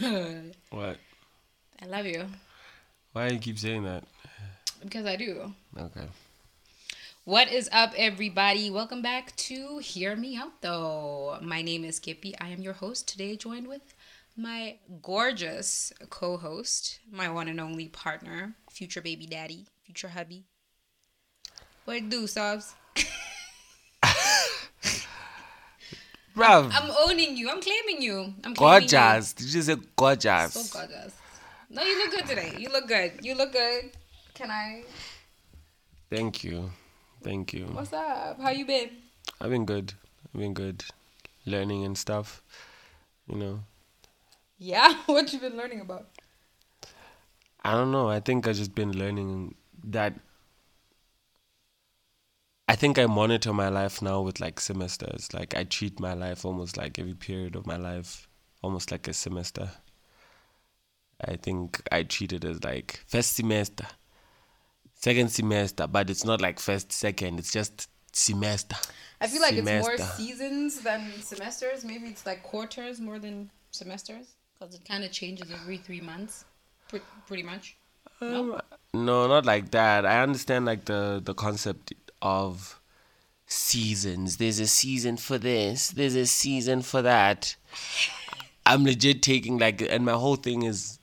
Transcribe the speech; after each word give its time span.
What? 0.70 0.96
I 1.82 1.86
love 1.86 2.06
you 2.06 2.26
Why 3.12 3.28
do 3.28 3.34
you 3.34 3.40
keep 3.40 3.58
saying 3.58 3.84
that? 3.84 4.04
because 4.82 5.06
I 5.06 5.16
do. 5.16 5.52
Okay. 5.78 6.06
What 7.24 7.52
is 7.52 7.68
up, 7.72 7.92
everybody? 7.96 8.68
Welcome 8.68 9.00
back 9.00 9.36
to 9.36 9.78
Hear 9.78 10.16
Me 10.16 10.36
Out, 10.36 10.60
though. 10.60 11.38
My 11.40 11.62
name 11.62 11.84
is 11.84 12.00
Kippy. 12.00 12.34
I 12.40 12.48
am 12.48 12.62
your 12.62 12.72
host 12.72 13.06
today, 13.06 13.36
joined 13.36 13.68
with 13.68 13.94
my 14.36 14.78
gorgeous 15.02 15.92
co 16.10 16.36
host, 16.36 16.98
my 17.10 17.28
one 17.28 17.46
and 17.46 17.60
only 17.60 17.86
partner, 17.88 18.54
future 18.70 19.00
baby 19.00 19.26
daddy, 19.26 19.66
future 19.84 20.08
hubby. 20.08 20.44
What 21.84 22.08
do, 22.08 22.26
Sobs? 22.26 22.74
Bruv, 26.36 26.70
I'm 26.72 26.90
owning 27.06 27.36
you. 27.36 27.50
I'm 27.50 27.60
claiming 27.60 28.00
you. 28.00 28.34
I'm 28.44 28.54
claiming 28.54 28.88
gorgeous. 28.88 29.32
Did 29.34 29.52
you 29.52 29.62
say 29.62 29.76
gorgeous? 29.96 30.52
So 30.54 30.78
gorgeous. 30.78 31.12
No, 31.68 31.82
you 31.82 31.98
look 31.98 32.10
good 32.10 32.26
today. 32.26 32.54
You 32.58 32.70
look 32.70 32.88
good. 32.88 33.12
You 33.22 33.34
look 33.34 33.52
good. 33.52 33.90
Can 34.34 34.50
I? 34.50 34.84
Thank 36.10 36.42
you. 36.44 36.70
Thank 37.22 37.52
you. 37.52 37.66
What's 37.66 37.92
up? 37.92 38.40
How 38.40 38.50
you 38.50 38.64
been? 38.66 38.90
I've 39.40 39.50
been 39.50 39.66
good. 39.66 39.92
I've 40.34 40.40
been 40.40 40.54
good. 40.54 40.84
Learning 41.44 41.84
and 41.84 41.96
stuff. 41.96 42.42
You 43.28 43.36
know. 43.36 43.60
Yeah. 44.58 44.94
What 45.06 45.32
you 45.32 45.38
been 45.38 45.56
learning 45.56 45.80
about? 45.80 46.08
I 47.64 47.72
don't 47.72 47.92
know. 47.92 48.08
I 48.08 48.20
think 48.20 48.46
I've 48.46 48.56
just 48.56 48.74
been 48.74 48.92
learning 48.92 49.54
that. 49.84 50.14
I 52.68 52.76
think 52.76 52.98
I 52.98 53.06
monitor 53.06 53.52
my 53.52 53.68
life 53.68 54.00
now 54.00 54.20
with 54.20 54.40
like 54.40 54.60
semesters. 54.60 55.32
Like 55.34 55.56
I 55.56 55.64
treat 55.64 55.98
my 55.98 56.14
life 56.14 56.44
almost 56.44 56.76
like 56.76 56.98
every 56.98 57.14
period 57.14 57.56
of 57.56 57.66
my 57.66 57.76
life, 57.76 58.28
almost 58.62 58.90
like 58.90 59.08
a 59.08 59.12
semester. 59.12 59.70
I 61.24 61.36
think 61.36 61.80
I 61.90 62.02
treat 62.02 62.32
it 62.32 62.44
as 62.44 62.62
like 62.64 63.00
first 63.06 63.34
semester, 63.36 63.86
second 64.94 65.30
semester, 65.30 65.86
but 65.86 66.10
it's 66.10 66.24
not 66.24 66.40
like 66.40 66.58
first, 66.58 66.92
second. 66.92 67.38
It's 67.38 67.52
just 67.52 67.88
semester. 68.12 68.76
I 69.20 69.26
feel 69.26 69.40
like 69.40 69.54
it's 69.54 69.86
more 69.86 69.98
seasons 69.98 70.80
than 70.80 71.12
semesters. 71.20 71.84
Maybe 71.84 72.08
it's 72.08 72.26
like 72.26 72.42
quarters 72.42 73.00
more 73.00 73.18
than 73.18 73.50
semesters 73.70 74.34
because 74.58 74.74
it 74.74 74.84
kind 74.84 75.04
of 75.04 75.12
changes 75.12 75.50
every 75.50 75.76
three 75.76 76.00
months, 76.00 76.44
pretty 77.26 77.42
much. 77.42 77.76
No? 78.20 78.54
Um, 78.54 78.60
no, 78.94 79.26
not 79.26 79.46
like 79.46 79.70
that. 79.72 80.04
I 80.06 80.22
understand 80.22 80.64
like 80.64 80.84
the 80.84 81.20
the 81.24 81.34
concept 81.34 81.92
of 82.22 82.80
seasons. 83.46 84.38
There's 84.38 84.60
a 84.60 84.66
season 84.66 85.18
for 85.18 85.36
this. 85.36 85.90
There's 85.90 86.14
a 86.14 86.26
season 86.26 86.80
for 86.82 87.02
that. 87.02 87.56
I'm 88.64 88.84
legit 88.84 89.22
taking 89.22 89.58
like, 89.58 89.82
and 89.82 90.04
my 90.04 90.12
whole 90.12 90.36
thing 90.36 90.62
is 90.62 90.98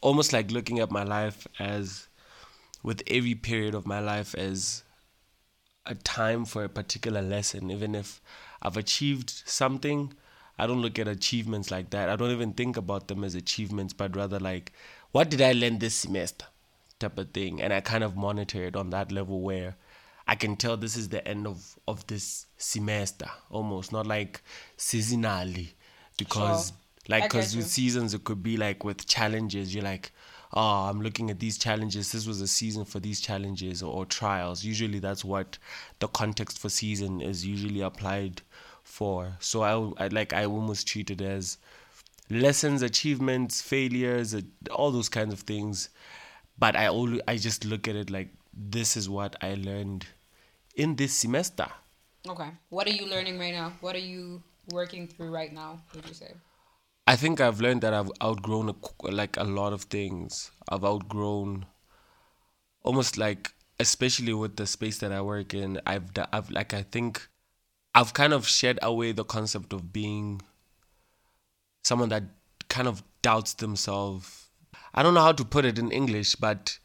almost 0.00 0.32
like 0.32 0.50
looking 0.50 0.80
at 0.80 0.90
my 0.90 1.04
life 1.04 1.46
as, 1.58 2.08
with 2.82 3.02
every 3.06 3.34
period 3.34 3.74
of 3.74 3.86
my 3.86 4.00
life 4.00 4.34
as 4.34 4.82
a 5.86 5.94
time 5.94 6.44
for 6.44 6.64
a 6.64 6.68
particular 6.68 7.22
lesson. 7.22 7.70
Even 7.70 7.94
if 7.94 8.20
I've 8.60 8.76
achieved 8.76 9.30
something, 9.46 10.12
I 10.58 10.66
don't 10.66 10.82
look 10.82 10.98
at 10.98 11.08
achievements 11.08 11.70
like 11.70 11.90
that. 11.90 12.08
I 12.08 12.16
don't 12.16 12.30
even 12.30 12.52
think 12.52 12.76
about 12.76 13.08
them 13.08 13.24
as 13.24 13.34
achievements, 13.34 13.92
but 13.92 14.14
rather 14.16 14.38
like, 14.38 14.72
what 15.12 15.30
did 15.30 15.40
I 15.40 15.52
learn 15.52 15.78
this 15.78 15.94
semester? 15.94 16.46
Type 16.98 17.18
of 17.18 17.30
thing. 17.30 17.62
And 17.62 17.72
I 17.72 17.80
kind 17.80 18.04
of 18.04 18.16
monitor 18.16 18.64
it 18.64 18.76
on 18.76 18.90
that 18.90 19.10
level 19.10 19.40
where 19.40 19.76
I 20.32 20.34
can 20.34 20.56
tell 20.56 20.78
this 20.78 20.96
is 20.96 21.10
the 21.10 21.26
end 21.28 21.46
of, 21.46 21.78
of 21.86 22.06
this 22.06 22.46
semester 22.56 23.26
almost, 23.50 23.92
not 23.92 24.06
like 24.06 24.40
seasonally. 24.78 25.68
Because, 26.16 26.68
Sure. 26.68 26.76
like, 27.08 27.24
because 27.24 27.54
with 27.54 27.66
seasons, 27.66 28.14
it 28.14 28.24
could 28.24 28.42
be 28.42 28.56
like 28.56 28.82
with 28.82 29.06
challenges, 29.06 29.74
you're 29.74 29.84
like, 29.84 30.10
oh, 30.54 30.88
I'm 30.88 31.02
looking 31.02 31.28
at 31.28 31.38
these 31.38 31.58
challenges. 31.58 32.12
This 32.12 32.26
was 32.26 32.40
a 32.40 32.46
season 32.46 32.86
for 32.86 32.98
these 32.98 33.20
challenges 33.20 33.82
or, 33.82 33.92
or 33.92 34.06
trials. 34.06 34.64
Usually, 34.64 35.00
that's 35.00 35.22
what 35.22 35.58
the 35.98 36.08
context 36.08 36.58
for 36.58 36.70
season 36.70 37.20
is 37.20 37.44
usually 37.44 37.82
applied 37.82 38.40
for. 38.84 39.36
So 39.38 39.60
I, 39.62 40.04
I 40.04 40.08
like 40.08 40.32
I 40.32 40.46
almost 40.46 40.88
treat 40.88 41.10
it 41.10 41.20
as 41.20 41.58
lessons, 42.30 42.80
achievements, 42.80 43.60
failures, 43.60 44.34
all 44.70 44.92
those 44.92 45.10
kinds 45.10 45.34
of 45.34 45.40
things. 45.40 45.90
But 46.58 46.74
I 46.74 46.86
only 46.86 47.20
I 47.28 47.36
just 47.36 47.66
look 47.66 47.86
at 47.86 47.96
it 47.96 48.08
like 48.08 48.30
this 48.54 48.96
is 48.96 49.10
what 49.10 49.36
I 49.42 49.56
learned 49.56 50.06
in 50.74 50.96
this 50.96 51.12
semester. 51.12 51.66
Okay. 52.28 52.50
What 52.68 52.86
are 52.86 52.92
you 52.92 53.06
learning 53.06 53.38
right 53.38 53.52
now? 53.52 53.72
What 53.80 53.96
are 53.96 54.06
you 54.14 54.42
working 54.72 55.08
through 55.08 55.30
right 55.30 55.52
now? 55.52 55.80
Would 55.94 56.06
you 56.06 56.14
say? 56.14 56.32
I 57.06 57.16
think 57.16 57.40
I've 57.40 57.60
learned 57.60 57.80
that 57.82 57.92
I've 57.92 58.12
outgrown 58.22 58.68
a, 58.70 59.10
like 59.10 59.36
a 59.36 59.44
lot 59.44 59.72
of 59.72 59.82
things. 59.82 60.50
I've 60.68 60.84
outgrown 60.84 61.66
almost 62.84 63.18
like 63.18 63.52
especially 63.80 64.32
with 64.32 64.56
the 64.56 64.66
space 64.66 64.98
that 64.98 65.12
I 65.12 65.20
work 65.20 65.54
in. 65.54 65.80
I've 65.86 66.10
I've 66.32 66.50
like 66.50 66.72
I 66.72 66.82
think 66.82 67.28
I've 67.94 68.14
kind 68.14 68.32
of 68.32 68.46
shed 68.46 68.78
away 68.82 69.12
the 69.12 69.24
concept 69.24 69.72
of 69.72 69.92
being 69.92 70.40
someone 71.82 72.08
that 72.10 72.22
kind 72.68 72.86
of 72.88 73.02
doubts 73.20 73.54
themselves. 73.54 74.48
I 74.94 75.02
don't 75.02 75.14
know 75.14 75.22
how 75.22 75.32
to 75.32 75.44
put 75.44 75.64
it 75.64 75.78
in 75.78 75.90
English, 75.90 76.36
but 76.36 76.78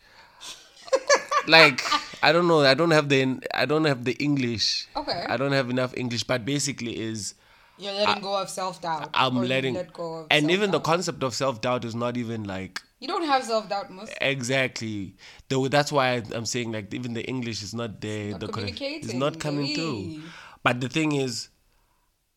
like 1.47 1.81
I 2.21 2.31
don't 2.31 2.47
know. 2.47 2.61
I 2.61 2.73
don't 2.73 2.91
have 2.91 3.09
the 3.09 3.39
I 3.53 3.65
don't 3.65 3.85
have 3.85 4.03
the 4.03 4.13
English. 4.13 4.87
Okay. 4.95 5.25
I 5.27 5.37
don't 5.37 5.51
have 5.53 5.69
enough 5.69 5.95
English, 5.95 6.23
but 6.23 6.45
basically 6.45 6.99
is 6.99 7.35
You're 7.77 7.93
letting 7.93 8.21
go 8.23 8.39
of 8.41 8.49
self 8.49 8.81
doubt. 8.81 9.09
I'm 9.13 9.35
letting 9.35 9.75
let 9.75 9.93
go 9.93 10.15
of 10.21 10.27
and 10.31 10.49
even 10.51 10.71
the 10.71 10.79
concept 10.79 11.23
of 11.23 11.33
self 11.33 11.61
doubt 11.61 11.85
is 11.85 11.95
not 11.95 12.17
even 12.17 12.43
like 12.43 12.81
you 12.99 13.07
don't 13.07 13.25
have 13.25 13.43
self 13.43 13.69
doubt 13.69 13.91
most. 13.91 14.13
exactly. 14.21 15.15
Though 15.49 15.67
that's 15.67 15.91
why 15.91 16.15
I- 16.15 16.23
I'm 16.33 16.45
saying 16.45 16.71
like 16.71 16.93
even 16.93 17.13
the 17.13 17.23
English 17.25 17.61
is 17.61 17.73
not 17.73 18.01
there. 18.01 18.31
not 18.31 18.39
the 18.39 18.47
correct- 18.47 18.81
it's 18.81 19.13
not 19.13 19.39
coming 19.39 19.73
through. 19.75 20.21
But 20.63 20.81
the 20.81 20.89
thing 20.89 21.11
is, 21.13 21.49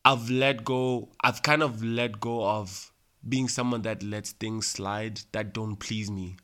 I've 0.05 0.29
let 0.29 0.63
go. 0.63 1.09
I've 1.21 1.41
kind 1.43 1.63
of 1.63 1.83
let 1.83 2.19
go 2.19 2.45
of 2.45 2.91
being 3.27 3.47
someone 3.49 3.81
that 3.83 4.01
lets 4.03 4.31
things 4.31 4.67
slide 4.67 5.21
that 5.31 5.53
don't 5.53 5.75
please 5.75 6.09
me 6.09 6.37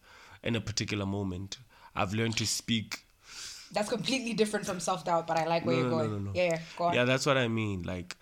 in 0.43 0.55
a 0.55 0.61
particular 0.61 1.05
moment. 1.05 1.57
I've 1.97 2.13
learned 2.13 2.37
to 2.37 2.45
speak 2.45 3.03
That's 3.73 3.89
completely 3.89 4.33
different 4.33 4.65
from 4.65 4.79
self 4.79 5.03
doubt, 5.03 5.27
but 5.27 5.37
I 5.37 5.45
like 5.45 5.65
where 5.65 5.75
you're 5.75 5.89
no, 5.89 5.97
going. 5.97 6.11
no, 6.11 6.17
no. 6.19 6.31
Yeah, 6.33 6.43
yeah, 6.43 6.59
go 6.77 6.83
on. 6.85 6.93
Yeah, 6.93 7.05
that's 7.05 7.25
what 7.25 7.37
I 7.37 7.47
mean. 7.47 7.83
Like, 7.83 8.15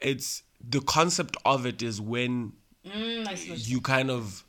it's 0.00 0.42
the 0.60 0.80
concept 0.80 1.36
of 1.44 1.64
it 1.66 1.82
is 1.82 2.00
when 2.00 2.52
Mm, 2.84 3.28
I 3.28 3.34
see 3.36 3.50
what 3.50 3.68
you 3.68 3.80
kind 3.80 4.10
of 4.10 4.44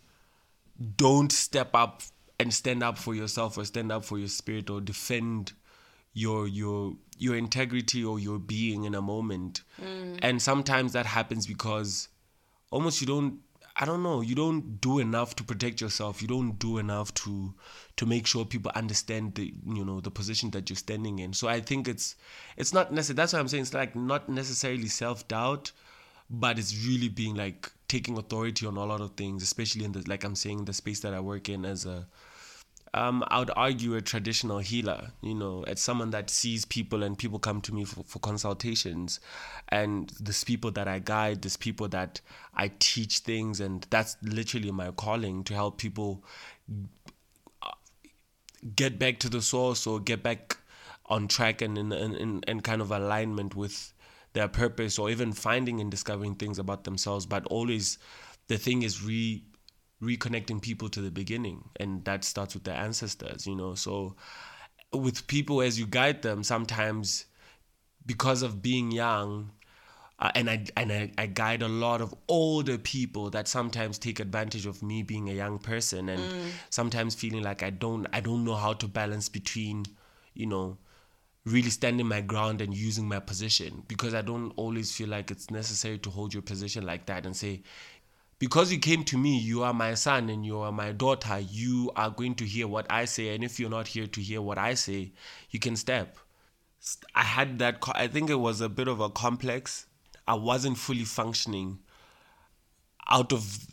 don't 0.98 1.32
step 1.32 1.70
up 1.76 2.02
and 2.40 2.52
stand 2.52 2.82
up 2.82 2.98
for 2.98 3.14
yourself 3.14 3.58
or 3.60 3.66
stand 3.66 3.92
up 3.92 4.04
for 4.04 4.18
your 4.18 4.28
spirit 4.28 4.70
or 4.72 4.82
defend 4.82 5.54
your 6.14 6.48
your 6.48 6.94
your 7.20 7.36
integrity 7.36 8.04
or 8.04 8.20
your 8.20 8.40
being 8.40 8.84
in 8.86 8.96
a 8.96 9.02
moment. 9.02 9.62
And 10.22 10.42
sometimes 10.42 10.94
that 10.94 11.06
happens 11.06 11.46
because 11.46 12.08
almost 12.72 13.02
you 13.02 13.08
don't 13.08 13.40
I 13.76 13.86
don't 13.86 14.04
know, 14.04 14.22
you 14.22 14.36
don't 14.36 14.80
do 14.82 15.00
enough 15.00 15.36
to 15.38 15.44
protect 15.44 15.82
yourself. 15.82 16.22
You 16.22 16.28
don't 16.28 16.60
do 16.60 16.78
enough 16.78 17.14
to 17.16 17.54
to 17.98 18.06
make 18.06 18.28
sure 18.28 18.46
people 18.46 18.72
understand 18.76 19.36
the 19.36 19.54
you 19.66 19.84
know 19.84 20.00
the 20.00 20.12
position 20.12 20.52
that 20.52 20.70
you're 20.70 20.78
standing 20.78 21.20
in. 21.20 21.34
So 21.34 21.48
I 21.48 21.60
think 21.60 21.88
it's 21.88 22.16
it's 22.56 22.74
not 22.74 22.94
necessary. 22.94 23.16
That's 23.16 23.34
what 23.34 23.40
I'm 23.40 23.48
saying 23.48 23.64
it's 23.64 23.74
like 23.74 23.96
not 23.96 24.30
necessarily 24.30 24.88
self 24.88 25.28
doubt, 25.28 25.72
but 26.30 26.60
it's 26.60 26.86
really 26.86 27.10
being 27.10 27.36
like 27.36 27.72
taking 27.88 28.18
authority 28.18 28.66
on 28.68 28.78
a 28.78 28.86
lot 28.86 29.02
of 29.02 29.12
things, 29.16 29.42
especially 29.42 29.86
in 29.86 29.92
the 29.94 30.04
like 30.08 30.24
I'm 30.24 30.36
saying 30.36 30.66
the 30.66 30.74
space 30.74 31.00
that 31.00 31.14
I 31.14 31.20
work 31.20 31.50
in 31.50 31.66
as 31.66 31.86
a 31.88 32.08
um, 32.94 33.24
I 33.28 33.40
would 33.40 33.52
argue 33.56 33.96
a 33.96 34.02
traditional 34.02 34.60
healer. 34.60 35.12
You 35.22 35.34
know, 35.34 35.64
it's 35.68 35.82
someone 35.82 36.12
that 36.12 36.30
sees 36.30 36.64
people 36.64 37.02
and 37.02 37.18
people 37.18 37.40
come 37.40 37.60
to 37.62 37.74
me 37.74 37.86
for, 37.86 38.04
for 38.04 38.20
consultations. 38.20 39.20
And 39.70 40.12
there's 40.20 40.44
people 40.44 40.72
that 40.72 40.88
I 40.88 41.00
guide, 41.00 41.42
there's 41.42 41.58
people 41.58 41.88
that 41.90 42.22
I 42.54 42.72
teach 42.80 43.20
things, 43.20 43.60
and 43.60 43.86
that's 43.90 44.18
literally 44.22 44.72
my 44.72 44.92
calling 44.92 45.44
to 45.46 45.54
help 45.56 45.80
people 45.80 46.24
uh, 47.64 47.72
get 48.76 49.00
back 49.00 49.20
to 49.20 49.30
the 49.30 49.42
source 49.42 49.88
or 49.88 50.00
get 50.00 50.22
back 50.22 50.58
on 51.08 51.28
track 51.28 51.62
and 51.62 51.78
in, 51.78 51.92
in, 51.92 52.44
in 52.48 52.62
kind 52.62 52.82
of 52.82 52.92
alignment 52.92 53.56
with 53.56 53.92
their 54.34 54.48
purpose 54.48 55.00
or 55.00 55.10
even 55.10 55.34
finding 55.34 55.82
and 55.82 55.90
discovering 55.90 56.36
things 56.36 56.60
about 56.60 56.84
themselves. 56.84 57.26
But 57.26 57.46
always 57.48 57.98
the 58.48 58.58
thing 58.58 58.84
is 58.84 59.04
re 59.04 59.44
reconnecting 60.04 60.62
people 60.62 60.90
to 60.90 61.02
the 61.02 61.12
beginning 61.12 61.64
and 61.80 62.04
that 62.06 62.24
starts 62.24 62.54
with 62.54 62.64
their 62.64 62.76
ancestors 62.76 63.48
you 63.48 63.56
know? 63.56 63.76
So 63.76 64.16
with 64.92 65.26
people 65.28 65.62
as 65.62 65.80
you 65.80 65.86
guide 65.88 66.22
them 66.22 66.44
sometimes 66.44 67.26
because 68.06 68.42
of 68.42 68.62
being 68.62 68.92
young 68.92 69.52
uh, 70.20 70.32
and 70.36 70.50
I 70.50 70.66
and 70.78 70.92
I, 70.92 71.12
I 71.18 71.26
guide 71.26 71.64
a 71.64 71.68
lot 71.68 72.00
of 72.00 72.14
older 72.28 72.78
people 72.78 73.30
that 73.32 73.48
sometimes 73.48 73.98
take 73.98 74.20
advantage 74.20 74.66
of 74.66 74.84
me 74.84 75.04
being 75.04 75.30
a 75.30 75.34
young 75.34 75.58
person 75.58 76.08
and 76.10 76.22
sometimes 76.70 77.16
feeling 77.16 77.44
like 77.44 77.64
I 77.64 77.72
don't 77.72 78.08
I 78.14 78.22
don't 78.22 78.46
know 78.46 78.56
how 78.56 78.74
to 78.74 78.88
balance 78.88 79.28
between 79.28 79.86
you 80.34 80.46
know 80.46 80.78
really 81.46 81.70
standing 81.70 82.08
my 82.08 82.22
ground 82.22 82.62
and 82.62 82.74
using 82.74 83.08
my 83.08 83.20
position 83.20 83.84
because 83.88 84.14
I 84.14 84.22
don't 84.22 84.54
always 84.56 84.96
feel 84.96 85.10
like 85.10 85.30
it's 85.30 85.52
necessary 85.52 85.98
to 86.00 86.10
hold 86.10 86.34
your 86.34 86.44
position 86.44 86.86
like 86.86 87.06
that 87.08 87.26
and 87.26 87.36
say 87.36 87.64
because 88.40 88.72
you 88.72 88.80
came 88.80 89.04
to 89.06 89.18
me, 89.18 89.38
you 89.38 89.64
are 89.64 89.74
my 89.74 89.94
son 89.94 90.30
and 90.30 90.46
you 90.46 90.60
are 90.60 90.72
my 90.72 90.92
daughter. 90.92 91.40
You 91.40 91.92
are 91.96 92.10
going 92.10 92.36
to 92.36 92.46
hear 92.46 92.68
what 92.68 92.86
I 92.90 93.06
say, 93.06 93.34
and 93.36 93.44
if 93.44 93.60
you're 93.60 93.70
not 93.70 93.88
here 93.88 94.08
to 94.08 94.22
hear 94.22 94.42
what 94.42 94.58
I 94.58 94.74
say, 94.74 95.12
you 95.52 95.60
can 95.60 95.76
step. 95.76 96.18
I 97.16 97.24
had 97.24 97.60
that. 97.60 97.80
co- 97.80 97.94
I 97.96 98.08
think 98.08 98.30
it 98.30 98.36
was 98.36 98.60
a 98.60 98.68
bit 98.70 98.88
of 98.88 99.00
a 99.00 99.10
complex. 99.10 99.86
I 100.28 100.34
wasn't 100.34 100.78
fully 100.78 101.06
functioning 101.06 101.80
out 103.10 103.32
of 103.34 103.66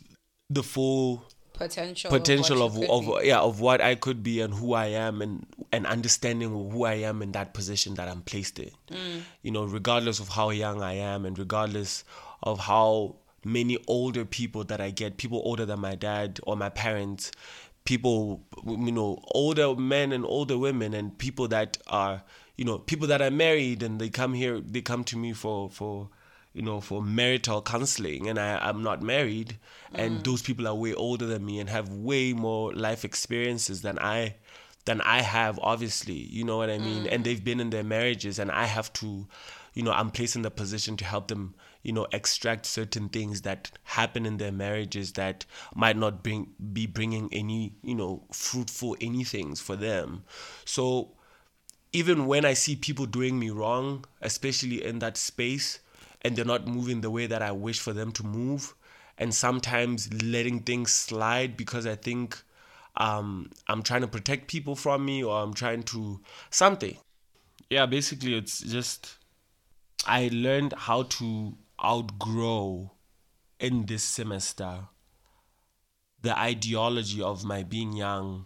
the 0.49 0.63
full 0.63 1.25
Potential. 1.53 2.09
potential 2.09 2.63
of 2.63 2.75
what 2.75 2.89
of, 2.89 3.23
yeah 3.23 3.39
of 3.39 3.59
what 3.59 3.81
I 3.81 3.93
could 3.95 4.23
be 4.23 4.41
and 4.41 4.53
who 4.53 4.73
I 4.73 4.87
am 4.87 5.21
and 5.21 5.45
and 5.71 5.85
understanding 5.85 6.49
who 6.49 6.85
I 6.85 6.95
am 6.95 7.21
in 7.21 7.33
that 7.33 7.53
position 7.53 7.93
that 7.95 8.07
I'm 8.07 8.21
placed 8.21 8.57
in. 8.59 8.71
Mm. 8.89 9.21
You 9.43 9.51
know, 9.51 9.65
regardless 9.65 10.19
of 10.19 10.29
how 10.29 10.49
young 10.49 10.81
I 10.81 10.93
am 10.93 11.25
and 11.25 11.37
regardless 11.37 12.03
of 12.41 12.59
how 12.59 13.17
many 13.43 13.77
older 13.87 14.25
people 14.25 14.63
that 14.65 14.81
I 14.81 14.91
get, 14.91 15.17
people 15.17 15.41
older 15.43 15.65
than 15.65 15.79
my 15.79 15.95
dad 15.95 16.39
or 16.43 16.55
my 16.55 16.69
parents, 16.69 17.31
people 17.85 18.43
you 18.65 18.91
know, 18.91 19.19
older 19.31 19.75
men 19.75 20.11
and 20.11 20.25
older 20.25 20.57
women 20.57 20.93
and 20.93 21.17
people 21.17 21.47
that 21.49 21.77
are 21.87 22.23
you 22.57 22.65
know, 22.65 22.77
people 22.77 23.07
that 23.07 23.21
are 23.21 23.31
married 23.31 23.81
and 23.81 23.99
they 23.99 24.09
come 24.09 24.33
here 24.33 24.59
they 24.59 24.81
come 24.81 25.03
to 25.05 25.17
me 25.17 25.33
for 25.33 25.69
for 25.69 26.09
you 26.53 26.61
know, 26.61 26.81
for 26.81 27.01
marital 27.01 27.61
counseling, 27.61 28.27
and 28.27 28.37
I, 28.37 28.57
I'm 28.57 28.83
not 28.83 29.01
married, 29.01 29.57
and 29.93 30.19
mm. 30.19 30.23
those 30.23 30.41
people 30.41 30.67
are 30.67 30.75
way 30.75 30.93
older 30.93 31.25
than 31.25 31.45
me 31.45 31.59
and 31.59 31.69
have 31.69 31.89
way 31.89 32.33
more 32.33 32.73
life 32.73 33.05
experiences 33.05 33.81
than 33.81 33.97
I 33.99 34.35
than 34.85 34.99
I 35.01 35.21
have, 35.21 35.59
obviously. 35.61 36.15
You 36.15 36.43
know 36.43 36.57
what 36.57 36.69
I 36.69 36.77
mean? 36.77 37.05
Mm. 37.05 37.13
And 37.13 37.23
they've 37.23 37.43
been 37.43 37.59
in 37.59 37.69
their 37.69 37.83
marriages, 37.83 38.37
and 38.37 38.51
I 38.51 38.65
have 38.65 38.91
to, 38.93 39.27
you 39.73 39.83
know, 39.83 39.91
I'm 39.91 40.11
placed 40.11 40.35
in 40.35 40.41
the 40.41 40.51
position 40.51 40.97
to 40.97 41.05
help 41.05 41.29
them, 41.29 41.55
you 41.83 41.91
know, 41.91 42.07
extract 42.11 42.65
certain 42.65 43.09
things 43.09 43.41
that 43.41 43.71
happen 43.83 44.25
in 44.25 44.37
their 44.37 44.51
marriages 44.51 45.13
that 45.13 45.45
might 45.75 45.97
not 45.97 46.23
bring 46.23 46.53
be 46.73 46.85
bringing 46.85 47.29
any, 47.31 47.73
you 47.83 47.95
know, 47.95 48.23
fruitful 48.31 48.95
anythings 49.01 49.59
for 49.59 49.75
them. 49.75 50.23
So 50.65 51.11
even 51.93 52.25
when 52.27 52.45
I 52.45 52.53
see 52.53 52.75
people 52.75 53.05
doing 53.05 53.37
me 53.37 53.49
wrong, 53.49 54.05
especially 54.21 54.83
in 54.83 54.99
that 54.99 55.17
space, 55.17 55.79
and 56.21 56.35
they're 56.35 56.45
not 56.45 56.67
moving 56.67 57.01
the 57.01 57.09
way 57.09 57.25
that 57.25 57.41
I 57.41 57.51
wish 57.51 57.79
for 57.79 57.93
them 57.93 58.11
to 58.13 58.23
move, 58.23 58.75
and 59.17 59.33
sometimes 59.33 60.11
letting 60.23 60.61
things 60.61 60.91
slide 60.93 61.57
because 61.57 61.85
I 61.85 61.95
think 61.95 62.41
um, 62.97 63.51
I'm 63.67 63.83
trying 63.83 64.01
to 64.01 64.07
protect 64.07 64.47
people 64.47 64.75
from 64.75 65.05
me 65.05 65.23
or 65.23 65.41
I'm 65.41 65.53
trying 65.53 65.83
to 65.83 66.21
something. 66.49 66.97
Yeah, 67.69 67.85
basically, 67.85 68.35
it's 68.35 68.59
just 68.61 69.17
I 70.05 70.29
learned 70.31 70.73
how 70.73 71.03
to 71.03 71.57
outgrow 71.83 72.91
in 73.59 73.85
this 73.85 74.03
semester 74.03 74.87
the 76.21 76.37
ideology 76.37 77.21
of 77.21 77.43
my 77.43 77.63
being 77.63 77.93
young 77.93 78.45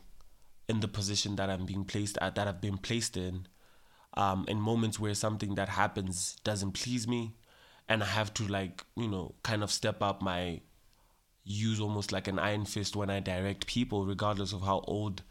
in 0.67 0.79
the 0.79 0.87
position 0.87 1.35
that 1.35 1.49
I'm 1.49 1.65
being 1.65 1.85
placed 1.85 2.17
at, 2.21 2.35
that 2.35 2.47
I've 2.47 2.61
been 2.61 2.77
placed 2.77 3.17
in, 3.17 3.47
um, 4.15 4.45
in 4.47 4.59
moments 4.59 4.99
where 4.99 5.13
something 5.13 5.55
that 5.55 5.69
happens 5.69 6.37
doesn't 6.43 6.71
please 6.71 7.07
me, 7.07 7.35
and 7.87 8.01
I 8.01 8.07
have 8.07 8.33
to 8.35 8.47
like 8.47 8.83
you 8.95 9.07
know 9.07 9.35
kind 9.43 9.61
of 9.61 9.71
step 9.71 10.01
up 10.01 10.21
my 10.21 10.61
use 11.43 11.79
almost 11.79 12.11
like 12.11 12.27
an 12.27 12.39
iron 12.39 12.65
fist 12.65 12.95
when 12.95 13.09
I 13.09 13.19
direct 13.19 13.67
people, 13.67 14.05
regardless 14.05 14.53
of 14.53 14.61
how 14.61 14.83
old 14.87 15.21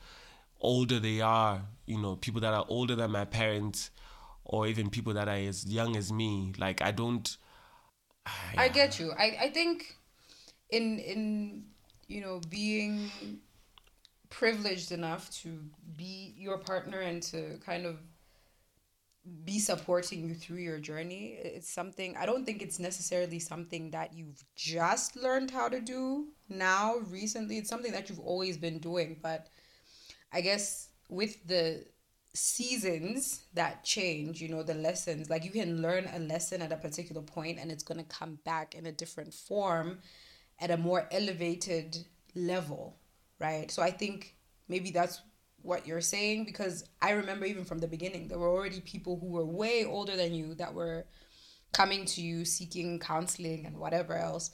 older 0.61 1.01
they 1.01 1.21
are. 1.21 1.63
You 1.87 2.01
know, 2.01 2.17
people 2.17 2.41
that 2.43 2.55
are 2.55 2.67
older 2.69 2.95
than 2.95 3.11
my 3.11 3.25
parents, 3.25 3.91
or 4.45 4.67
even 4.67 4.91
people 4.91 5.15
that 5.15 5.29
are 5.29 5.35
as 5.35 5.67
young 5.67 5.97
as 5.97 6.13
me. 6.13 6.53
Like 6.59 6.83
I 6.83 6.91
don't. 6.91 7.37
Ah, 8.27 8.53
I 8.57 8.69
get 8.69 8.99
you. 8.99 9.13
I, 9.13 9.37
I 9.43 9.51
think 9.51 9.97
in 10.71 10.99
in 10.99 11.65
you 12.09 12.21
know 12.21 12.41
being 12.51 13.11
privileged 14.31 14.93
enough 14.93 15.31
to 15.31 15.61
be 15.97 16.35
your 16.37 16.59
partner 16.59 17.01
and 17.01 17.23
to 17.23 17.59
kind 17.65 17.87
of 17.87 17.99
be 19.45 19.59
supporting 19.59 20.29
you 20.29 20.35
through 20.35 20.59
your 20.59 20.79
journey 20.79 21.39
it's 21.43 21.71
something 21.73 22.15
i 22.19 22.27
don't 22.27 22.45
think 22.45 22.61
it's 22.61 22.79
necessarily 22.79 23.39
something 23.39 23.91
that 23.91 24.13
you've 24.13 24.45
just 24.55 25.17
learned 25.17 25.51
how 25.51 25.67
to 25.67 25.81
do 25.81 26.27
now 26.51 26.97
recently 27.09 27.57
it's 27.57 27.71
something 27.71 27.91
that 27.93 28.11
you've 28.11 28.21
always 28.21 28.59
been 28.59 28.79
doing 28.79 29.17
but 29.23 29.47
i 30.33 30.41
guess 30.41 30.89
with 31.09 31.47
the 31.47 31.85
seasons 32.35 33.45
that 33.55 33.85
change 33.85 34.41
you 34.41 34.49
know 34.49 34.63
the 34.63 34.75
lessons. 34.75 35.31
Like 35.31 35.45
you 35.45 35.51
can 35.51 35.81
learn 35.83 36.09
a 36.13 36.19
lesson 36.19 36.63
at 36.63 36.73
a 36.73 36.77
particular 36.77 37.23
point 37.23 37.59
and 37.59 37.71
it's 37.71 37.85
going 37.85 37.99
to 37.99 38.05
come 38.05 38.39
back 38.45 38.75
in 38.75 38.87
a 38.87 38.93
different 38.93 39.33
form 39.33 40.01
at 40.61 40.71
a 40.71 40.77
more 40.77 41.09
elevated 41.11 41.97
level 42.35 42.97
right? 43.41 43.71
So 43.71 43.83
i 43.83 43.91
think 43.91 44.37
maybe 44.69 44.91
that's 44.91 45.21
what 45.63 45.87
you're 45.87 46.01
saying 46.01 46.45
because 46.45 46.85
i 47.01 47.11
remember 47.11 47.47
even 47.47 47.65
from 47.65 47.79
the 47.79 47.89
beginning 47.89 48.29
there 48.29 48.39
were 48.39 48.51
already 48.51 48.81
people 48.81 49.19
who 49.19 49.27
were 49.27 49.47
way 49.47 49.85
older 49.85 50.15
than 50.17 50.35
you 50.35 50.55
that 50.55 50.75
were 50.75 51.07
coming 51.73 52.05
to 52.05 52.21
you 52.21 52.45
seeking 52.45 52.99
counseling 52.99 53.65
and 53.67 53.77
whatever 53.79 54.15
else 54.17 54.51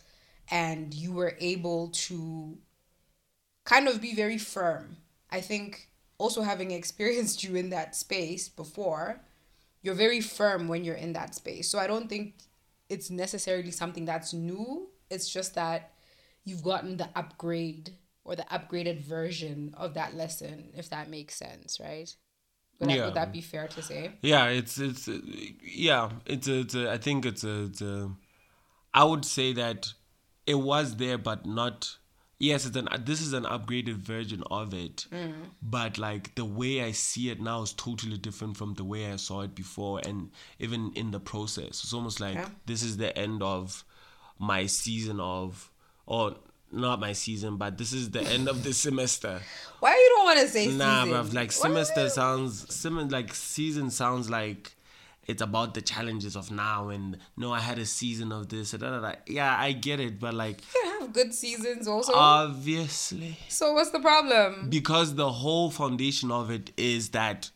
and 0.50 0.94
you 0.94 1.12
were 1.12 1.36
able 1.40 1.88
to 1.88 2.58
kind 3.64 3.88
of 3.88 4.00
be 4.00 4.14
very 4.14 4.38
firm. 4.38 4.96
I 5.30 5.40
think 5.40 5.89
also 6.20 6.42
having 6.42 6.70
experienced 6.70 7.42
you 7.44 7.52
in 7.56 7.70
that 7.70 7.96
space 7.96 8.48
before 8.48 9.20
you're 9.82 9.94
very 10.06 10.20
firm 10.20 10.68
when 10.68 10.84
you're 10.84 11.02
in 11.06 11.12
that 11.14 11.34
space 11.34 11.66
so 11.70 11.78
i 11.78 11.86
don't 11.86 12.08
think 12.08 12.34
it's 12.88 13.10
necessarily 13.10 13.70
something 13.70 14.04
that's 14.04 14.32
new 14.32 14.88
it's 15.10 15.28
just 15.36 15.54
that 15.54 15.92
you've 16.44 16.62
gotten 16.62 16.96
the 16.96 17.08
upgrade 17.16 17.90
or 18.24 18.36
the 18.36 18.46
upgraded 18.58 19.00
version 19.00 19.74
of 19.76 19.94
that 19.94 20.14
lesson 20.14 20.70
if 20.76 20.88
that 20.90 21.08
makes 21.08 21.34
sense 21.34 21.78
right 21.80 22.14
would, 22.78 22.88
that, 22.88 22.96
Yeah. 22.96 23.04
would 23.06 23.14
that 23.14 23.32
be 23.32 23.40
fair 23.40 23.68
to 23.68 23.82
say 23.82 24.02
Yeah, 24.22 24.46
it's 24.46 24.78
it's 24.78 25.08
yeah, 25.62 26.10
it's 26.26 26.48
a, 26.48 26.60
it's 26.60 26.74
a 26.74 26.90
I 26.90 26.98
think 26.98 27.26
it's 27.26 27.44
a, 27.44 27.64
it's 27.64 27.82
a 27.82 28.10
I 28.94 29.04
would 29.04 29.24
say 29.24 29.52
that 29.54 29.92
it 30.46 30.56
was 30.56 30.96
there, 30.96 31.18
but 31.18 31.46
not. 31.46 31.96
Yes, 32.42 32.64
it's 32.64 32.74
an 32.74 32.88
this 33.04 33.20
is 33.20 33.34
an 33.34 33.44
upgraded 33.44 33.96
version 33.96 34.42
of 34.50 34.72
it, 34.72 35.04
mm-hmm. 35.12 35.42
but 35.62 35.98
like 35.98 36.34
the 36.36 36.44
way 36.46 36.82
I 36.82 36.92
see 36.92 37.28
it 37.28 37.38
now 37.38 37.60
is 37.62 37.74
totally 37.74 38.16
different 38.16 38.56
from 38.56 38.72
the 38.74 38.82
way 38.84 39.12
I 39.12 39.16
saw 39.16 39.42
it 39.42 39.54
before, 39.54 40.00
and 40.06 40.30
even 40.58 40.90
in 40.94 41.10
the 41.10 41.20
process, 41.20 41.82
it's 41.84 41.92
almost 41.92 42.18
like 42.18 42.36
Yeah. 42.36 42.48
this 42.64 42.82
is 42.82 42.96
the 42.96 43.16
end 43.16 43.42
of 43.42 43.84
my 44.38 44.64
season 44.64 45.20
of, 45.20 45.70
or 46.06 46.34
not 46.72 46.98
my 46.98 47.12
season, 47.12 47.58
but 47.58 47.76
this 47.76 47.92
is 47.92 48.10
the 48.10 48.22
end 48.22 48.48
of 48.48 48.64
the 48.64 48.72
semester. 48.86 49.42
why 49.80 49.90
you 49.92 50.08
don't 50.16 50.24
want 50.24 50.40
to 50.40 50.48
say 50.48 50.66
Nah, 50.68 51.04
season? 51.04 51.18
bruv, 51.18 51.34
like 51.34 51.52
semester 51.52 52.08
sounds 52.08 52.74
sim 52.74 53.06
like 53.10 53.34
season 53.34 53.90
sounds 53.90 54.30
like 54.30 54.74
it's 55.30 55.42
about 55.42 55.74
the 55.74 55.82
challenges 55.82 56.36
of 56.36 56.50
now 56.50 56.88
and 56.88 57.18
no, 57.36 57.52
I 57.52 57.60
had 57.60 57.78
a 57.78 57.86
season 57.86 58.32
of 58.32 58.48
this. 58.48 58.72
Da, 58.72 58.78
da, 58.78 59.00
da. 59.00 59.12
Yeah, 59.26 59.56
I 59.56 59.72
get 59.72 60.00
it, 60.00 60.18
but 60.18 60.34
like 60.34 60.60
you 60.74 60.80
can 60.82 61.00
have 61.00 61.12
good 61.12 61.34
seasons 61.34 61.88
also 61.88 62.12
obviously 62.14 63.36
so 63.48 63.72
what's 63.72 63.90
the 63.90 64.00
problem 64.00 64.68
because 64.70 65.14
the 65.14 65.30
whole 65.30 65.70
foundation 65.70 66.30
of 66.30 66.50
it 66.50 66.72
is 66.76 67.10
that 67.10 67.50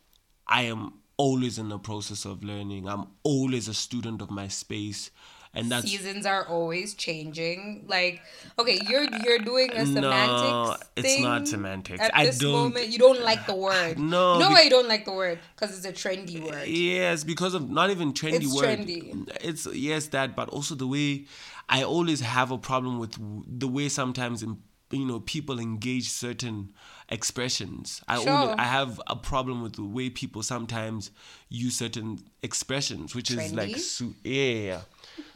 I 0.47 0.63
am 0.63 0.95
always 1.17 1.59
in 1.59 1.69
the 1.69 1.79
process 1.79 2.25
of 2.25 2.43
learning. 2.43 2.89
I'm 2.89 3.07
always 3.23 3.69
a 3.69 3.75
student 3.75 4.21
of 4.21 4.31
my 4.31 4.49
space. 4.49 5.11
And 5.57 5.71
that's 5.71 5.89
seasons 5.89 6.27
are 6.27 6.45
always 6.47 6.95
changing. 6.95 7.85
Like, 7.87 8.21
okay, 8.59 8.81
you're 8.89 9.05
you're 9.25 9.39
doing 9.39 9.71
a 9.73 9.87
semantics 9.87 10.03
No, 10.03 10.77
it's 10.97 11.21
not 11.21 11.47
semantics. 11.49 12.01
At 12.01 12.11
I 12.15 12.27
this 12.27 12.39
don't- 12.39 12.53
moment, 12.53 12.89
you 12.89 12.99
don't 12.99 13.23
like 13.23 13.47
the 13.47 13.55
word. 13.55 13.99
No, 13.99 14.39
no, 14.39 14.49
be- 14.55 14.63
you 14.65 14.71
don't 14.71 14.89
like 14.89 15.05
the 15.05 15.13
word? 15.13 15.39
Because 15.55 15.77
it's 15.77 15.87
a 15.87 15.93
trendy 15.93 16.43
word. 16.43 16.67
Yes, 16.67 17.23
because 17.25 17.55
of 17.55 17.71
not 17.71 17.91
even 17.91 18.13
trendy 18.13 18.43
It's 18.45 18.55
word. 18.55 18.81
trendy. 18.81 19.29
It's 19.43 19.67
yes 19.73 20.09
that, 20.09 20.35
but 20.35 20.49
also 20.49 20.75
the 20.75 20.87
way 20.89 21.27
I 21.69 21.83
always 21.85 22.21
have 22.21 22.51
a 22.51 22.59
problem 22.59 22.99
with 22.99 23.17
the 23.47 23.69
way 23.69 23.89
sometimes 23.89 24.43
in, 24.43 24.59
you 24.91 25.05
know 25.07 25.21
people 25.21 25.59
engage 25.61 26.09
certain 26.09 26.75
expressions. 27.09 28.03
I 28.09 28.23
Sure. 28.23 28.31
always, 28.33 28.57
I 28.59 28.65
have 28.65 29.01
a 29.07 29.17
problem 29.17 29.63
with 29.63 29.75
the 29.77 29.85
way 29.85 30.11
people 30.11 30.43
sometimes 30.43 31.11
use 31.49 31.77
certain 31.77 32.19
expressions, 32.43 33.15
which 33.15 33.31
is 33.31 33.53
like 33.53 33.71
Trendy? 33.71 34.15
yeah. 34.25 34.81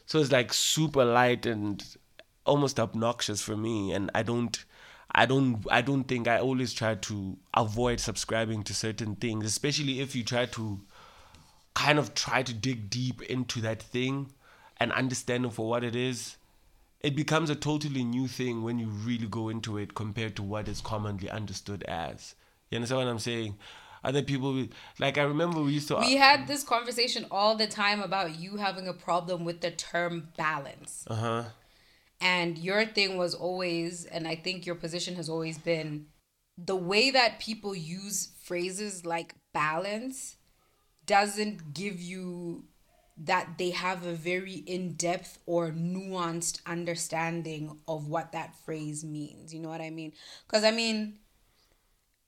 So 0.09 0.19
it's 0.21 0.33
like 0.33 0.55
super 0.55 1.05
light 1.05 1.45
and 1.45 1.85
almost 2.47 2.81
obnoxious 2.81 3.43
for 3.43 3.59
me, 3.59 3.93
and 3.93 4.11
I 4.15 4.23
don't. 4.23 4.65
I 5.15 5.27
don't 5.27 5.67
I 5.71 5.83
don't 5.83 6.05
think 6.05 6.27
I 6.27 6.39
always 6.39 6.73
try 6.73 6.95
to 6.95 7.37
avoid 7.55 8.01
subscribing 8.01 8.63
to 8.65 8.75
certain 8.75 9.17
things, 9.17 9.45
especially 9.45 10.01
if 10.01 10.17
you 10.17 10.25
try 10.25 10.47
to 10.47 10.81
kind 11.75 11.99
of 11.99 12.15
try 12.15 12.43
to 12.43 12.55
dig 12.55 12.89
deep 12.89 13.21
into 13.23 13.61
that 13.61 13.83
thing 13.83 14.33
and 14.79 14.93
understand 14.93 15.45
it 15.45 15.53
for 15.53 15.69
what 15.69 15.85
it 15.85 15.95
is. 15.95 16.39
It 17.01 17.15
becomes 17.15 17.51
a 17.51 17.55
totally 17.55 18.03
new 18.03 18.29
thing 18.29 18.63
when 18.63 18.79
you 18.79 18.89
really 18.89 19.29
go 19.29 19.51
into 19.51 19.77
it 19.77 19.95
compared 19.95 20.37
to 20.37 20.43
what 20.43 20.69
is 20.69 20.81
commonly 20.81 21.29
understood 21.31 21.83
as. 21.85 22.35
You 22.71 22.77
understand 22.77 23.01
what 23.01 23.11
I'm 23.11 23.19
saying? 23.19 23.57
Other 24.05 24.23
people 24.23 24.67
like 24.99 25.19
I 25.19 25.23
remember 25.23 25.61
we 25.63 25.73
used 25.73 25.89
to 25.89 25.97
We 25.97 26.17
had 26.17 26.47
this 26.47 26.63
conversation 26.63 27.27
all 27.31 27.57
the 27.57 27.67
time 27.67 28.01
about 28.01 28.39
you 28.39 28.57
having 28.57 28.89
a 28.89 28.93
problem 28.93 29.45
with 29.45 29.61
the 29.61 29.71
term 29.71 30.29
balance. 30.37 31.05
uh-huh. 31.09 31.45
And 32.21 32.59
your 32.59 32.85
thing 32.85 33.17
was 33.17 33.33
always, 33.33 34.05
and 34.05 34.27
I 34.27 34.35
think 34.35 34.67
your 34.67 34.75
position 34.75 35.15
has 35.15 35.29
always 35.29 35.57
been 35.57 36.07
the 36.59 36.75
way 36.75 37.11
that 37.11 37.39
people 37.39 37.75
use 37.75 38.31
phrases 38.43 39.07
like 39.07 39.37
balance 39.55 40.37
doesn't 41.07 41.73
give 41.73 42.01
you 42.01 42.65
that 43.17 43.59
they 43.59 43.71
have 43.71 44.05
a 44.05 44.13
very 44.13 44.63
in-depth 44.67 45.39
or 45.47 45.71
nuanced 45.71 46.61
understanding 46.67 47.79
of 47.89 48.09
what 48.09 48.33
that 48.33 48.55
phrase 48.65 49.05
means 49.05 49.53
you 49.53 49.59
know 49.61 49.69
what 49.69 49.81
i 49.81 49.91
mean 49.91 50.13
because 50.47 50.63
i 50.63 50.71
mean 50.71 51.19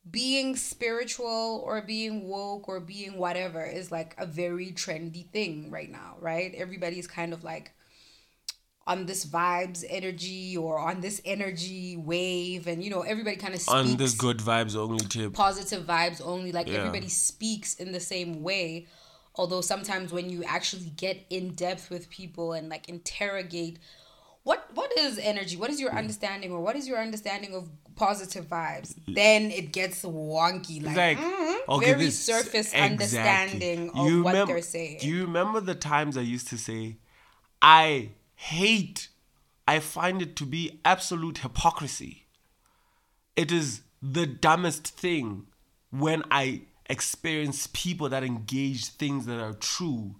being 0.08 0.56
spiritual 0.56 1.62
or 1.64 1.82
being 1.82 2.26
woke 2.26 2.68
or 2.68 2.80
being 2.80 3.18
whatever 3.18 3.64
is 3.64 3.92
like 3.92 4.14
a 4.18 4.26
very 4.26 4.72
trendy 4.72 5.26
thing 5.30 5.70
right 5.70 5.90
now 5.90 6.16
right? 6.20 6.54
Everybody's 6.56 7.06
kind 7.06 7.32
of 7.32 7.44
like 7.44 7.72
on 8.86 9.06
this 9.06 9.24
vibes 9.26 9.84
energy 9.88 10.56
or 10.56 10.78
on 10.78 11.00
this 11.00 11.20
energy 11.24 11.96
wave 11.96 12.66
and 12.66 12.82
you 12.82 12.90
know 12.90 13.02
everybody 13.02 13.36
kind 13.36 13.54
of 13.54 13.60
on 13.68 13.96
this 13.96 14.14
good 14.14 14.38
vibes 14.38 14.74
only 14.74 15.04
tip 15.06 15.32
positive 15.32 15.84
vibes 15.84 16.20
only. 16.24 16.50
Like 16.50 16.66
yeah. 16.66 16.78
everybody 16.78 17.08
speaks 17.08 17.74
in 17.74 17.92
the 17.92 18.00
same 18.00 18.42
way. 18.42 18.86
Although 19.36 19.60
sometimes 19.60 20.12
when 20.12 20.28
you 20.28 20.42
actually 20.44 20.92
get 20.96 21.24
in 21.30 21.54
depth 21.54 21.88
with 21.88 22.10
people 22.10 22.52
and 22.52 22.68
like 22.68 22.88
interrogate 22.88 23.78
what 24.42 24.68
what 24.74 24.90
is 24.98 25.18
energy? 25.18 25.56
What 25.56 25.70
is 25.70 25.80
your 25.80 25.92
mm. 25.92 25.98
understanding 25.98 26.50
or 26.50 26.60
what 26.60 26.74
is 26.74 26.88
your 26.88 26.98
understanding 26.98 27.54
of 27.54 27.68
positive 28.00 28.46
vibes 28.46 28.94
then 29.06 29.50
it 29.50 29.72
gets 29.72 30.02
wonky 30.02 30.82
like, 30.84 30.96
like 30.96 31.18
mm-hmm, 31.18 31.70
okay, 31.70 31.92
very 31.92 32.06
this, 32.06 32.18
surface 32.18 32.72
exactly. 32.72 32.90
understanding 32.90 33.90
of 33.94 34.06
you 34.06 34.22
what 34.22 34.34
mem- 34.34 34.48
they're 34.48 34.62
saying 34.62 34.98
do 35.00 35.08
you 35.08 35.24
remember 35.24 35.60
the 35.60 35.74
times 35.74 36.16
i 36.16 36.20
used 36.20 36.48
to 36.48 36.58
say 36.58 36.96
i 37.62 38.10
hate, 38.40 39.08
I 39.68 39.80
find 39.80 40.22
it 40.22 40.34
to 40.36 40.46
be 40.46 40.80
absolute 40.82 41.38
hypocrisy. 41.38 42.26
It 43.36 43.52
is 43.52 43.82
the 44.00 44.26
dumbest 44.26 44.86
thing 44.86 45.46
when 45.90 46.22
I 46.30 46.62
experience 46.88 47.68
people 47.74 48.08
that 48.08 48.24
engage 48.24 48.86
things 48.86 49.26
that 49.26 49.38
are 49.38 49.52
true 49.52 50.16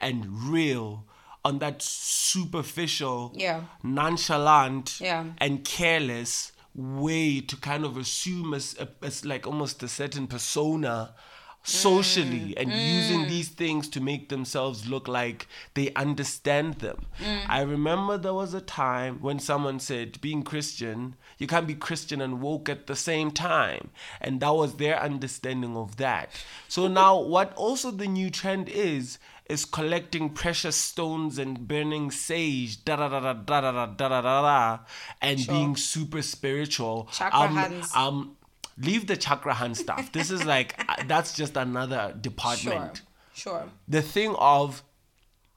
and 0.00 0.26
real 0.50 1.06
on 1.44 1.60
that 1.60 1.80
superficial, 1.80 3.32
yeah. 3.36 3.62
nonchalant, 3.84 5.00
yeah. 5.00 5.26
and 5.38 5.64
careless 5.64 6.50
way 6.74 7.40
to 7.40 7.56
kind 7.56 7.84
of 7.84 7.96
assume 7.96 8.54
as, 8.54 8.76
as 9.02 9.24
like 9.24 9.46
almost 9.46 9.82
a 9.82 9.88
certain 9.88 10.26
persona 10.26 11.14
socially 11.62 12.54
mm. 12.54 12.54
and 12.56 12.70
mm. 12.70 12.94
using 12.94 13.28
these 13.28 13.48
things 13.48 13.88
to 13.88 14.00
make 14.00 14.28
themselves 14.28 14.88
look 14.88 15.06
like 15.06 15.46
they 15.74 15.92
understand 15.94 16.74
them. 16.76 17.06
Mm. 17.18 17.40
I 17.48 17.60
remember 17.62 18.16
there 18.16 18.34
was 18.34 18.54
a 18.54 18.60
time 18.60 19.18
when 19.20 19.38
someone 19.38 19.78
said, 19.78 20.20
being 20.20 20.42
Christian, 20.42 21.16
you 21.38 21.46
can't 21.46 21.66
be 21.66 21.74
Christian 21.74 22.20
and 22.20 22.40
woke 22.40 22.68
at 22.68 22.86
the 22.86 22.96
same 22.96 23.30
time. 23.30 23.90
And 24.20 24.40
that 24.40 24.54
was 24.54 24.76
their 24.76 25.00
understanding 25.00 25.76
of 25.76 25.96
that. 25.96 26.30
So 26.68 26.88
now, 26.88 27.20
what 27.20 27.52
also 27.54 27.90
the 27.90 28.06
new 28.06 28.30
trend 28.30 28.68
is, 28.68 29.18
is 29.50 29.64
collecting 29.64 30.30
precious 30.30 30.76
stones 30.76 31.38
and 31.38 31.66
burning 31.66 32.10
sage, 32.10 32.84
da 32.84 32.96
da 32.96 33.08
da 33.08 33.20
da 33.20 33.32
da 33.32 33.60
da 33.60 33.72
da 33.72 34.08
da 34.08 34.08
da 34.08 34.42
da, 34.42 34.78
and 35.20 35.40
sure. 35.40 35.54
being 35.54 35.76
super 35.76 36.22
spiritual. 36.22 37.08
Chakra 37.12 37.40
um, 37.40 37.56
hands. 37.56 37.90
Um, 37.94 38.36
leave 38.80 39.06
the 39.06 39.16
chakra 39.16 39.54
hand 39.54 39.76
stuff. 39.76 40.12
This 40.12 40.30
is 40.30 40.44
like 40.44 40.80
that's 41.06 41.34
just 41.34 41.56
another 41.56 42.14
department. 42.20 43.02
Sure. 43.32 43.60
Sure. 43.60 43.64
The 43.88 44.02
thing 44.02 44.34
of 44.38 44.82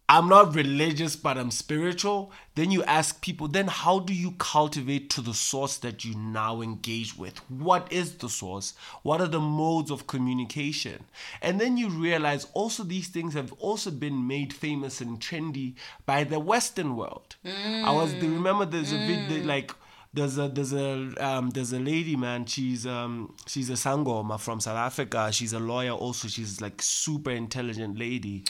I'm 0.09 0.27
not 0.27 0.53
religious, 0.53 1.15
but 1.15 1.37
I'm 1.37 1.49
spiritual. 1.49 2.31
Then 2.55 2.71
you 2.71 2.83
ask 2.83 3.21
people, 3.21 3.47
then 3.47 3.67
how 3.67 3.99
do 3.99 4.13
you 4.13 4.31
cultivate 4.37 5.09
to 5.11 5.21
the 5.21 5.33
source 5.33 5.77
that 5.77 6.03
you 6.03 6.13
now 6.13 6.61
engage 6.61 7.17
with? 7.17 7.37
What 7.49 7.91
is 7.91 8.15
the 8.17 8.27
source? 8.27 8.73
What 9.01 9.21
are 9.21 9.27
the 9.27 9.39
modes 9.39 9.89
of 9.89 10.05
communication? 10.05 11.05
And 11.41 11.59
then 11.59 11.77
you 11.77 11.89
realize 11.89 12.47
also 12.53 12.83
these 12.83 13.07
things 13.07 13.33
have 13.33 13.53
also 13.53 13.91
been 13.91 14.27
made 14.27 14.51
famous 14.51 14.99
and 14.99 15.19
trendy 15.19 15.75
by 16.05 16.25
the 16.25 16.39
Western 16.39 16.97
world. 16.97 17.37
Mm. 17.45 17.85
I 17.85 17.91
was 17.91 18.13
remember 18.13 18.65
there's 18.65 18.91
a 18.91 18.97
video 18.97 19.39
mm. 19.39 19.45
like 19.45 19.73
there's 20.13 20.37
a 20.37 20.47
there's 20.47 20.73
a 20.73 21.13
um, 21.25 21.49
there's 21.49 21.73
a 21.73 21.79
lady 21.79 22.15
man 22.15 22.45
she's 22.45 22.85
um 22.85 23.33
she's 23.47 23.69
a 23.69 23.73
sangoma 23.73 24.39
from 24.39 24.59
south 24.59 24.77
africa. 24.77 25.31
She's 25.31 25.53
a 25.53 25.59
lawyer 25.59 25.91
also. 25.91 26.27
She's 26.27 26.61
like 26.61 26.81
super 26.81 27.31
intelligent 27.31 27.97
lady. 27.97 28.43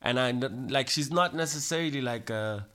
And 0.00 0.18
i 0.18 0.30
like 0.30 0.88
she's 0.88 1.10
not 1.10 1.34
necessarily 1.34 2.00
like 2.00 2.30
a 2.30 2.66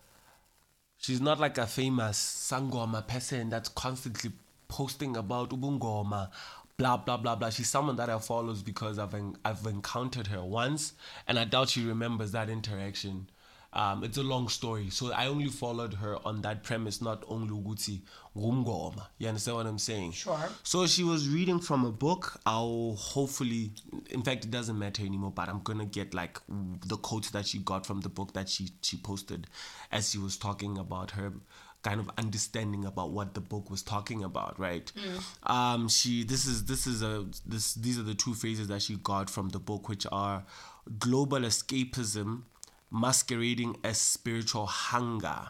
she's 0.98 1.22
not 1.22 1.40
like 1.40 1.58
a 1.58 1.68
famous 1.68 2.18
sangoma 2.18 3.06
person 3.08 3.50
that's 3.50 3.70
constantly 3.70 4.32
posting 4.68 5.16
about 5.16 5.50
ubungoma 5.52 6.30
blah 6.78 6.98
blah 6.98 7.18
blah 7.18 7.36
blah. 7.36 7.50
She's 7.50 7.70
someone 7.70 7.96
that 7.96 8.10
i 8.10 8.20
follows 8.20 8.62
because 8.62 9.00
i've 9.00 9.14
en- 9.14 9.38
i've 9.44 9.66
encountered 9.66 10.28
her 10.28 10.44
once 10.44 10.94
and 11.28 11.40
i 11.40 11.44
doubt 11.46 11.70
she 11.70 11.86
remembers 11.86 12.32
that 12.32 12.50
interaction 12.50 13.28
um, 13.78 14.04
it's 14.04 14.18
a 14.18 14.24
long 14.24 14.50
story. 14.50 14.90
So 14.90 15.14
I 15.14 15.28
only 15.28 15.50
followed 15.50 15.94
her 15.94 16.18
on 16.26 16.42
that 16.42 16.64
premise, 16.64 17.00
not 17.00 17.24
only 17.28 17.50
Uguti 17.50 18.02
Rumgoma. 18.36 19.06
You 19.20 19.28
understand 19.28 19.58
what 19.58 19.68
I'm 19.68 19.78
saying? 19.78 20.14
Sure. 20.14 20.50
So 20.64 20.88
she 20.88 21.04
was 21.04 21.30
reading 21.30 21.60
from 21.60 21.86
a 21.86 21.92
book. 21.92 22.40
I'll 22.48 22.96
hopefully, 22.98 23.72
in 24.10 24.24
fact, 24.24 24.46
it 24.46 24.52
doesn't 24.52 24.78
matter 24.78 25.04
anymore, 25.06 25.32
but 25.32 25.48
I'm 25.48 25.62
going 25.62 25.78
to 25.78 25.86
get 25.86 26.16
like 26.16 26.40
the 26.48 26.98
quotes 26.98 27.30
that 27.30 27.46
she 27.46 27.60
got 27.60 27.86
from 27.86 28.02
the 28.02 28.10
book 28.10 28.34
that 28.34 28.50
she, 28.50 28.70
she 28.82 28.98
posted 28.98 29.46
as 29.92 30.10
she 30.10 30.18
was 30.18 30.38
talking 30.38 30.80
about 30.80 31.12
her 31.12 31.34
kind 31.84 32.00
of 32.00 32.10
understanding 32.18 32.84
about 32.84 33.12
what 33.12 33.36
the 33.36 33.40
book 33.40 33.70
was 33.70 33.84
talking 33.84 34.24
about 34.24 34.60
right 34.60 34.92
mm. 34.98 35.50
um 35.50 35.88
she 35.88 36.24
this 36.24 36.46
is 36.48 36.66
this 36.66 36.88
is 36.88 37.04
a 37.04 37.24
this 37.46 37.76
these 37.76 38.00
are 38.00 38.04
the 38.04 38.16
two 38.16 38.34
phrases 38.34 38.68
that 38.68 38.82
she 38.82 38.96
got 38.96 39.30
from 39.30 39.50
the 39.50 39.60
book 39.60 39.88
which 39.88 40.06
are 40.12 40.44
global 40.98 41.38
escapism 41.38 42.42
masquerading 42.92 43.78
as 43.84 43.98
spiritual 44.00 44.66
hunger. 44.66 45.50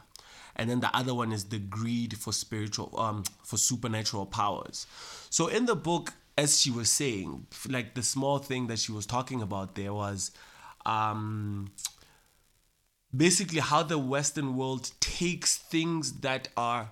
And 0.55 0.69
then 0.69 0.79
the 0.79 0.95
other 0.95 1.13
one 1.13 1.31
is 1.31 1.45
the 1.45 1.59
greed 1.59 2.17
for 2.17 2.33
spiritual 2.33 2.93
um 2.99 3.23
for 3.43 3.57
supernatural 3.57 4.25
powers. 4.25 4.87
So 5.29 5.47
in 5.47 5.65
the 5.65 5.75
book 5.75 6.13
as 6.37 6.61
she 6.61 6.71
was 6.71 6.89
saying 6.89 7.47
like 7.67 7.95
the 7.95 8.03
small 8.03 8.37
thing 8.37 8.67
that 8.67 8.79
she 8.79 8.91
was 8.91 9.05
talking 9.05 9.41
about 9.41 9.75
there 9.75 9.93
was 9.93 10.31
um 10.85 11.71
basically 13.15 13.59
how 13.59 13.83
the 13.83 13.97
western 13.97 14.55
world 14.55 14.91
takes 14.99 15.57
things 15.57 16.19
that 16.19 16.49
are 16.55 16.91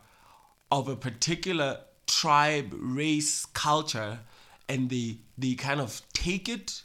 of 0.72 0.88
a 0.88 0.96
particular 0.96 1.80
tribe 2.08 2.74
race 2.74 3.46
culture 3.46 4.20
and 4.68 4.90
they 4.90 5.18
they 5.38 5.54
kind 5.54 5.80
of 5.80 6.02
take 6.14 6.50
it 6.50 6.84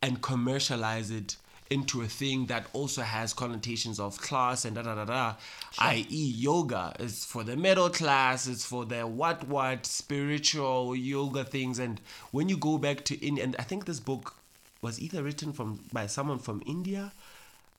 and 0.00 0.20
commercialize 0.22 1.10
it 1.10 1.36
into 1.72 2.02
a 2.02 2.06
thing 2.06 2.46
that 2.46 2.66
also 2.74 3.00
has 3.02 3.32
connotations 3.32 3.98
of 3.98 4.20
class 4.20 4.64
and 4.64 4.76
da 4.76 4.82
da 4.82 4.94
da 4.94 5.04
da, 5.04 5.34
sure. 5.70 5.86
i.e., 5.88 6.32
yoga 6.36 6.94
is 6.98 7.24
for 7.24 7.42
the 7.42 7.56
middle 7.56 7.88
class, 7.88 8.46
it's 8.46 8.64
for 8.64 8.84
the 8.84 9.06
what 9.06 9.48
what 9.48 9.86
spiritual 9.86 10.94
yoga 10.94 11.44
things. 11.44 11.78
And 11.78 12.00
when 12.30 12.48
you 12.48 12.56
go 12.58 12.76
back 12.76 13.04
to 13.06 13.14
India, 13.26 13.44
and 13.44 13.56
I 13.58 13.62
think 13.62 13.86
this 13.86 14.00
book 14.00 14.34
was 14.82 15.00
either 15.00 15.22
written 15.22 15.52
from 15.52 15.80
by 15.92 16.06
someone 16.06 16.38
from 16.38 16.62
India. 16.66 17.12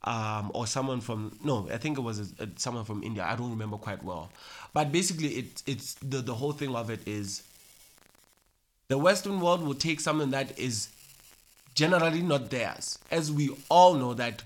Um, 0.05 0.51
or 0.53 0.67
someone 0.67 0.99
from 0.99 1.39
no, 1.45 1.69
I 1.71 1.77
think 1.77 1.97
it 1.97 2.01
was 2.01 2.19
a, 2.19 2.43
a, 2.43 2.47
someone 2.57 2.83
from 2.83 3.03
India. 3.03 3.23
I 3.23 3.37
don't 3.37 3.51
remember 3.51 3.77
quite 3.77 4.03
well, 4.03 4.33
but 4.73 4.91
basically, 4.91 5.29
it, 5.29 5.63
it's 5.65 5.93
the 5.93 6.17
the 6.17 6.33
whole 6.33 6.51
thing 6.51 6.75
of 6.75 6.89
it 6.89 7.07
is 7.07 7.43
the 8.89 8.97
Western 8.97 9.39
world 9.39 9.63
will 9.63 9.75
take 9.75 10.01
something 10.01 10.31
that 10.31 10.59
is 10.59 10.89
generally 11.73 12.21
not 12.21 12.49
theirs. 12.49 12.99
As 13.11 13.31
we 13.31 13.49
all 13.69 13.93
know 13.95 14.13
that 14.13 14.43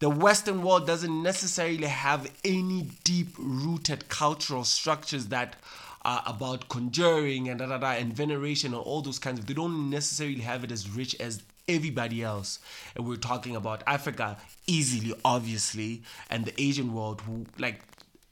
the 0.00 0.08
Western 0.08 0.62
world 0.62 0.86
doesn't 0.86 1.22
necessarily 1.22 1.86
have 1.86 2.30
any 2.44 2.88
deep 3.02 3.34
rooted 3.36 4.08
cultural 4.08 4.64
structures 4.64 5.26
that 5.26 5.56
are 6.02 6.22
about 6.26 6.68
conjuring 6.68 7.48
and 7.48 7.58
da, 7.58 7.66
da, 7.66 7.78
da, 7.78 7.90
and 7.92 8.12
veneration 8.12 8.72
and 8.72 8.82
all 8.82 9.02
those 9.02 9.18
kinds 9.18 9.40
of 9.40 9.46
they 9.46 9.54
don't 9.54 9.90
necessarily 9.90 10.40
have 10.40 10.62
it 10.62 10.70
as 10.70 10.88
rich 10.88 11.16
as 11.20 11.42
everybody 11.66 12.22
else. 12.22 12.60
And 12.94 13.06
we're 13.06 13.16
talking 13.16 13.56
about 13.56 13.82
Africa 13.86 14.38
easily, 14.66 15.14
obviously, 15.24 16.02
and 16.30 16.44
the 16.44 16.60
Asian 16.60 16.94
world 16.94 17.20
who 17.22 17.44
like 17.58 17.80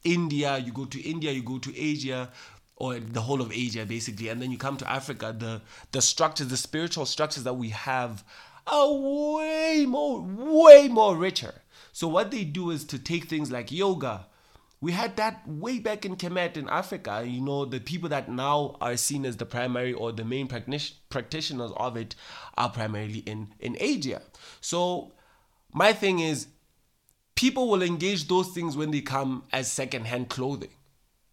India, 0.05 0.59
you 0.59 0.73
go 0.73 0.85
to 0.85 1.01
India, 1.01 1.33
you 1.33 1.43
go 1.43 1.59
to 1.59 1.77
Asia, 1.77 2.31
or 2.77 2.99
the 2.99 3.23
whole 3.23 3.41
of 3.41 3.51
Asia 3.53 3.85
basically, 3.87 4.29
and 4.29 4.41
then 4.41 4.51
you 4.51 4.59
come 4.59 4.77
to 4.77 4.91
Africa, 4.91 5.35
the 5.37 5.63
the 5.93 6.03
structures, 6.03 6.49
the 6.49 6.57
spiritual 6.57 7.07
structures 7.07 7.45
that 7.45 7.55
we 7.55 7.71
have 7.71 8.23
are 8.67 8.93
way 8.93 9.85
more, 9.87 10.21
way 10.21 10.89
more 10.89 11.17
richer. 11.17 11.55
So 11.93 12.09
what 12.09 12.31
they 12.31 12.45
do 12.45 12.71
is 12.71 12.85
to 12.87 12.99
take 12.99 13.25
things 13.25 13.51
like 13.51 13.73
yoga. 13.73 14.27
We 14.81 14.93
had 14.93 15.17
that 15.17 15.49
way 15.49 15.79
back 15.79 16.05
in 16.05 16.17
Kemet 16.17 16.59
in 16.59 16.69
Africa. 16.69 17.25
You 17.27 17.41
know, 17.41 17.65
the 17.65 17.81
people 17.81 18.11
that 18.11 18.29
now 18.29 18.77
are 18.81 18.97
seen 18.99 19.25
as 19.25 19.39
the 19.39 19.47
primary 19.47 19.95
or 19.95 20.13
the 20.13 20.25
main 20.25 20.47
practitioners 20.47 21.73
of 21.77 21.97
it 21.97 22.15
are 22.59 22.69
primarily 22.69 23.21
in 23.21 23.55
in 23.59 23.77
Asia. 23.81 24.21
So 24.61 25.13
my 25.73 25.93
thing 25.95 26.19
is 26.19 26.49
people 27.35 27.69
will 27.71 27.83
engage 27.83 28.29
those 28.29 28.49
things 28.49 28.77
when 28.77 28.91
they 28.91 29.01
come 29.01 29.45
as 29.53 29.73
secondhand 29.73 30.29
clothing. 30.29 30.76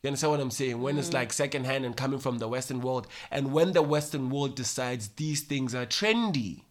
You 0.03 0.09
understand 0.09 0.31
what 0.31 0.41
I'm 0.41 0.51
saying? 0.51 0.81
When 0.81 0.97
it's 0.97 1.09
mm. 1.09 1.13
like 1.13 1.31
secondhand 1.31 1.85
and 1.85 1.95
coming 1.95 2.19
from 2.19 2.39
the 2.39 2.49
Western 2.49 2.81
world, 2.81 3.07
and 3.31 3.53
when 3.53 3.71
the 3.71 3.81
Western 3.81 4.29
world 4.29 4.53
decides 4.53 5.07
these 5.07 5.41
things 5.41 5.73
are 5.73 5.85
trendy. 5.85 6.63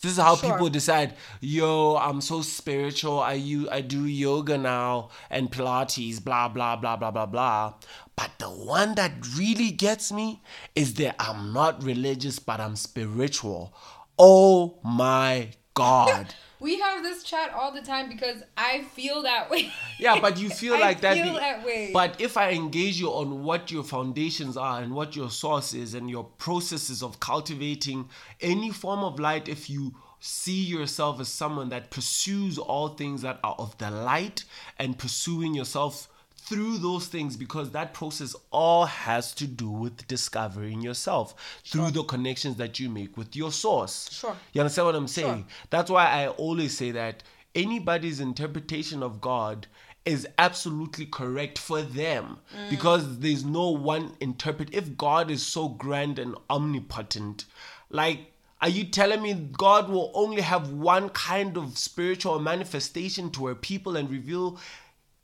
This 0.00 0.12
is 0.12 0.18
how 0.18 0.36
Sure. 0.36 0.52
people 0.52 0.68
decide, 0.68 1.14
yo, 1.40 1.96
I'm 1.96 2.20
so 2.20 2.42
spiritual. 2.42 3.18
I 3.20 3.32
you 3.32 3.68
I 3.70 3.80
do 3.80 4.04
yoga 4.06 4.56
now 4.56 5.10
and 5.30 5.50
Pilates, 5.50 6.22
blah 6.22 6.48
blah 6.48 6.76
blah 6.76 6.94
blah 6.96 7.10
blah 7.10 7.26
blah. 7.26 7.74
But 8.14 8.30
the 8.38 8.50
one 8.50 8.94
that 8.96 9.12
really 9.36 9.70
gets 9.70 10.12
me 10.12 10.42
is 10.76 10.94
that 10.94 11.16
I'm 11.18 11.52
not 11.52 11.82
religious, 11.82 12.38
but 12.38 12.60
I'm 12.60 12.76
spiritual. 12.76 13.74
Oh 14.16 14.78
my 14.84 15.48
god. 15.74 16.34
We 16.64 16.78
have 16.80 17.02
this 17.02 17.22
chat 17.22 17.52
all 17.52 17.72
the 17.72 17.82
time 17.82 18.08
because 18.08 18.42
I 18.56 18.84
feel 18.94 19.20
that 19.24 19.50
way. 19.50 19.70
Yeah, 19.98 20.18
but 20.18 20.38
you 20.38 20.48
feel 20.48 20.80
like 20.80 21.02
that. 21.02 21.14
feel 21.14 21.34
be- 21.34 21.38
that 21.38 21.62
way. 21.62 21.90
But 21.92 22.18
if 22.18 22.38
I 22.38 22.52
engage 22.52 22.98
you 22.98 23.10
on 23.10 23.44
what 23.44 23.70
your 23.70 23.84
foundations 23.84 24.56
are 24.56 24.80
and 24.80 24.94
what 24.94 25.14
your 25.14 25.28
source 25.28 25.74
is 25.74 25.92
and 25.92 26.08
your 26.08 26.24
processes 26.24 27.02
of 27.02 27.20
cultivating 27.20 28.08
any 28.40 28.70
form 28.70 29.00
of 29.04 29.20
light, 29.20 29.46
if 29.46 29.68
you 29.68 29.94
see 30.20 30.64
yourself 30.64 31.20
as 31.20 31.28
someone 31.28 31.68
that 31.68 31.90
pursues 31.90 32.56
all 32.56 32.88
things 32.88 33.20
that 33.20 33.40
are 33.44 33.56
of 33.58 33.76
the 33.76 33.90
light 33.90 34.44
and 34.78 34.98
pursuing 34.98 35.54
yourself 35.54 36.08
through 36.44 36.78
those 36.78 37.06
things 37.06 37.36
because 37.36 37.70
that 37.70 37.94
process 37.94 38.36
all 38.50 38.84
has 38.84 39.32
to 39.34 39.46
do 39.46 39.70
with 39.70 40.06
discovering 40.06 40.82
yourself 40.82 41.60
through 41.64 41.90
the 41.90 42.02
connections 42.04 42.56
that 42.56 42.78
you 42.78 42.90
make 42.90 43.16
with 43.16 43.34
your 43.34 43.50
source. 43.50 44.10
Sure. 44.12 44.36
You 44.52 44.60
understand 44.60 44.86
what 44.86 44.94
I'm 44.94 45.08
saying? 45.08 45.38
Sure. 45.38 45.46
That's 45.70 45.90
why 45.90 46.06
I 46.06 46.28
always 46.28 46.76
say 46.76 46.90
that 46.90 47.22
anybody's 47.54 48.20
interpretation 48.20 49.02
of 49.02 49.20
God 49.22 49.66
is 50.04 50.28
absolutely 50.36 51.06
correct 51.06 51.58
for 51.58 51.80
them 51.80 52.38
mm. 52.54 52.68
because 52.68 53.20
there's 53.20 53.44
no 53.44 53.70
one 53.70 54.12
interpret. 54.20 54.68
If 54.74 54.98
God 54.98 55.30
is 55.30 55.44
so 55.44 55.68
grand 55.68 56.18
and 56.18 56.34
omnipotent, 56.50 57.46
like, 57.88 58.32
are 58.60 58.68
you 58.68 58.84
telling 58.84 59.22
me 59.22 59.34
God 59.34 59.88
will 59.88 60.10
only 60.14 60.42
have 60.42 60.70
one 60.70 61.08
kind 61.10 61.56
of 61.56 61.78
spiritual 61.78 62.38
manifestation 62.38 63.30
to 63.30 63.46
her 63.46 63.54
people 63.54 63.96
and 63.96 64.10
reveal 64.10 64.58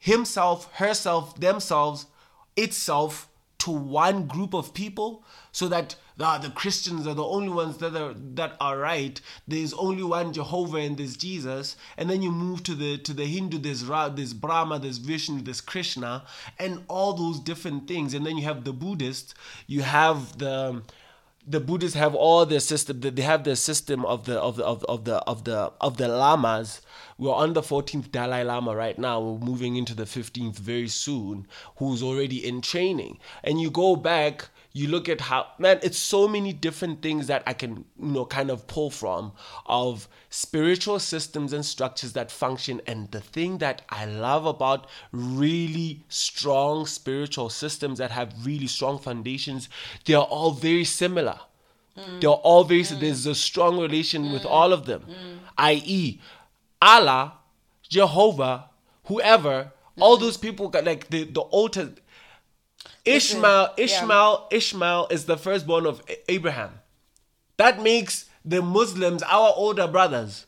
himself, 0.00 0.72
herself, 0.74 1.38
themselves, 1.38 2.06
itself 2.56 3.28
to 3.58 3.70
one 3.70 4.26
group 4.26 4.54
of 4.54 4.74
people 4.74 5.22
so 5.52 5.68
that 5.68 5.94
the, 6.16 6.38
the 6.38 6.50
Christians 6.50 7.06
are 7.06 7.14
the 7.14 7.24
only 7.24 7.50
ones 7.50 7.76
that 7.78 7.94
are 7.94 8.14
that 8.14 8.56
are 8.60 8.78
right. 8.78 9.20
There's 9.46 9.72
only 9.74 10.02
one 10.02 10.32
Jehovah 10.32 10.78
and 10.78 10.96
there's 10.96 11.16
Jesus. 11.16 11.76
And 11.96 12.10
then 12.10 12.22
you 12.22 12.32
move 12.32 12.62
to 12.64 12.74
the 12.74 12.98
to 12.98 13.12
the 13.12 13.26
Hindu, 13.26 13.58
there's 13.58 13.84
Ra, 13.84 14.08
there's 14.08 14.32
Brahma, 14.34 14.78
there's 14.78 14.98
Vishnu, 14.98 15.42
there's 15.42 15.60
Krishna, 15.60 16.24
and 16.58 16.84
all 16.88 17.12
those 17.12 17.38
different 17.38 17.86
things. 17.86 18.14
And 18.14 18.26
then 18.26 18.36
you 18.38 18.44
have 18.44 18.64
the 18.64 18.72
Buddhist, 18.72 19.34
you 19.66 19.82
have 19.82 20.38
the 20.38 20.82
the 21.46 21.60
Buddhists 21.60 21.96
have 21.96 22.14
all 22.14 22.44
their 22.46 22.60
system. 22.60 23.00
They 23.00 23.22
have 23.22 23.44
their 23.44 23.56
system 23.56 24.04
of 24.04 24.24
the 24.24 24.38
of 24.40 24.56
the 24.56 24.64
of, 24.64 24.84
of 24.84 25.04
the 25.04 25.16
of 25.16 25.44
the 25.44 25.72
of 25.80 25.96
the 25.96 26.08
lamas. 26.08 26.80
We're 27.20 27.34
on 27.34 27.52
the 27.52 27.60
14th 27.60 28.10
Dalai 28.10 28.44
Lama 28.44 28.74
right 28.74 28.98
now. 28.98 29.20
We're 29.20 29.46
moving 29.46 29.76
into 29.76 29.94
the 29.94 30.04
15th 30.04 30.58
very 30.58 30.88
soon. 30.88 31.46
Who's 31.76 32.02
already 32.02 32.48
in 32.48 32.62
training? 32.62 33.18
And 33.44 33.60
you 33.60 33.70
go 33.70 33.94
back, 33.94 34.48
you 34.72 34.88
look 34.88 35.06
at 35.06 35.20
how 35.20 35.48
man. 35.58 35.80
It's 35.82 35.98
so 35.98 36.26
many 36.26 36.54
different 36.54 37.02
things 37.02 37.26
that 37.26 37.42
I 37.46 37.52
can 37.52 37.84
you 38.00 38.06
know 38.06 38.24
kind 38.24 38.50
of 38.50 38.66
pull 38.66 38.90
from 38.90 39.32
of 39.66 40.08
spiritual 40.30 40.98
systems 40.98 41.52
and 41.52 41.62
structures 41.62 42.14
that 42.14 42.30
function. 42.30 42.80
And 42.86 43.10
the 43.10 43.20
thing 43.20 43.58
that 43.58 43.82
I 43.90 44.06
love 44.06 44.46
about 44.46 44.86
really 45.12 46.04
strong 46.08 46.86
spiritual 46.86 47.50
systems 47.50 47.98
that 47.98 48.12
have 48.12 48.46
really 48.46 48.66
strong 48.66 48.98
foundations, 48.98 49.68
they 50.06 50.14
are 50.14 50.24
all 50.24 50.52
very 50.52 50.84
similar. 50.84 51.38
Mm. 51.98 52.22
They're 52.22 52.30
all 52.30 52.64
very. 52.64 52.82
Mm. 52.82 53.00
There's 53.00 53.26
a 53.26 53.34
strong 53.34 53.78
relation 53.78 54.32
with 54.32 54.44
mm. 54.44 54.50
all 54.50 54.72
of 54.72 54.86
them, 54.86 55.04
i.e., 55.58 56.20
Allah, 56.82 57.34
Jehovah, 57.88 58.70
whoever. 59.04 59.72
All 60.00 60.16
those 60.16 60.36
people 60.36 60.68
got 60.68 60.84
like 60.84 61.10
the 61.10 61.24
the 61.24 61.42
Old 61.42 61.74
Test- 61.74 62.00
Ishmael. 63.04 63.74
yeah. 63.76 63.84
Ishmael. 63.84 64.48
Ishmael 64.50 65.08
is 65.10 65.24
the 65.26 65.36
firstborn 65.36 65.86
of 65.86 66.02
Abraham. 66.28 66.70
That 67.56 67.82
makes 67.82 68.26
the 68.44 68.62
Muslims 68.62 69.22
our 69.24 69.52
older 69.54 69.86
brothers 69.86 70.46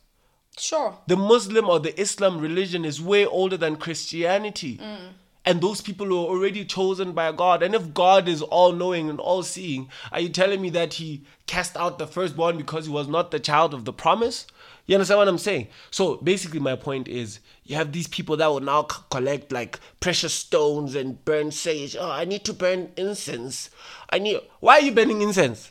Sure. 0.59 0.97
the 1.07 1.17
Muslim 1.17 1.69
or 1.69 1.81
the 1.81 1.99
Islam 2.01 2.39
religion 2.39 2.85
is 2.85 3.01
way 3.01 3.25
older 3.27 3.57
than 3.57 3.77
Christianity. 3.77 4.79
Mm. 4.79 5.13
And 5.45 5.61
those 5.61 5.81
people 5.81 6.07
were 6.07 6.15
already 6.31 6.65
chosen 6.65 7.13
by 7.13 7.33
God. 7.33 7.63
And 7.63 7.75
if 7.75 7.93
God 7.93 8.29
is 8.29 8.43
all 8.43 8.73
knowing 8.73 9.11
and 9.11 9.19
all 9.19 9.43
seeing, 9.43 9.89
are 10.13 10.21
you 10.21 10.29
telling 10.29 10.61
me 10.63 10.71
that 10.71 10.95
He 10.95 11.23
cast 11.47 11.77
out 11.77 11.99
the 11.99 12.07
firstborn 12.07 12.57
because 12.59 12.87
he 12.87 12.93
was 12.93 13.09
not 13.09 13.31
the 13.31 13.41
child 13.41 13.75
of 13.75 13.85
the 13.85 13.93
promise? 13.93 14.47
You 14.87 14.97
understand 14.97 15.19
what 15.19 15.29
I'm 15.29 15.39
saying? 15.39 15.69
So 15.91 16.17
basically, 16.17 16.59
my 16.61 16.77
point 16.77 17.07
is 17.07 17.39
you 17.65 17.77
have 17.77 17.93
these 17.93 18.09
people 18.09 18.37
that 18.39 18.47
will 18.49 18.61
now 18.61 18.87
c- 18.91 18.99
collect 19.11 19.53
like 19.53 19.79
precious 20.01 20.35
stones 20.35 20.95
and 20.95 21.25
burn 21.25 21.51
sage. 21.53 21.97
Oh, 21.99 22.11
I 22.11 22.25
need 22.25 22.45
to 22.45 22.53
burn 22.53 22.91
incense. 22.97 23.71
I 24.11 24.19
need. 24.19 24.41
Why 24.61 24.79
are 24.79 24.83
you 24.83 24.93
burning 24.93 25.23
incense? 25.23 25.71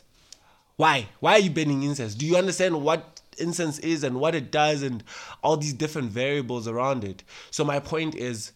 Why? 0.76 1.08
Why 1.20 1.32
are 1.34 1.38
you 1.40 1.50
burning 1.50 1.82
incense? 1.82 2.14
Do 2.14 2.26
you 2.26 2.36
understand 2.36 2.82
what 2.82 3.20
incense 3.38 3.78
is 3.80 4.02
and 4.02 4.18
what 4.18 4.34
it 4.34 4.50
does 4.50 4.82
and 4.82 5.04
all 5.42 5.56
these 5.56 5.74
different 5.74 6.10
variables 6.10 6.66
around 6.66 7.04
it? 7.04 7.22
So 7.50 7.64
my 7.64 7.80
point 7.80 8.14
is 8.14 8.52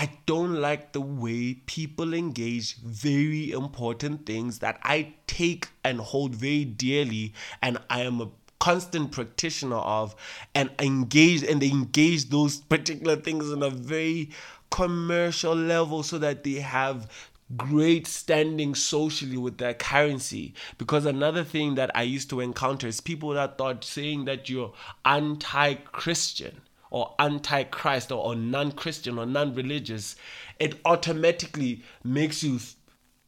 I 0.00 0.10
don't 0.24 0.54
like 0.54 0.92
the 0.92 1.00
way 1.02 1.54
people 1.66 2.14
engage 2.14 2.76
very 2.76 3.50
important 3.50 4.24
things 4.24 4.60
that 4.60 4.80
I 4.82 5.12
take 5.26 5.68
and 5.84 6.00
hold 6.00 6.34
very 6.34 6.64
dearly 6.64 7.34
and 7.60 7.76
I 7.90 8.00
am 8.00 8.20
a 8.22 8.30
constant 8.60 9.10
practitioner 9.10 9.76
of 9.76 10.14
and 10.54 10.70
engage 10.78 11.42
and 11.42 11.60
they 11.60 11.70
engage 11.70 12.28
those 12.30 12.58
particular 12.58 13.16
things 13.16 13.50
on 13.50 13.62
a 13.62 13.70
very 13.70 14.30
commercial 14.70 15.54
level 15.54 16.02
so 16.02 16.18
that 16.18 16.44
they 16.44 16.54
have 16.54 17.10
great 17.56 18.06
standing 18.06 18.74
socially 18.74 19.36
with 19.36 19.58
their 19.58 19.74
currency. 19.74 20.54
Because 20.78 21.04
another 21.04 21.42
thing 21.42 21.74
that 21.74 21.90
i 21.94 22.02
used 22.02 22.30
to 22.30 22.40
encounter 22.40 22.86
is 22.86 23.00
people 23.00 23.30
that 23.30 23.58
thought 23.58 23.82
saying 23.84 24.26
that 24.26 24.48
you're 24.48 24.72
anti-christian 25.04 26.60
or 26.90 27.14
anti-christ 27.18 28.12
or, 28.12 28.24
or 28.24 28.34
non-christian 28.34 29.18
or 29.18 29.26
non-religious 29.26 30.16
it 30.58 30.78
automatically 30.84 31.82
makes 32.04 32.42
you 32.42 32.58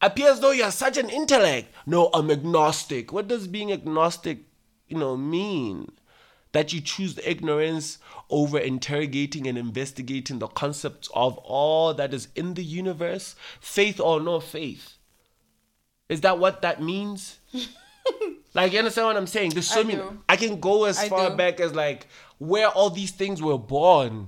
appear 0.01 0.31
as 0.31 0.39
though 0.41 0.51
you're 0.51 0.71
such 0.71 0.97
an 0.97 1.09
intellect. 1.09 1.73
No 1.85 2.09
i'm 2.13 2.31
agnostic. 2.31 3.11
What 3.11 3.27
does 3.27 3.47
being 3.47 3.71
agnostic 3.71 4.45
you 4.93 4.99
know 4.99 5.17
mean 5.17 5.91
that 6.51 6.71
you 6.71 6.79
choose 6.79 7.19
ignorance 7.25 7.97
over 8.29 8.59
interrogating 8.59 9.47
and 9.47 9.57
investigating 9.57 10.39
the 10.39 10.47
concepts 10.47 11.09
of 11.15 11.37
all 11.39 11.93
that 11.95 12.13
is 12.13 12.27
in 12.35 12.53
the 12.53 12.63
universe, 12.63 13.35
faith 13.59 13.99
or 13.99 14.21
no 14.21 14.39
faith. 14.39 14.97
Is 16.09 16.21
that 16.21 16.37
what 16.37 16.61
that 16.61 16.81
means? 16.81 17.39
like, 18.53 18.71
you 18.71 18.79
understand 18.79 19.07
what 19.07 19.17
I'm 19.17 19.27
saying? 19.27 19.51
There's 19.51 19.67
so 19.67 19.79
I 19.79 19.83
many. 19.83 19.95
do. 19.95 20.19
I 20.29 20.35
can 20.35 20.59
go 20.59 20.85
as 20.85 20.99
I 20.99 21.09
far 21.09 21.31
do. 21.31 21.37
back 21.37 21.59
as 21.59 21.73
like 21.73 22.07
where 22.37 22.67
all 22.67 22.91
these 22.91 23.11
things 23.11 23.41
were 23.41 23.57
born. 23.57 24.27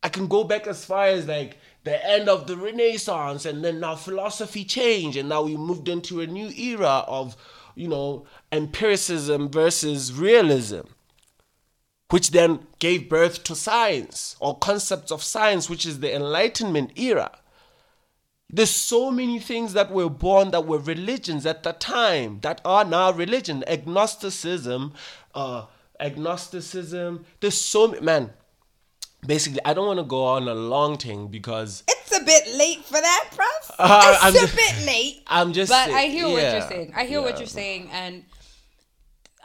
I 0.00 0.10
can 0.10 0.28
go 0.28 0.44
back 0.44 0.68
as 0.68 0.84
far 0.84 1.06
as 1.06 1.26
like 1.26 1.58
the 1.82 2.06
end 2.08 2.28
of 2.28 2.46
the 2.46 2.56
Renaissance, 2.56 3.46
and 3.46 3.64
then 3.64 3.80
now 3.80 3.96
philosophy 3.96 4.64
changed, 4.64 5.16
and 5.16 5.28
now 5.28 5.42
we 5.42 5.56
moved 5.56 5.88
into 5.88 6.20
a 6.20 6.26
new 6.26 6.50
era 6.50 7.04
of, 7.08 7.36
you 7.74 7.88
know, 7.88 8.26
empiricism 8.52 9.48
versus 9.48 10.12
realism, 10.12 10.80
which 12.10 12.30
then 12.30 12.66
gave 12.78 13.08
birth 13.08 13.44
to 13.44 13.54
science 13.54 14.36
or 14.40 14.58
concepts 14.58 15.10
of 15.10 15.22
science, 15.22 15.68
which 15.68 15.86
is 15.86 16.00
the 16.00 16.14
Enlightenment 16.14 16.98
era. 16.98 17.38
There's 18.50 18.70
so 18.70 19.10
many 19.10 19.40
things 19.40 19.72
that 19.72 19.90
were 19.90 20.08
born 20.08 20.50
that 20.52 20.66
were 20.66 20.78
religions 20.78 21.44
at 21.46 21.62
the 21.62 21.72
time 21.72 22.40
that 22.42 22.60
are 22.64 22.84
now 22.84 23.10
religion. 23.12 23.64
Agnosticism, 23.66 24.92
uh, 25.34 25.66
agnosticism. 25.98 27.24
There's 27.40 27.60
so 27.60 27.88
ma- 27.88 28.00
man. 28.00 28.32
Basically, 29.26 29.60
I 29.64 29.72
don't 29.74 29.86
want 29.86 29.98
to 29.98 30.04
go 30.04 30.24
on 30.24 30.48
a 30.48 30.54
long 30.54 30.96
thing 30.98 31.28
because 31.28 31.82
It's 31.88 32.16
a 32.16 32.22
bit 32.24 32.54
late 32.56 32.84
for 32.84 33.00
that, 33.00 33.30
bruv. 33.32 33.74
Uh, 33.78 34.00
it's 34.14 34.24
I'm 34.24 34.36
a 34.36 34.38
just- 34.38 34.56
bit 34.56 34.86
late. 34.86 35.22
I'm 35.26 35.52
just. 35.52 35.70
But 35.70 35.86
say- 35.86 35.94
I 35.94 36.06
hear 36.06 36.28
what 36.28 36.42
you're 36.42 36.60
saying. 36.68 36.92
I 36.94 37.04
hear 37.06 37.20
what 37.22 37.38
you're 37.38 37.46
saying, 37.46 37.88
and 37.92 38.24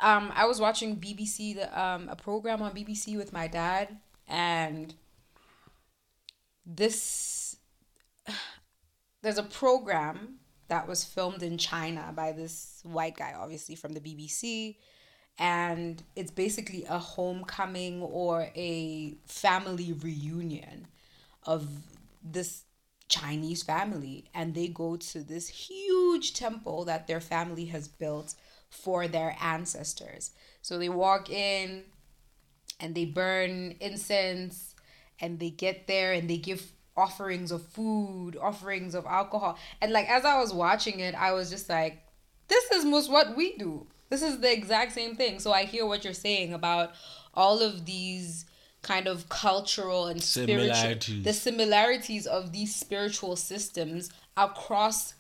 um, 0.02 0.32
I 0.36 0.46
was 0.46 0.60
watching 0.60 0.98
BBC, 0.98 1.56
the 1.56 1.82
um, 1.82 2.10
a 2.10 2.16
program 2.16 2.62
on 2.62 2.72
BBC 2.74 3.18
with 3.18 3.34
my 3.34 3.48
dad, 3.48 3.98
and 4.28 4.94
this 6.66 7.56
there's 9.22 9.38
a 9.38 9.44
program 9.44 10.36
that 10.68 10.88
was 10.88 11.04
filmed 11.04 11.42
in 11.42 11.58
China 11.58 12.14
by 12.16 12.32
this 12.32 12.82
white 12.84 13.16
guy, 13.18 13.34
obviously 13.38 13.76
from 13.76 13.94
the 13.94 14.00
BBC, 14.00 14.78
and 15.40 16.04
it's 16.18 16.32
basically 16.32 16.86
a 16.90 17.00
homecoming 17.00 18.02
or 18.02 18.50
a 18.56 19.16
family 19.26 19.94
reunion 19.94 20.86
of 21.46 21.68
this 22.22 22.64
Chinese 23.08 23.64
family 23.64 24.26
and 24.36 24.54
they 24.54 24.68
go 24.68 24.98
to 24.98 25.24
this 25.24 25.48
huge 25.48 26.34
temple 26.34 26.86
that 26.86 27.08
their 27.08 27.22
family 27.22 27.66
has 27.66 27.88
built 27.88 28.36
for 28.70 29.08
their 29.08 29.36
ancestors. 29.42 30.32
So 30.62 30.78
they 30.78 30.90
walk 30.90 31.30
in 31.30 31.86
and 32.80 32.94
they 32.94 33.06
burn 33.06 33.76
incense 33.80 34.76
and 35.22 35.40
they 35.40 35.50
get 35.50 35.88
there 35.88 36.12
and 36.12 36.30
they 36.30 36.38
give 36.38 36.74
offerings 36.98 37.52
of 37.52 37.66
food, 37.66 38.36
offerings 38.36 38.94
of 38.94 39.06
alcohol. 39.06 39.58
And 39.82 39.94
like 39.94 40.10
as 40.10 40.26
I 40.26 40.38
was 40.38 40.54
watching 40.54 41.00
it, 41.00 41.16
I 41.16 41.32
was 41.32 41.50
just 41.50 41.70
like, 41.70 42.04
this 42.50 42.70
is 42.72 42.84
most 42.84 43.10
what 43.10 43.38
we 43.38 43.56
do. 43.58 43.88
This 44.10 44.22
is 44.22 44.40
the 44.40 44.52
exact 44.52 44.94
same 44.94 45.16
thing. 45.16 45.40
So 45.40 45.52
I 45.52 45.66
hear 45.66 45.86
what 45.86 46.04
you're 46.04 46.14
saying 46.14 46.54
about 46.54 46.94
all 47.34 47.62
of 47.62 47.86
these 47.86 48.46
kind 48.82 49.08
of 49.08 49.30
cultural 49.30 50.08
and 50.08 50.22
spiritual 50.22 51.22
the 51.24 51.34
similarities 51.34 52.26
of 52.26 52.54
these 52.54 52.74
spiritual 52.74 53.36
systems 53.36 54.10
across 54.38 55.16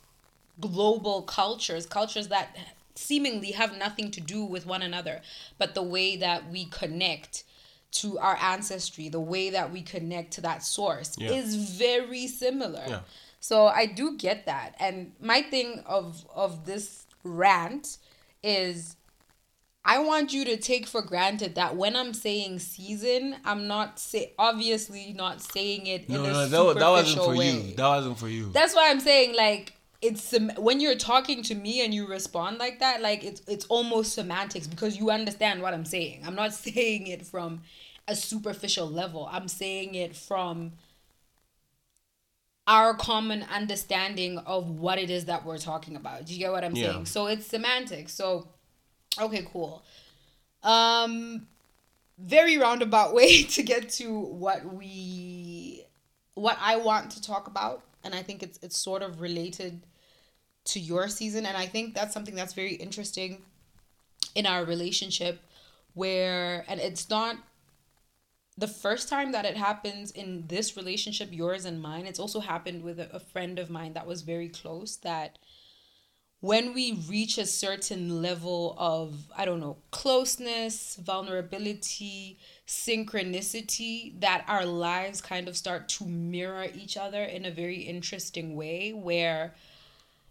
global 0.60 1.22
cultures, 1.24 1.86
cultures 1.86 2.30
that 2.30 2.56
seemingly 2.96 3.52
have 3.52 3.78
nothing 3.78 4.12
to 4.12 4.22
do 4.22 4.44
with 4.44 4.66
one 4.66 4.82
another, 4.82 5.22
but 5.58 5.74
the 5.74 5.84
way 5.84 6.18
that 6.18 6.50
we 6.50 6.66
connect 6.66 7.44
to 7.92 8.20
our 8.20 8.38
ancestry, 8.42 9.10
the 9.10 9.20
way 9.20 9.50
that 9.50 9.72
we 9.72 9.82
connect 9.82 10.32
to 10.34 10.42
that 10.42 10.64
source 10.64 11.16
Yeah. 11.18 11.32
is 11.32 11.56
very 11.56 12.28
similar. 12.28 12.84
Yeah. 12.88 13.02
So 13.40 13.68
I 13.68 13.86
do 13.86 14.18
get 14.18 14.46
that. 14.46 14.76
And 14.80 15.14
my 15.20 15.42
thing 15.42 15.80
of 15.86 16.26
of 16.36 16.66
this 16.66 17.06
rant 17.24 17.98
is 18.44 18.96
I 19.86 20.00
want 20.00 20.34
you 20.34 20.46
to 20.46 20.58
take 20.58 20.86
for 20.88 21.02
granted 21.02 21.56
that 21.56 21.76
when 21.76 21.96
I'm 21.96 22.14
saying 22.14 22.60
season, 22.60 23.38
I'm 23.46 23.68
not 23.68 23.98
say 24.00 24.34
obviously 24.38 25.14
not 25.14 25.42
saying 25.42 25.88
it 25.88 26.10
No, 26.10 26.24
in 26.26 26.30
a 26.32 26.48
no, 26.50 26.74
that, 26.74 26.80
that 26.80 26.90
wasn't 26.90 27.24
for 27.26 27.36
way. 27.36 27.52
you. 27.52 27.76
That 27.76 27.88
wasn't 27.88 28.18
for 28.20 28.28
you. 28.28 28.52
That's 28.52 28.76
why 28.76 28.90
I'm 28.90 29.00
saying 29.00 29.36
like 29.36 29.74
it's 30.02 30.34
when 30.58 30.80
you're 30.80 30.96
talking 30.96 31.44
to 31.44 31.56
me 31.56 31.84
and 31.84 31.94
you 31.94 32.08
respond 32.08 32.58
like 32.58 32.80
that, 32.80 33.02
like 33.02 33.24
it's 33.24 33.42
it's 33.48 33.66
almost 33.66 34.14
semantics 34.14 34.68
because 34.68 34.98
you 34.98 35.10
understand 35.12 35.62
what 35.62 35.74
I'm 35.74 35.86
saying. 35.86 36.22
I'm 36.26 36.36
not 36.36 36.54
saying 36.66 37.08
it 37.08 37.26
from 37.26 37.62
a 38.08 38.16
superficial 38.16 38.88
level. 38.90 39.30
I'm 39.32 39.48
saying 39.48 39.96
it 39.96 40.16
from 40.16 40.74
our 42.70 42.94
common 42.94 43.44
understanding 43.52 44.38
of 44.38 44.70
what 44.70 45.00
it 45.00 45.10
is 45.10 45.26
that 45.26 45.44
we're 45.44 45.58
talking 45.58 45.96
about. 45.96 46.26
Do 46.26 46.34
you 46.34 46.40
get 46.40 46.52
what 46.52 46.64
I'm 46.64 46.76
Yeah. 46.76 46.92
saying? 46.92 47.06
So 47.08 47.26
it's 47.26 47.48
semantics. 47.48 48.14
So 48.14 48.48
okay, 49.20 49.46
cool. 49.52 49.84
Um 50.64 51.48
very 52.18 52.58
roundabout 52.58 53.14
way 53.20 53.44
to 53.44 53.64
get 53.64 53.90
to 53.90 54.18
what 54.20 54.74
we 54.74 55.84
what 56.36 56.58
I 56.62 56.76
want 56.78 57.12
to 57.12 57.22
talk 57.22 57.48
about 57.48 57.84
and 58.04 58.14
I 58.14 58.22
think 58.22 58.44
it's 58.44 58.60
it's 58.62 58.78
sort 58.78 59.02
of 59.02 59.20
related 59.20 59.82
to 60.66 60.80
your 60.80 61.08
season 61.08 61.46
and 61.48 61.58
I 61.58 61.66
think 61.66 61.96
that's 61.96 62.14
something 62.14 62.36
that's 62.36 62.54
very 62.54 62.76
interesting 62.76 63.42
in 64.36 64.46
our 64.46 64.64
relationship 64.64 65.42
where 65.96 66.66
and 66.68 66.80
it's 66.80 67.10
not 67.10 67.36
the 68.60 68.68
first 68.68 69.08
time 69.08 69.32
that 69.32 69.46
it 69.46 69.56
happens 69.56 70.12
in 70.12 70.46
this 70.48 70.76
relationship 70.76 71.30
yours 71.32 71.66
and 71.66 71.82
mine 71.82 72.06
it's 72.06 72.20
also 72.20 72.40
happened 72.40 72.84
with 72.84 73.00
a, 73.00 73.16
a 73.16 73.20
friend 73.20 73.58
of 73.58 73.70
mine 73.70 73.94
that 73.94 74.08
was 74.08 74.22
very 74.22 74.50
close 74.50 74.98
that 74.98 75.40
when 76.42 76.74
we 76.74 76.94
reach 77.10 77.38
a 77.38 77.46
certain 77.46 78.22
level 78.22 78.76
of 78.78 79.16
i 79.38 79.46
don't 79.46 79.60
know 79.60 79.78
closeness 79.92 80.98
vulnerability 80.98 82.38
synchronicity 82.68 84.20
that 84.20 84.44
our 84.48 84.66
lives 84.66 85.22
kind 85.22 85.48
of 85.48 85.56
start 85.56 85.88
to 85.88 86.06
mirror 86.06 86.68
each 86.76 86.98
other 86.98 87.24
in 87.24 87.46
a 87.46 87.52
very 87.52 87.82
interesting 87.82 88.56
way 88.56 88.92
where 88.92 89.54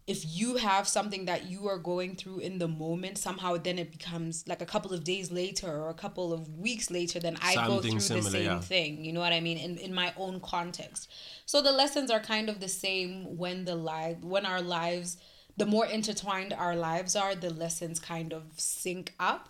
if 0.08 0.24
you 0.26 0.56
have 0.56 0.88
something 0.88 1.26
that 1.26 1.50
you 1.50 1.68
are 1.68 1.76
going 1.76 2.16
through 2.16 2.38
in 2.38 2.58
the 2.58 2.66
moment 2.66 3.18
somehow 3.18 3.56
then 3.58 3.78
it 3.78 3.92
becomes 3.92 4.42
like 4.48 4.62
a 4.62 4.66
couple 4.66 4.92
of 4.94 5.04
days 5.04 5.30
later 5.30 5.68
or 5.68 5.90
a 5.90 5.94
couple 5.94 6.32
of 6.32 6.48
weeks 6.58 6.90
later 6.90 7.20
then 7.20 7.36
i 7.42 7.54
go 7.66 7.78
through 7.80 8.00
similar, 8.00 8.24
the 8.24 8.30
same 8.30 8.44
yeah. 8.44 8.60
thing. 8.60 9.04
You 9.04 9.12
know 9.12 9.20
what 9.20 9.32
i 9.32 9.40
mean? 9.40 9.58
In, 9.58 9.76
in 9.76 9.94
my 9.94 10.12
own 10.16 10.40
context. 10.40 11.10
So 11.46 11.60
the 11.60 11.72
lessons 11.72 12.10
are 12.10 12.20
kind 12.20 12.48
of 12.48 12.58
the 12.58 12.68
same 12.68 13.36
when 13.36 13.64
the 13.66 13.76
live 13.76 14.24
when 14.24 14.46
our 14.46 14.62
lives 14.62 15.18
the 15.58 15.66
more 15.66 15.86
intertwined 15.86 16.52
our 16.52 16.76
lives 16.76 17.14
are 17.14 17.34
the 17.34 17.50
lessons 17.50 17.98
kind 18.00 18.32
of 18.32 18.44
sync 18.56 19.14
up. 19.20 19.48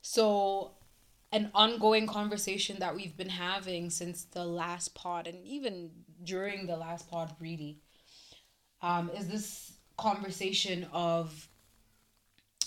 So 0.00 0.72
an 1.30 1.50
ongoing 1.54 2.06
conversation 2.06 2.78
that 2.78 2.94
we've 2.94 3.16
been 3.16 3.28
having 3.28 3.90
since 3.90 4.24
the 4.24 4.44
last 4.44 4.94
pod 4.94 5.26
and 5.26 5.44
even 5.44 5.90
during 6.22 6.66
the 6.66 6.76
last 6.76 7.10
pod 7.10 7.34
really 7.38 7.78
um, 8.80 9.10
is 9.16 9.28
this 9.28 9.73
conversation 9.96 10.86
of 10.92 11.48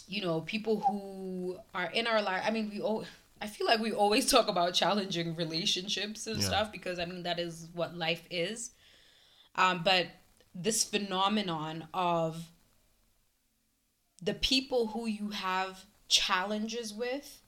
you 0.07 0.21
know 0.21 0.41
people 0.41 0.79
who 0.81 1.57
are 1.73 1.89
in 1.91 2.07
our 2.07 2.21
life 2.21 2.41
i 2.45 2.51
mean 2.51 2.69
we 2.73 2.79
all 2.79 3.03
i 3.41 3.47
feel 3.47 3.67
like 3.67 3.79
we 3.79 3.91
always 3.91 4.29
talk 4.31 4.47
about 4.47 4.73
challenging 4.73 5.35
relationships 5.35 6.27
and 6.27 6.39
Yeah. 6.41 6.47
stuff 6.47 6.71
because 6.71 6.99
i 6.99 7.05
mean 7.05 7.23
that 7.23 7.39
is 7.39 7.67
what 7.73 7.95
life 7.97 8.23
is 8.29 8.71
um, 9.55 9.81
but 9.83 10.07
this 10.53 10.83
phenomenon 10.83 11.87
of 11.93 12.51
the 14.21 14.33
people 14.33 14.87
who 14.87 15.07
you 15.07 15.29
have 15.29 15.85
challenges 16.07 16.93
with 16.93 17.41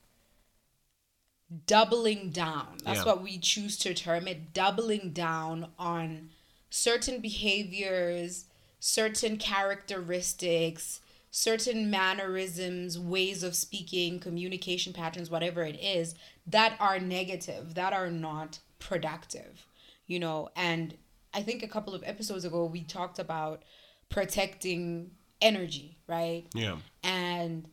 doubling 1.65 2.29
down 2.29 2.77
that's 2.83 2.99
Yeah. 2.99 3.05
what 3.05 3.23
we 3.23 3.37
choose 3.39 3.77
to 3.79 3.93
term 3.93 4.27
it 4.27 4.53
doubling 4.53 5.11
down 5.13 5.71
on 5.79 6.29
certain 6.69 7.19
behaviors 7.21 8.45
certain 8.79 9.37
characteristics 9.37 11.01
certain 11.31 11.91
mannerisms 11.91 12.97
ways 12.97 13.43
of 13.43 13.55
speaking 13.55 14.19
communication 14.19 14.93
patterns 14.93 15.29
whatever 15.29 15.61
it 15.63 15.79
is 15.81 16.15
that 16.47 16.75
are 16.79 16.99
negative 16.99 17.75
that 17.75 17.93
are 17.93 18.09
not 18.09 18.59
productive 18.79 19.67
you 20.07 20.19
know 20.19 20.49
and 20.55 20.95
i 21.33 21.41
think 21.41 21.61
a 21.61 21.67
couple 21.67 21.93
of 21.93 22.03
episodes 22.05 22.45
ago 22.45 22.65
we 22.65 22.81
talked 22.81 23.19
about 23.19 23.61
protecting 24.09 25.11
energy 25.41 25.97
right 26.07 26.45
Yeah. 26.55 26.77
and 27.03 27.67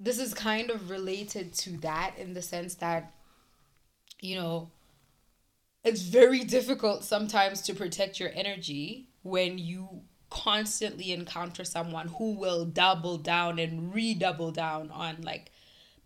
this 0.00 0.18
is 0.18 0.34
kind 0.34 0.70
of 0.70 0.90
related 0.90 1.52
to 1.54 1.76
that 1.78 2.14
in 2.18 2.34
the 2.34 2.42
sense 2.42 2.76
that, 2.76 3.12
you 4.20 4.36
know, 4.36 4.70
it's 5.82 6.02
very 6.02 6.44
difficult 6.56 7.04
sometimes 7.04 7.62
to 7.62 7.74
protect 7.74 8.20
your 8.20 8.30
energy 8.34 9.07
when 9.22 9.58
you 9.58 10.02
constantly 10.30 11.12
encounter 11.12 11.64
someone 11.64 12.08
who 12.08 12.32
will 12.32 12.64
double 12.64 13.16
down 13.16 13.58
and 13.58 13.94
redouble 13.94 14.50
down 14.50 14.90
on 14.90 15.16
like 15.22 15.50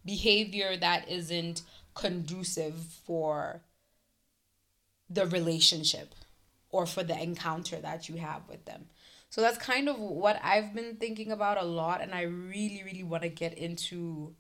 behavior 0.05 0.77
that 0.77 1.09
isn't 1.09 1.63
conducive 1.95 2.75
for 3.05 3.63
the 5.11 5.27
relationship 5.27 6.15
or 6.71 6.87
for 6.87 7.03
the 7.03 7.21
encounter 7.21 7.77
that 7.77 8.09
you 8.09 8.17
have 8.17 8.43
with 8.49 8.65
them. 8.65 8.87
So 9.29 9.41
that's 9.41 9.59
kind 9.59 9.89
of 9.89 9.99
what 9.99 10.41
I've 10.43 10.75
been 10.75 10.97
thinking 10.97 11.33
about 11.33 11.61
a 11.61 11.65
lot 11.65 12.01
and 12.01 12.15
I 12.15 12.23
really 12.23 12.83
really 12.85 13.03
want 13.03 13.23
to 13.23 13.29
get 13.29 13.55
into 13.55 14.35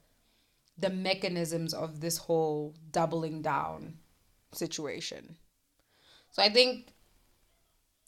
the 0.79 0.91
mechanisms 0.91 1.75
of 1.75 2.01
this 2.01 2.19
whole 2.19 2.75
doubling 2.91 3.43
down 3.43 3.95
situation. 4.53 5.37
So 6.31 6.43
I 6.43 6.49
think 6.49 6.92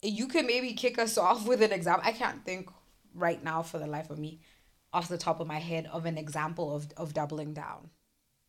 you 0.05 0.27
can 0.27 0.45
maybe 0.47 0.73
kick 0.73 0.99
us 0.99 1.17
off 1.17 1.47
with 1.47 1.61
an 1.61 1.71
example. 1.71 2.03
I 2.05 2.11
can't 2.11 2.43
think 2.45 2.69
right 3.13 3.43
now 3.43 3.61
for 3.63 3.79
the 3.79 3.87
life 3.87 4.09
of 4.09 4.19
me 4.19 4.39
off 4.93 5.07
the 5.07 5.17
top 5.17 5.39
of 5.39 5.47
my 5.47 5.59
head 5.59 5.87
of 5.91 6.05
an 6.05 6.17
example 6.17 6.75
of, 6.75 6.87
of 6.97 7.13
doubling 7.13 7.53
down. 7.53 7.89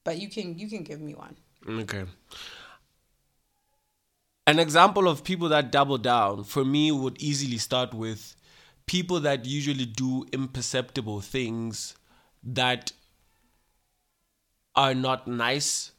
But 0.05 0.19
you 0.19 0.29
can 0.29 0.59
you 0.59 0.69
can 0.69 0.85
give 0.85 1.01
me 1.01 1.14
one. 1.14 1.37
Okay. 1.69 2.05
An 4.47 4.61
example 4.61 5.09
of 5.09 5.25
people 5.25 5.49
that 5.49 5.73
double 5.73 5.99
down 5.99 6.45
for 6.45 6.64
me 6.64 6.92
would 6.92 7.21
easily 7.21 7.59
start 7.59 7.92
with 7.92 8.37
people 8.87 9.19
that 9.21 9.45
usually 9.45 9.87
do 9.87 10.25
imperceptible 10.33 11.21
things 11.21 11.97
that 12.45 12.92
are 14.77 14.95
not 14.95 15.27
nice 15.27 15.90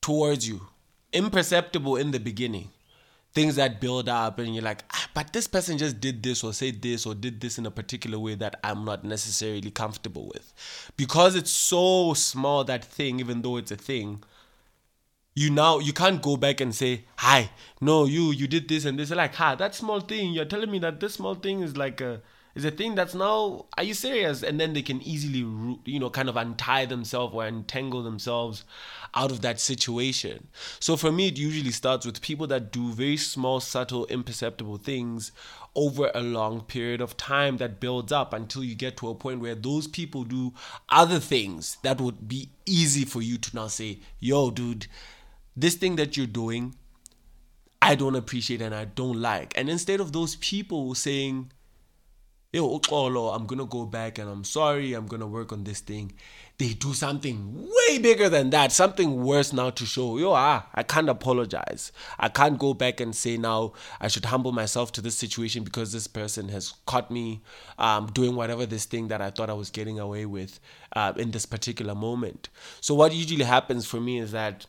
towards 0.00 0.46
you. 0.46 0.68
Imperceptible 1.12 1.96
in 1.96 2.12
the 2.12 2.20
beginning. 2.20 2.70
Things 3.38 3.54
that 3.54 3.80
build 3.80 4.08
up 4.08 4.40
and 4.40 4.52
you're 4.52 4.64
like, 4.64 4.82
ah, 4.92 5.08
but 5.14 5.32
this 5.32 5.46
person 5.46 5.78
just 5.78 6.00
did 6.00 6.24
this 6.24 6.42
or 6.42 6.52
said 6.52 6.82
this 6.82 7.06
or 7.06 7.14
did 7.14 7.40
this 7.40 7.56
in 7.56 7.66
a 7.66 7.70
particular 7.70 8.18
way 8.18 8.34
that 8.34 8.58
I'm 8.64 8.84
not 8.84 9.04
necessarily 9.04 9.70
comfortable 9.70 10.26
with. 10.34 10.52
Because 10.96 11.36
it's 11.36 11.52
so 11.52 12.14
small, 12.14 12.64
that 12.64 12.84
thing, 12.84 13.20
even 13.20 13.42
though 13.42 13.56
it's 13.56 13.70
a 13.70 13.76
thing, 13.76 14.24
you 15.38 15.50
now 15.50 15.78
you 15.78 15.92
can't 15.92 16.20
go 16.20 16.36
back 16.36 16.60
and 16.60 16.74
say 16.74 17.04
hi 17.16 17.48
no 17.80 18.06
you 18.06 18.32
you 18.32 18.48
did 18.48 18.68
this 18.68 18.84
and 18.84 18.98
this 18.98 19.10
like 19.10 19.36
ha 19.36 19.54
that 19.54 19.72
small 19.72 20.00
thing 20.00 20.32
you're 20.32 20.44
telling 20.44 20.68
me 20.68 20.80
that 20.80 20.98
this 20.98 21.14
small 21.14 21.36
thing 21.36 21.60
is 21.60 21.76
like 21.76 22.00
a 22.00 22.20
is 22.58 22.64
a 22.64 22.70
thing 22.70 22.94
that's 22.94 23.14
now 23.14 23.66
are 23.76 23.84
you 23.84 23.94
serious 23.94 24.42
and 24.42 24.58
then 24.58 24.72
they 24.72 24.82
can 24.82 25.00
easily 25.02 25.38
you 25.84 25.98
know 25.98 26.10
kind 26.10 26.28
of 26.28 26.36
untie 26.36 26.84
themselves 26.84 27.34
or 27.34 27.46
entangle 27.46 28.02
themselves 28.02 28.64
out 29.14 29.30
of 29.30 29.40
that 29.40 29.60
situation 29.60 30.48
so 30.80 30.96
for 30.96 31.12
me 31.12 31.28
it 31.28 31.38
usually 31.38 31.70
starts 31.70 32.04
with 32.04 32.20
people 32.20 32.46
that 32.46 32.72
do 32.72 32.92
very 32.92 33.16
small 33.16 33.60
subtle 33.60 34.06
imperceptible 34.06 34.76
things 34.76 35.32
over 35.74 36.10
a 36.14 36.20
long 36.20 36.60
period 36.60 37.00
of 37.00 37.16
time 37.16 37.58
that 37.58 37.78
builds 37.78 38.10
up 38.10 38.32
until 38.34 38.64
you 38.64 38.74
get 38.74 38.96
to 38.96 39.08
a 39.08 39.14
point 39.14 39.40
where 39.40 39.54
those 39.54 39.86
people 39.86 40.24
do 40.24 40.52
other 40.88 41.20
things 41.20 41.78
that 41.82 42.00
would 42.00 42.28
be 42.28 42.48
easy 42.66 43.04
for 43.04 43.22
you 43.22 43.38
to 43.38 43.54
now 43.54 43.68
say 43.68 43.98
yo 44.18 44.50
dude 44.50 44.86
this 45.56 45.76
thing 45.76 45.96
that 45.96 46.16
you're 46.16 46.26
doing 46.26 46.74
I 47.80 47.94
don't 47.94 48.16
appreciate 48.16 48.60
and 48.60 48.74
I 48.74 48.86
don't 48.86 49.20
like. 49.20 49.56
And 49.56 49.70
instead 49.70 50.00
of 50.00 50.12
those 50.12 50.34
people 50.36 50.96
saying, 50.96 51.52
yo, 52.50 52.78
Uxolo, 52.78 53.34
I'm 53.34 53.46
gonna 53.46 53.66
go 53.66 53.84
back 53.84 54.18
and 54.18 54.28
I'm 54.28 54.44
sorry, 54.44 54.94
I'm 54.94 55.06
gonna 55.06 55.26
work 55.26 55.52
on 55.52 55.64
this 55.64 55.80
thing, 55.80 56.12
they 56.56 56.70
do 56.70 56.94
something 56.94 57.68
way 57.88 57.98
bigger 57.98 58.28
than 58.28 58.50
that, 58.50 58.72
something 58.72 59.22
worse 59.22 59.52
now 59.52 59.70
to 59.70 59.84
show, 59.84 60.16
yo, 60.16 60.32
ah, 60.32 60.66
I 60.74 60.82
can't 60.82 61.10
apologize. 61.10 61.92
I 62.18 62.28
can't 62.30 62.58
go 62.58 62.72
back 62.72 63.00
and 63.00 63.14
say 63.14 63.36
now 63.36 63.74
I 64.00 64.08
should 64.08 64.24
humble 64.24 64.52
myself 64.52 64.92
to 64.92 65.02
this 65.02 65.14
situation 65.14 65.62
because 65.62 65.92
this 65.92 66.06
person 66.06 66.48
has 66.48 66.72
caught 66.86 67.10
me 67.10 67.42
um, 67.78 68.06
doing 68.06 68.34
whatever 68.34 68.64
this 68.64 68.86
thing 68.86 69.08
that 69.08 69.20
I 69.20 69.30
thought 69.30 69.50
I 69.50 69.54
was 69.54 69.70
getting 69.70 69.98
away 69.98 70.24
with 70.24 70.58
uh, 70.96 71.12
in 71.16 71.30
this 71.32 71.44
particular 71.46 71.94
moment. 71.94 72.48
So, 72.80 72.94
what 72.94 73.12
usually 73.12 73.44
happens 73.44 73.86
for 73.86 74.00
me 74.00 74.18
is 74.18 74.32
that 74.32 74.66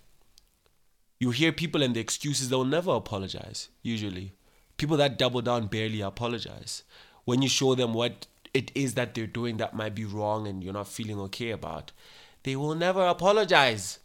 you 1.19 1.31
hear 1.31 1.51
people 1.51 1.81
and 1.81 1.95
the 1.95 1.99
excuses 1.99 2.49
they'll 2.49 2.63
never 2.63 2.91
apologize 2.91 3.69
usually 3.81 4.33
people 4.77 4.95
that 4.95 5.17
double 5.17 5.41
down 5.41 5.67
barely 5.67 6.01
apologize 6.01 6.83
when 7.25 7.41
you 7.41 7.49
show 7.49 7.75
them 7.75 7.93
what 7.93 8.27
it 8.53 8.71
is 8.75 8.95
that 8.95 9.13
they're 9.13 9.27
doing 9.27 9.57
that 9.57 9.73
might 9.73 9.95
be 9.95 10.05
wrong 10.05 10.47
and 10.47 10.63
you're 10.63 10.73
not 10.73 10.87
feeling 10.87 11.19
okay 11.19 11.51
about 11.51 11.91
they 12.43 12.55
will 12.55 12.75
never 12.75 13.05
apologize 13.05 13.99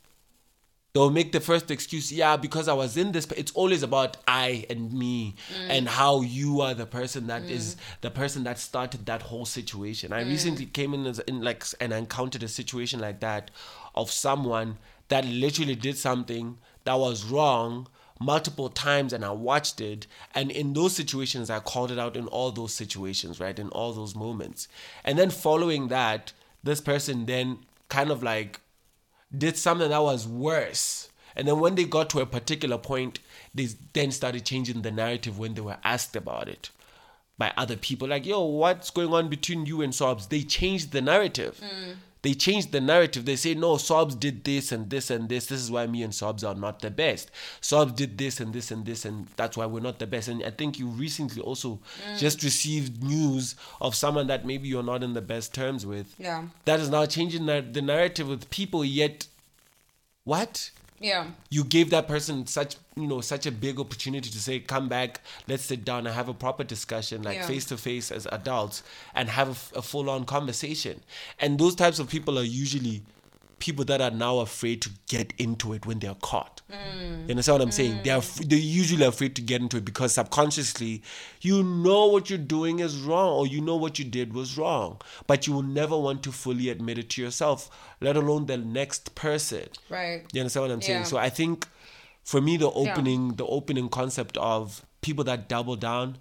they'll 0.92 1.10
make 1.10 1.32
the 1.32 1.40
first 1.40 1.70
excuse 1.70 2.12
yeah 2.12 2.36
because 2.36 2.68
i 2.68 2.72
was 2.72 2.96
in 2.96 3.12
this 3.12 3.26
it's 3.36 3.52
always 3.52 3.82
about 3.82 4.16
i 4.28 4.64
and 4.70 4.92
me 4.92 5.34
mm. 5.52 5.70
and 5.70 5.88
how 5.88 6.20
you 6.20 6.60
are 6.60 6.74
the 6.74 6.86
person 6.86 7.26
that 7.26 7.42
mm. 7.42 7.50
is 7.50 7.76
the 8.00 8.10
person 8.10 8.44
that 8.44 8.58
started 8.58 9.06
that 9.06 9.22
whole 9.22 9.44
situation 9.44 10.12
i 10.12 10.22
mm. 10.22 10.28
recently 10.28 10.66
came 10.66 10.94
in 10.94 11.06
as 11.06 11.18
in 11.20 11.42
like 11.42 11.64
and 11.80 11.92
encountered 11.92 12.42
a 12.42 12.48
situation 12.48 13.00
like 13.00 13.20
that 13.20 13.50
of 13.94 14.10
someone 14.10 14.78
that 15.08 15.24
literally 15.24 15.74
did 15.74 15.96
something 15.96 16.58
that 16.84 16.94
was 16.94 17.24
wrong 17.24 17.86
multiple 18.20 18.68
times 18.68 19.12
and 19.12 19.24
I 19.24 19.30
watched 19.30 19.80
it. 19.80 20.06
And 20.34 20.50
in 20.50 20.72
those 20.72 20.94
situations, 20.94 21.50
I 21.50 21.60
called 21.60 21.90
it 21.90 21.98
out 21.98 22.16
in 22.16 22.26
all 22.28 22.50
those 22.50 22.72
situations, 22.72 23.40
right? 23.40 23.58
In 23.58 23.68
all 23.70 23.92
those 23.92 24.14
moments. 24.14 24.68
And 25.04 25.18
then 25.18 25.30
following 25.30 25.88
that, 25.88 26.32
this 26.62 26.80
person 26.80 27.26
then 27.26 27.58
kind 27.88 28.10
of 28.10 28.22
like 28.22 28.60
did 29.36 29.56
something 29.56 29.88
that 29.90 30.02
was 30.02 30.26
worse. 30.26 31.10
And 31.36 31.48
then 31.48 31.58
when 31.58 31.74
they 31.74 31.84
got 31.84 32.10
to 32.10 32.20
a 32.20 32.26
particular 32.26 32.78
point, 32.78 33.18
they 33.54 33.68
then 33.92 34.12
started 34.12 34.44
changing 34.44 34.82
the 34.82 34.92
narrative 34.92 35.38
when 35.38 35.54
they 35.54 35.60
were 35.60 35.78
asked 35.82 36.14
about 36.14 36.48
it 36.48 36.70
by 37.36 37.52
other 37.56 37.76
people. 37.76 38.06
Like, 38.06 38.24
yo, 38.24 38.44
what's 38.44 38.90
going 38.90 39.12
on 39.12 39.28
between 39.28 39.66
you 39.66 39.82
and 39.82 39.92
Sobs? 39.92 40.28
They 40.28 40.42
changed 40.42 40.92
the 40.92 41.02
narrative. 41.02 41.60
Mm 41.60 41.96
they 42.24 42.32
change 42.32 42.70
the 42.70 42.80
narrative. 42.80 43.26
They 43.26 43.36
say, 43.36 43.52
no, 43.52 43.76
Sobs 43.76 44.14
did 44.14 44.44
this 44.44 44.72
and 44.72 44.88
this 44.88 45.10
and 45.10 45.28
this. 45.28 45.44
This 45.44 45.60
is 45.60 45.70
why 45.70 45.86
me 45.86 46.02
and 46.02 46.14
Sobs 46.14 46.42
are 46.42 46.54
not 46.54 46.80
the 46.80 46.90
best. 46.90 47.30
Sobs 47.60 47.92
did 47.92 48.16
this 48.16 48.40
and 48.40 48.54
this 48.54 48.70
and 48.70 48.86
this, 48.86 49.04
and 49.04 49.26
that's 49.36 49.58
why 49.58 49.66
we're 49.66 49.80
not 49.80 49.98
the 49.98 50.06
best. 50.06 50.28
And 50.28 50.42
I 50.42 50.48
think 50.48 50.78
you 50.78 50.86
recently 50.86 51.42
also 51.42 51.80
mm. 52.08 52.18
just 52.18 52.42
received 52.42 53.04
news 53.04 53.56
of 53.78 53.94
someone 53.94 54.26
that 54.28 54.46
maybe 54.46 54.68
you're 54.68 54.82
not 54.82 55.02
in 55.02 55.12
the 55.12 55.20
best 55.20 55.52
terms 55.52 55.84
with. 55.84 56.14
Yeah. 56.18 56.44
That 56.64 56.80
is 56.80 56.88
now 56.88 57.04
changing 57.04 57.44
the, 57.44 57.60
the 57.60 57.82
narrative 57.82 58.26
with 58.26 58.48
people, 58.48 58.86
yet, 58.86 59.26
what? 60.24 60.70
Yeah. 61.04 61.26
You 61.50 61.64
gave 61.64 61.90
that 61.90 62.08
person 62.08 62.46
such 62.46 62.76
you 62.96 63.06
know 63.06 63.20
such 63.20 63.44
a 63.44 63.52
big 63.52 63.78
opportunity 63.78 64.30
to 64.30 64.40
say 64.40 64.58
come 64.60 64.88
back 64.88 65.20
let's 65.48 65.64
sit 65.64 65.84
down 65.84 66.06
and 66.06 66.14
have 66.14 66.28
a 66.30 66.34
proper 66.34 66.64
discussion 66.64 67.22
like 67.22 67.42
face 67.44 67.64
to 67.66 67.76
face 67.76 68.10
as 68.10 68.26
adults 68.32 68.82
and 69.14 69.28
have 69.28 69.70
a, 69.74 69.78
a 69.80 69.82
full 69.82 70.08
on 70.08 70.24
conversation 70.24 71.02
and 71.40 71.58
those 71.58 71.74
types 71.74 71.98
of 71.98 72.08
people 72.08 72.38
are 72.38 72.44
usually 72.44 73.02
people 73.64 73.82
that 73.82 73.98
are 73.98 74.10
now 74.10 74.40
afraid 74.40 74.82
to 74.82 74.90
get 75.08 75.32
into 75.38 75.72
it 75.72 75.86
when 75.86 75.98
they're 75.98 76.20
caught. 76.20 76.60
Mm. 76.70 77.24
You 77.24 77.30
understand 77.30 77.54
what 77.54 77.62
I'm 77.62 77.70
mm. 77.70 77.72
saying? 77.72 78.00
They're 78.04 78.20
they're 78.46 78.58
usually 78.58 79.06
afraid 79.06 79.34
to 79.36 79.42
get 79.42 79.62
into 79.62 79.78
it 79.78 79.86
because 79.86 80.12
subconsciously, 80.12 81.02
you 81.40 81.62
know 81.62 82.08
what 82.08 82.28
you're 82.28 82.38
doing 82.38 82.80
is 82.80 83.00
wrong, 83.00 83.38
or 83.38 83.46
you 83.46 83.62
know 83.62 83.76
what 83.76 83.98
you 83.98 84.04
did 84.04 84.34
was 84.34 84.58
wrong, 84.58 85.00
but 85.26 85.46
you 85.46 85.54
will 85.54 85.62
never 85.62 85.96
want 85.96 86.22
to 86.24 86.30
fully 86.30 86.68
admit 86.68 86.98
it 86.98 87.08
to 87.10 87.22
yourself, 87.22 87.70
let 88.02 88.18
alone 88.18 88.44
the 88.44 88.58
next 88.58 89.14
person. 89.14 89.66
Right. 89.88 90.24
You 90.34 90.42
understand 90.42 90.64
what 90.64 90.70
I'm 90.74 90.82
saying? 90.82 91.06
So 91.06 91.16
I 91.16 91.30
think, 91.30 91.66
for 92.22 92.42
me, 92.42 92.58
the 92.58 92.70
opening 92.70 93.28
yeah. 93.28 93.36
the 93.36 93.46
opening 93.46 93.88
concept 93.88 94.36
of 94.36 94.84
people 95.00 95.24
that 95.24 95.48
double 95.48 95.76
down 95.76 96.18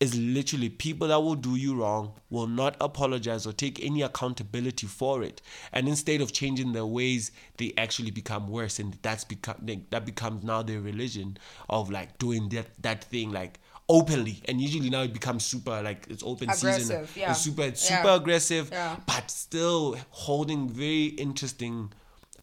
is 0.00 0.16
literally 0.16 0.70
people 0.70 1.08
that 1.08 1.22
will 1.22 1.34
do 1.34 1.56
you 1.56 1.74
wrong 1.74 2.12
will 2.30 2.46
not 2.46 2.74
apologize 2.80 3.46
or 3.46 3.52
take 3.52 3.84
any 3.84 4.00
accountability 4.00 4.86
for 4.86 5.22
it 5.22 5.42
and 5.72 5.86
instead 5.86 6.22
of 6.22 6.32
changing 6.32 6.72
their 6.72 6.86
ways 6.86 7.30
they 7.58 7.72
actually 7.76 8.10
become 8.10 8.48
worse 8.48 8.78
and 8.78 8.96
that's 9.02 9.24
become 9.24 9.56
that 9.90 10.06
becomes 10.06 10.42
now 10.42 10.62
their 10.62 10.80
religion 10.80 11.36
of 11.68 11.90
like 11.90 12.18
doing 12.18 12.48
that 12.48 12.66
that 12.82 13.04
thing 13.04 13.30
like 13.30 13.60
openly 13.90 14.40
and 14.46 14.60
usually 14.60 14.88
now 14.88 15.02
it 15.02 15.12
becomes 15.12 15.44
super 15.44 15.82
like 15.82 16.06
it's 16.08 16.22
open 16.22 16.48
aggressive, 16.48 16.80
season 16.80 17.08
yeah. 17.14 17.30
it's 17.30 17.40
super 17.40 17.62
it's 17.62 17.82
super 17.82 18.06
yeah. 18.06 18.16
aggressive 18.16 18.68
yeah. 18.72 18.96
but 19.06 19.30
still 19.30 19.96
holding 20.10 20.68
very 20.68 21.06
interesting 21.06 21.92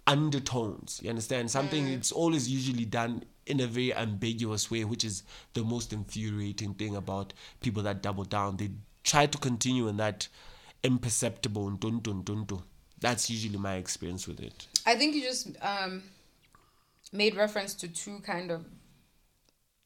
undertones 0.06 1.00
you 1.02 1.10
understand 1.10 1.50
something 1.50 1.86
mm. 1.86 1.94
it's 1.94 2.12
always 2.12 2.50
usually 2.50 2.86
done 2.86 3.24
in 3.48 3.60
a 3.60 3.68
very 3.68 3.94
ambiguous 3.94 4.70
way, 4.70 4.84
which 4.84 5.04
is 5.04 5.24
the 5.54 5.64
most 5.64 5.94
infuriating 5.94 6.74
thing 6.74 6.96
about 6.96 7.34
people 7.62 7.82
that 7.84 8.02
double 8.02 8.24
down. 8.24 8.58
They 8.58 8.70
try 9.04 9.26
to 9.26 9.38
continue 9.38 9.88
in 9.88 9.98
that 9.98 10.28
imperceptible 10.84 11.72
dun 11.72 12.00
dun 12.00 12.22
dun 12.24 12.46
dun. 12.46 12.62
That's 13.00 13.30
usually 13.30 13.58
my 13.58 13.76
experience 13.76 14.28
with 14.28 14.40
it. 14.40 14.68
I 14.86 14.96
think 14.96 15.16
you 15.16 15.22
just 15.22 15.50
um, 15.62 16.04
made 17.12 17.36
reference 17.36 17.74
to 17.76 17.88
two 17.88 18.20
kind 18.20 18.52
of. 18.52 18.66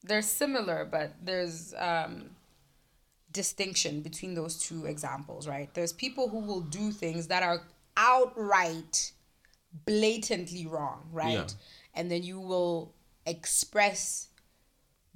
They're 0.03 0.23
similar, 0.23 0.85
but 0.85 1.13
there's 1.23 1.75
um, 1.77 2.31
distinction 3.31 4.01
between 4.01 4.33
those 4.33 4.57
two 4.57 4.85
examples, 4.85 5.47
right? 5.47 5.71
There's 5.73 5.93
people 5.93 6.29
who 6.29 6.39
will 6.39 6.61
do 6.61 6.91
things 6.91 7.27
that 7.27 7.43
are 7.43 7.61
outright, 7.95 9.11
blatantly 9.85 10.65
wrong, 10.65 11.07
right? 11.11 11.33
Yeah. 11.33 11.47
And 11.93 12.09
then 12.09 12.23
you 12.23 12.39
will 12.39 12.93
express 13.31 14.27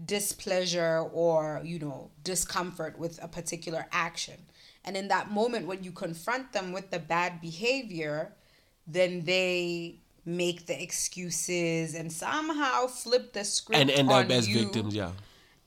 displeasure 0.04 1.08
or 1.13 1.62
you 1.63 1.80
know 1.80 2.12
discomfort 2.23 2.97
with 2.97 3.19
a 3.21 3.28
particular 3.28 3.86
action. 3.91 4.38
And 4.84 4.95
in 4.95 5.08
that 5.08 5.32
moment 5.32 5.67
when 5.67 5.84
you 5.84 5.91
confront 5.91 6.54
them 6.54 6.71
with 6.71 6.91
the 6.91 6.99
bad 6.99 7.41
behavior 7.41 8.34
then 8.88 9.23
they 9.25 9.99
make 10.25 10.65
the 10.65 10.82
excuses 10.82 11.95
and 11.95 12.12
somehow 12.12 12.88
flip 12.88 13.34
the 13.34 13.43
script 13.43 13.80
and 13.80 13.89
end 13.89 14.12
up 14.12 14.30
as 14.30 14.47
victims 14.47 14.95
yeah. 14.95 15.12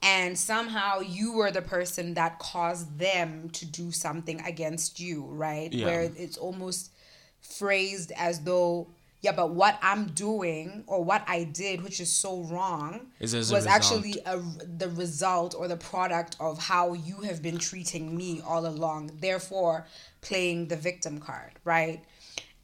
And 0.00 0.38
somehow 0.38 1.00
you 1.00 1.32
were 1.32 1.50
the 1.50 1.62
person 1.62 2.14
that 2.14 2.38
caused 2.38 3.00
them 3.00 3.50
to 3.50 3.66
do 3.66 3.90
something 3.90 4.40
against 4.42 5.00
you 5.00 5.24
right? 5.26 5.72
Yeah. 5.72 5.86
where 5.86 6.02
it's 6.16 6.36
almost 6.36 6.92
phrased 7.40 8.12
as 8.16 8.40
though 8.40 8.88
yeah, 9.20 9.32
but 9.32 9.50
what 9.50 9.78
I'm 9.82 10.06
doing 10.06 10.84
or 10.86 11.02
what 11.02 11.24
I 11.26 11.44
did, 11.44 11.82
which 11.82 11.98
is 11.98 12.12
so 12.12 12.42
wrong, 12.42 13.08
is 13.18 13.34
was 13.34 13.66
a 13.66 13.70
actually 13.70 14.14
a, 14.24 14.38
the 14.38 14.90
result 14.90 15.56
or 15.58 15.66
the 15.66 15.76
product 15.76 16.36
of 16.38 16.58
how 16.58 16.92
you 16.92 17.22
have 17.22 17.42
been 17.42 17.58
treating 17.58 18.16
me 18.16 18.40
all 18.46 18.64
along. 18.66 19.10
Therefore, 19.20 19.86
playing 20.20 20.68
the 20.68 20.76
victim 20.76 21.18
card, 21.18 21.52
right? 21.64 22.04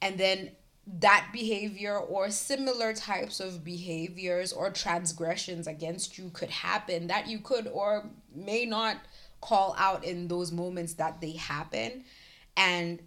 And 0.01 0.17
then 0.17 0.53
that 0.87 1.29
behavior 1.33 1.99
or 1.99 2.31
similar 2.31 2.93
types 2.93 3.41
of 3.41 3.65
behaviors 3.65 4.53
or 4.53 4.71
transgressions 4.71 5.67
against 5.67 6.19
you 6.19 6.31
could 6.31 6.51
happen 6.51 7.07
that 7.07 7.27
you 7.27 7.39
could 7.39 7.67
or 7.69 8.05
may 8.35 8.67
not 8.67 8.99
call 9.41 9.75
out 9.79 10.05
in 10.05 10.29
those 10.29 10.53
moments 10.53 10.95
that 10.95 11.21
they 11.21 11.33
happen. 11.33 12.05
And 12.57 13.01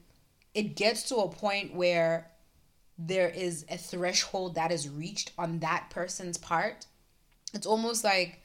it 0.53 0.75
gets 0.75 1.03
to 1.09 1.17
a 1.17 1.29
point 1.29 1.73
where 1.73 2.31
there 2.97 3.29
is 3.29 3.65
a 3.69 3.77
threshold 3.77 4.55
that 4.55 4.71
is 4.71 4.89
reached 4.89 5.31
on 5.37 5.59
that 5.59 5.89
person's 5.89 6.37
part, 6.37 6.85
it's 7.53 7.67
almost 7.67 8.03
like, 8.03 8.41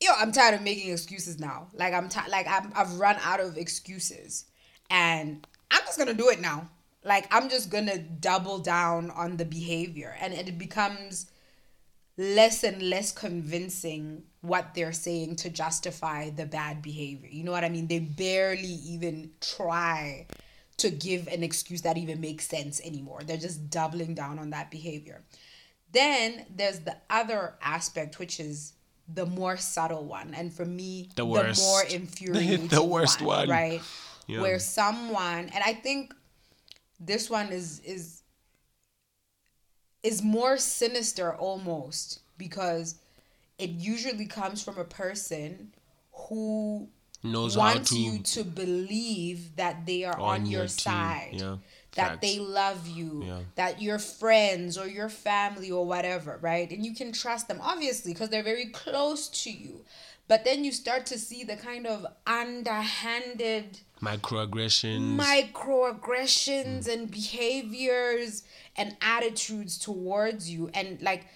yo, 0.00 0.10
I'm 0.16 0.32
tired 0.32 0.54
of 0.54 0.62
making 0.62 0.92
excuses 0.92 1.38
now. 1.38 1.68
Like 1.72 1.94
I'm 1.94 2.08
tired, 2.08 2.30
like 2.30 2.46
I'm, 2.48 2.72
I've 2.74 2.98
run 2.98 3.16
out 3.22 3.40
of 3.40 3.56
excuses, 3.56 4.46
and 4.90 5.46
I'm 5.70 5.82
just 5.82 5.98
gonna 5.98 6.14
do 6.14 6.28
it 6.30 6.40
now. 6.40 6.68
Like 7.04 7.26
I'm 7.30 7.48
just 7.48 7.70
gonna 7.70 7.98
double 7.98 8.58
down 8.58 9.10
on 9.10 9.36
the 9.36 9.44
behavior, 9.44 10.16
and 10.20 10.34
it 10.34 10.58
becomes 10.58 11.30
less 12.16 12.64
and 12.64 12.82
less 12.82 13.12
convincing 13.12 14.24
what 14.40 14.74
they're 14.74 14.92
saying 14.92 15.36
to 15.36 15.48
justify 15.48 16.30
the 16.30 16.46
bad 16.46 16.82
behavior. 16.82 17.28
You 17.30 17.44
know 17.44 17.52
what 17.52 17.64
I 17.64 17.68
mean? 17.68 17.86
They 17.86 18.00
barely 18.00 18.62
even 18.66 19.30
try 19.40 20.26
to 20.78 20.90
give 20.90 21.28
an 21.28 21.42
excuse 21.42 21.82
that 21.82 21.98
even 21.98 22.20
makes 22.20 22.46
sense 22.46 22.80
anymore. 22.84 23.20
They're 23.24 23.36
just 23.36 23.68
doubling 23.70 24.14
down 24.14 24.38
on 24.38 24.50
that 24.50 24.70
behavior. 24.70 25.22
Then 25.92 26.46
there's 26.54 26.80
the 26.80 26.96
other 27.10 27.54
aspect, 27.62 28.18
which 28.18 28.40
is 28.40 28.74
the 29.12 29.26
more 29.26 29.56
subtle 29.56 30.04
one, 30.04 30.34
and 30.34 30.52
for 30.52 30.64
me, 30.64 31.08
The 31.16 31.24
the, 31.24 31.60
more 31.62 31.82
infuriating, 31.90 32.68
The 32.68 32.82
worst 32.84 33.22
one. 33.22 33.48
right? 33.48 33.80
Yeah. 34.26 34.42
Where 34.42 34.58
someone, 34.58 35.48
and 35.48 35.64
I 35.64 35.72
think 35.72 36.14
this 37.00 37.30
one 37.30 37.48
is 37.48 37.80
is 37.80 38.22
is 40.02 40.22
more 40.22 40.58
sinister 40.58 41.34
almost 41.34 42.20
because 42.36 42.96
it 43.58 43.70
usually 43.70 44.26
comes 44.26 44.62
from 44.62 44.78
a 44.78 44.84
person 44.84 45.72
who 46.12 46.88
Knows 47.22 47.56
wants 47.56 47.90
to 47.90 47.98
you 47.98 48.18
to 48.20 48.44
believe 48.44 49.56
that 49.56 49.86
they 49.86 50.04
are 50.04 50.18
on, 50.18 50.46
your, 50.46 50.62
team. 50.62 50.68
side 50.68 51.30
Yeah. 51.32 51.56
that 51.96 52.10
Facts. 52.10 52.20
they 52.20 52.38
love 52.38 52.86
you, 52.86 53.24
Yeah. 53.26 53.40
that 53.56 53.82
your 53.82 53.98
friends 53.98 54.78
or 54.78 54.86
your 54.86 55.08
family 55.08 55.70
or 55.70 55.84
whatever, 55.84 56.38
right? 56.40 56.70
And 56.70 56.86
you 56.86 56.94
can 56.94 57.12
trust 57.12 57.48
them, 57.48 57.58
obviously, 57.60 58.12
because 58.12 58.28
they're 58.28 58.44
very 58.44 58.66
close 58.66 59.28
to 59.42 59.50
you. 59.50 59.84
But 60.28 60.44
then 60.44 60.62
you 60.62 60.70
start 60.72 61.06
to 61.06 61.18
see 61.18 61.42
the 61.42 61.56
kind 61.56 61.86
of 61.86 62.06
underhanded 62.26 63.80
microaggressions. 64.00 65.16
microaggressions 65.16 66.84
mm. 66.84 66.92
and 66.92 67.10
behaviors 67.10 68.42
and 68.76 68.96
attitudes 69.00 69.76
towards 69.78 70.48
you. 70.50 70.70
And 70.74 71.00
like, 71.02 71.26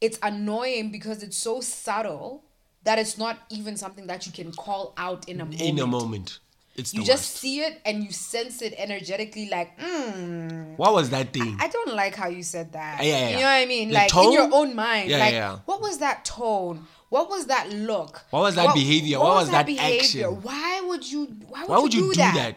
it's 0.00 0.18
annoying 0.22 0.90
because 0.90 1.22
it's 1.22 1.36
so 1.36 1.60
subtle 1.60 2.44
that 2.84 2.98
it's 2.98 3.18
not 3.18 3.38
even 3.50 3.76
something 3.76 4.06
that 4.06 4.26
you 4.26 4.32
can 4.32 4.52
call 4.52 4.94
out 4.96 5.28
in 5.28 5.40
a 5.40 5.44
moment. 5.44 5.60
in 5.60 5.78
a 5.78 5.86
moment. 5.86 6.38
It's 6.76 6.94
You 6.94 7.00
just 7.02 7.24
worst. 7.32 7.36
see 7.38 7.60
it 7.60 7.80
and 7.84 8.04
you 8.04 8.12
sense 8.12 8.62
it 8.62 8.72
energetically, 8.78 9.48
like, 9.48 9.76
mm, 9.80 10.76
What 10.76 10.94
was 10.94 11.10
that 11.10 11.32
thing? 11.32 11.56
I 11.58 11.66
don't 11.66 11.92
like 11.94 12.14
how 12.14 12.28
you 12.28 12.44
said 12.44 12.72
that. 12.72 13.02
Yeah, 13.02 13.18
yeah, 13.18 13.28
You 13.30 13.36
know 13.36 13.42
what 13.42 13.48
I 13.48 13.66
mean? 13.66 13.88
The 13.88 13.94
like 13.94 14.16
in 14.16 14.32
your 14.32 14.48
own 14.54 14.76
mind. 14.76 15.10
Yeah, 15.10 15.18
like, 15.18 15.32
yeah, 15.32 15.52
yeah. 15.52 15.58
what 15.64 15.80
was 15.80 15.98
that 15.98 16.24
tone? 16.24 16.86
What 17.08 17.28
was 17.30 17.46
that 17.46 17.70
look? 17.72 18.22
What 18.30 18.40
was 18.42 18.54
that 18.54 18.74
behavior? 18.74 19.18
What 19.18 19.34
was 19.36 19.50
that 19.50 19.68
action? 19.68 20.42
Why 20.42 20.80
would 20.86 21.10
you? 21.10 21.24
Why 21.48 21.60
would, 21.62 21.68
Why 21.68 21.78
would 21.80 21.94
you 21.94 22.12
do 22.12 22.14
that? 22.14 22.34
that? 22.34 22.56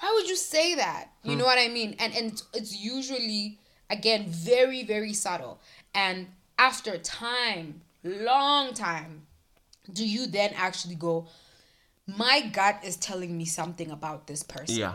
Why 0.00 0.10
would 0.14 0.28
you 0.28 0.36
say 0.36 0.74
that? 0.74 1.12
You 1.22 1.36
know 1.36 1.44
what 1.44 1.58
I 1.58 1.68
mean? 1.68 1.94
And 2.00 2.12
and 2.14 2.32
it's, 2.32 2.42
it's 2.54 2.76
usually 2.76 3.58
again 3.88 4.24
very 4.26 4.82
very 4.82 5.12
subtle. 5.12 5.60
And 5.94 6.28
after 6.58 6.96
time, 6.98 7.82
long 8.02 8.72
time, 8.74 9.21
do 9.92 10.06
you 10.08 10.26
then 10.26 10.52
actually 10.56 10.94
go? 10.94 11.28
My 12.06 12.40
gut 12.52 12.80
is 12.84 12.96
telling 12.96 13.36
me 13.38 13.44
something 13.44 13.90
about 13.90 14.26
this 14.26 14.42
person 14.42 14.76
Yeah. 14.76 14.94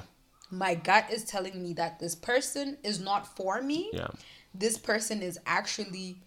my 0.51 0.75
gut 0.75 1.05
is 1.11 1.23
telling 1.23 1.61
me 1.63 1.73
that 1.73 1.99
this 1.99 2.15
person 2.15 2.77
is 2.83 2.99
not 2.99 3.35
for 3.35 3.61
me. 3.61 3.89
Yeah. 3.93 4.07
This 4.53 4.77
person 4.77 5.21
is 5.21 5.37
actually 5.45 6.21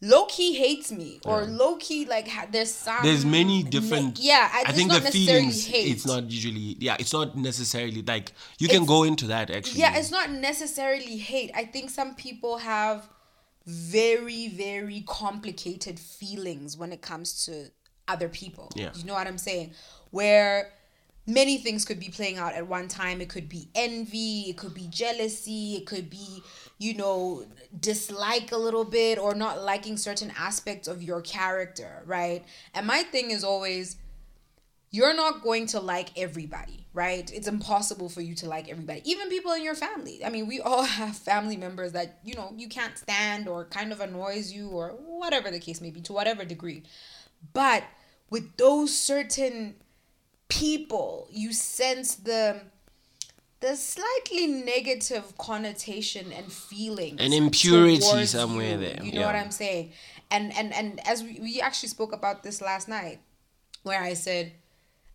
low 0.00 0.26
key 0.26 0.54
hates 0.54 0.92
me 0.92 1.18
or 1.24 1.42
low 1.44 1.74
key 1.76 2.04
like 2.04 2.28
ha- 2.28 2.46
there's 2.50 2.72
some 2.72 3.02
There's 3.02 3.24
many 3.24 3.62
different. 3.64 4.18
yeah, 4.20 4.48
I, 4.52 4.64
I 4.68 4.72
think 4.72 4.90
not 4.90 5.02
the 5.02 5.10
feelings. 5.10 5.66
hate. 5.66 5.88
It's 5.92 6.06
not 6.06 6.30
usually. 6.30 6.76
Yeah, 6.78 6.96
it's 7.00 7.12
not 7.12 7.36
necessarily 7.36 8.02
like 8.02 8.32
you 8.58 8.68
can 8.68 8.84
go 8.86 9.02
into 9.04 9.26
that 9.26 9.50
actually. 9.50 9.80
Yeah, 9.80 9.96
it's 9.96 10.10
not 10.12 10.30
necessarily 10.30 11.16
hate. 11.16 11.50
I 11.54 11.64
think 11.64 11.90
some 11.90 12.14
people 12.14 12.58
have 12.58 13.08
very, 13.66 14.48
very 14.48 15.02
complicated 15.06 15.98
feelings 15.98 16.76
when 16.76 16.92
it 16.92 17.02
comes 17.02 17.44
to 17.46 17.70
other 18.08 18.28
people. 18.28 18.72
Yeah. 18.74 18.90
You 18.94 19.04
know 19.04 19.14
what 19.14 19.26
I'm 19.26 19.38
saying? 19.38 19.72
Where 20.10 20.72
many 21.28 21.58
things 21.58 21.84
could 21.84 22.00
be 22.00 22.08
playing 22.08 22.38
out 22.38 22.54
at 22.54 22.66
one 22.66 22.88
time. 22.88 23.20
It 23.20 23.28
could 23.28 23.48
be 23.48 23.68
envy, 23.74 24.46
it 24.48 24.56
could 24.56 24.74
be 24.74 24.88
jealousy, 24.88 25.74
it 25.74 25.86
could 25.86 26.08
be, 26.08 26.42
you 26.78 26.94
know, 26.94 27.44
dislike 27.78 28.50
a 28.50 28.56
little 28.56 28.84
bit 28.84 29.18
or 29.18 29.34
not 29.34 29.62
liking 29.62 29.98
certain 29.98 30.32
aspects 30.36 30.88
of 30.88 31.02
your 31.02 31.20
character, 31.20 32.02
right? 32.06 32.44
And 32.74 32.86
my 32.86 33.02
thing 33.02 33.30
is 33.30 33.44
always 33.44 33.96
you're 34.90 35.14
not 35.14 35.42
going 35.42 35.66
to 35.66 35.80
like 35.80 36.18
everybody, 36.18 36.86
right? 36.94 37.30
It's 37.30 37.46
impossible 37.46 38.08
for 38.08 38.22
you 38.22 38.34
to 38.36 38.48
like 38.48 38.70
everybody, 38.70 39.02
even 39.04 39.28
people 39.28 39.52
in 39.52 39.62
your 39.62 39.74
family. 39.74 40.24
I 40.24 40.30
mean, 40.30 40.46
we 40.46 40.60
all 40.60 40.82
have 40.98 41.14
family 41.14 41.58
members 41.58 41.92
that, 41.92 42.20
you 42.24 42.34
know, 42.34 42.54
you 42.56 42.68
can't 42.68 42.96
stand 42.96 43.48
or 43.48 43.66
kind 43.66 43.92
of 43.92 44.00
annoys 44.00 44.50
you 44.50 44.68
or 44.70 44.90
whatever 45.06 45.50
the 45.50 45.60
case 45.60 45.82
may 45.82 45.90
be, 45.90 46.00
to 46.02 46.14
whatever 46.14 46.44
degree. 46.44 46.84
But 47.52 47.84
with 48.30 48.56
those 48.56 48.96
certain 48.96 49.76
people, 50.48 51.28
you 51.30 51.52
sense 51.52 52.14
the 52.16 52.60
the 53.60 53.74
slightly 53.74 54.46
negative 54.46 55.36
connotation 55.36 56.32
and 56.32 56.52
feeling 56.52 57.18
An 57.18 57.32
impurity 57.32 58.24
somewhere 58.26 58.72
you. 58.72 58.76
there, 58.76 58.98
You 59.02 59.12
know 59.12 59.20
yeah. 59.20 59.26
what 59.26 59.34
I'm 59.34 59.50
saying? 59.50 59.92
And 60.30 60.56
and 60.56 60.72
and 60.72 61.00
as 61.08 61.22
we, 61.24 61.38
we 61.40 61.60
actually 61.60 61.88
spoke 61.88 62.12
about 62.12 62.42
this 62.44 62.60
last 62.60 62.88
night, 62.88 63.18
where 63.82 64.00
I 64.00 64.14
said, 64.14 64.52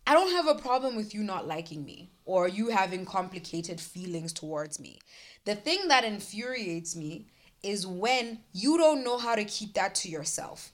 I 0.06 0.12
don't 0.12 0.32
have 0.32 0.46
a 0.46 0.60
problem 0.60 0.94
with 0.94 1.14
you 1.14 1.22
not 1.22 1.46
liking 1.46 1.84
me 1.84 2.10
or 2.26 2.46
you 2.46 2.68
having 2.68 3.06
complicated 3.06 3.80
feelings 3.80 4.32
towards 4.32 4.78
me. 4.78 4.98
The 5.46 5.54
thing 5.54 5.88
that 5.88 6.04
infuriates 6.04 6.94
me 6.94 7.28
is 7.62 7.86
when 7.86 8.40
you 8.52 8.76
don't 8.76 9.02
know 9.04 9.16
how 9.16 9.34
to 9.34 9.44
keep 9.44 9.72
that 9.74 9.94
to 9.96 10.10
yourself. 10.10 10.72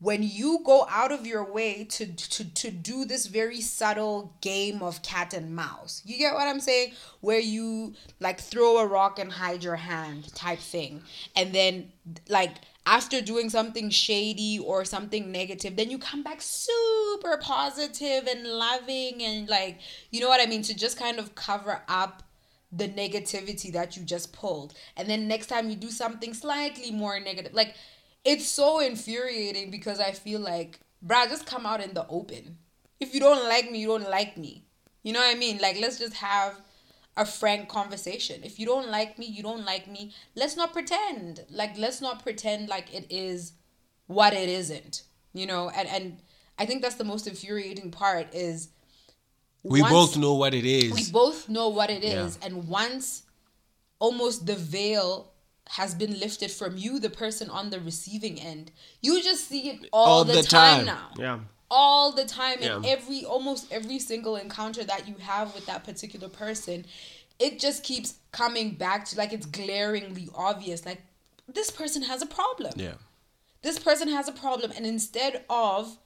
When 0.00 0.22
you 0.22 0.60
go 0.64 0.86
out 0.88 1.12
of 1.12 1.26
your 1.26 1.44
way 1.44 1.84
to, 1.84 2.06
to, 2.06 2.54
to 2.54 2.70
do 2.70 3.04
this 3.04 3.26
very 3.26 3.60
subtle 3.60 4.34
game 4.40 4.82
of 4.82 5.02
cat 5.02 5.34
and 5.34 5.54
mouse. 5.54 6.02
You 6.06 6.16
get 6.16 6.32
what 6.32 6.48
I'm 6.48 6.60
saying? 6.60 6.94
Where 7.20 7.38
you 7.38 7.94
like 8.18 8.40
throw 8.40 8.78
a 8.78 8.86
rock 8.86 9.18
and 9.18 9.30
hide 9.30 9.62
your 9.62 9.76
hand 9.76 10.34
type 10.34 10.58
thing. 10.58 11.02
And 11.36 11.54
then 11.54 11.92
like 12.28 12.52
after 12.86 13.20
doing 13.20 13.50
something 13.50 13.90
shady 13.90 14.58
or 14.58 14.86
something 14.86 15.30
negative, 15.30 15.76
then 15.76 15.90
you 15.90 15.98
come 15.98 16.22
back 16.22 16.40
super 16.40 17.36
positive 17.36 18.26
and 18.26 18.46
loving 18.46 19.22
and 19.22 19.48
like, 19.50 19.78
you 20.10 20.20
know 20.20 20.28
what 20.28 20.40
I 20.40 20.46
mean? 20.46 20.62
To 20.62 20.74
just 20.74 20.98
kind 20.98 21.18
of 21.18 21.34
cover 21.34 21.82
up 21.88 22.22
the 22.72 22.88
negativity 22.88 23.72
that 23.72 23.96
you 23.96 24.02
just 24.02 24.32
pulled. 24.32 24.74
And 24.96 25.08
then 25.08 25.28
next 25.28 25.48
time 25.48 25.68
you 25.68 25.76
do 25.76 25.90
something 25.90 26.32
slightly 26.34 26.90
more 26.90 27.18
negative. 27.20 27.52
Like, 27.52 27.74
it's 28.24 28.46
so 28.46 28.80
infuriating 28.80 29.70
because 29.70 30.00
I 30.00 30.12
feel 30.12 30.40
like, 30.40 30.80
bruh, 31.04 31.28
just 31.28 31.46
come 31.46 31.66
out 31.66 31.80
in 31.82 31.94
the 31.94 32.06
open. 32.08 32.58
If 32.98 33.14
you 33.14 33.20
don't 33.20 33.44
like 33.48 33.70
me, 33.70 33.78
you 33.80 33.86
don't 33.86 34.08
like 34.10 34.36
me. 34.36 34.64
You 35.02 35.12
know 35.14 35.20
what 35.20 35.34
I 35.34 35.38
mean? 35.38 35.58
Like, 35.58 35.78
let's 35.80 35.98
just 35.98 36.14
have 36.14 36.60
a 37.16 37.24
frank 37.24 37.68
conversation. 37.68 38.42
If 38.44 38.58
you 38.58 38.66
don't 38.66 38.90
like 38.90 39.18
me, 39.18 39.26
you 39.26 39.42
don't 39.42 39.64
like 39.64 39.88
me. 39.88 40.12
Let's 40.34 40.56
not 40.56 40.72
pretend. 40.72 41.44
Like, 41.50 41.78
let's 41.78 42.00
not 42.00 42.22
pretend 42.22 42.68
like 42.68 42.92
it 42.94 43.06
is 43.10 43.52
what 44.06 44.32
it 44.34 44.48
isn't. 44.48 45.02
You 45.32 45.46
know, 45.46 45.70
and 45.70 45.88
and 45.88 46.18
I 46.58 46.66
think 46.66 46.82
that's 46.82 46.96
the 46.96 47.04
most 47.04 47.26
infuriating 47.26 47.90
part 47.90 48.34
is 48.34 48.68
we 49.62 49.80
both 49.82 50.16
know 50.16 50.34
what 50.34 50.54
it 50.54 50.64
is. 50.66 50.92
we 50.92 51.10
both 51.10 51.48
know 51.48 51.68
what 51.68 51.88
it 51.90 52.02
is 52.02 52.38
Yeah. 52.40 52.46
and 52.46 52.68
once 52.68 53.22
almost 53.98 54.46
the 54.46 54.56
veil 54.56 55.29
has 55.74 55.94
been 55.94 56.18
lifted 56.18 56.50
from 56.50 56.76
you 56.76 56.98
the 56.98 57.10
person 57.10 57.48
on 57.48 57.70
the 57.70 57.80
receiving 57.80 58.40
end. 58.40 58.72
You 59.00 59.22
just 59.22 59.48
see 59.48 59.70
it 59.70 59.88
all, 59.92 60.24
the, 60.24 60.42
time, 60.42 60.86
now. 60.86 61.10
Yeah. 61.16 61.38
all 61.70 62.12
the 62.12 62.24
time. 62.24 62.58
In 62.58 62.84
every 62.84 63.24
almost 63.24 63.72
every 63.72 63.98
single 63.98 64.36
encounter 64.36 64.82
that 64.84 65.06
you 65.06 65.14
have 65.20 65.54
with 65.54 65.66
that 65.66 65.84
particular 65.84 66.28
person 66.28 66.84
it 67.40 67.58
just 67.58 67.82
keeps 67.82 68.14
coming 68.30 68.72
back 68.74 69.06
to 69.06 69.16
like 69.16 69.32
it's 69.32 69.46
glaringly 69.46 70.28
obvious 70.36 70.84
like 70.86 71.02
this 71.48 71.70
person 71.70 72.02
has 72.02 72.22
a 72.22 72.26
problem. 72.26 72.72
Yeah. 72.76 72.94
this 73.62 73.78
person 73.78 74.08
has 74.08 74.28
a 74.28 74.32
problem. 74.32 74.70
And 74.76 74.86
instead 74.86 75.44
of 75.50 75.98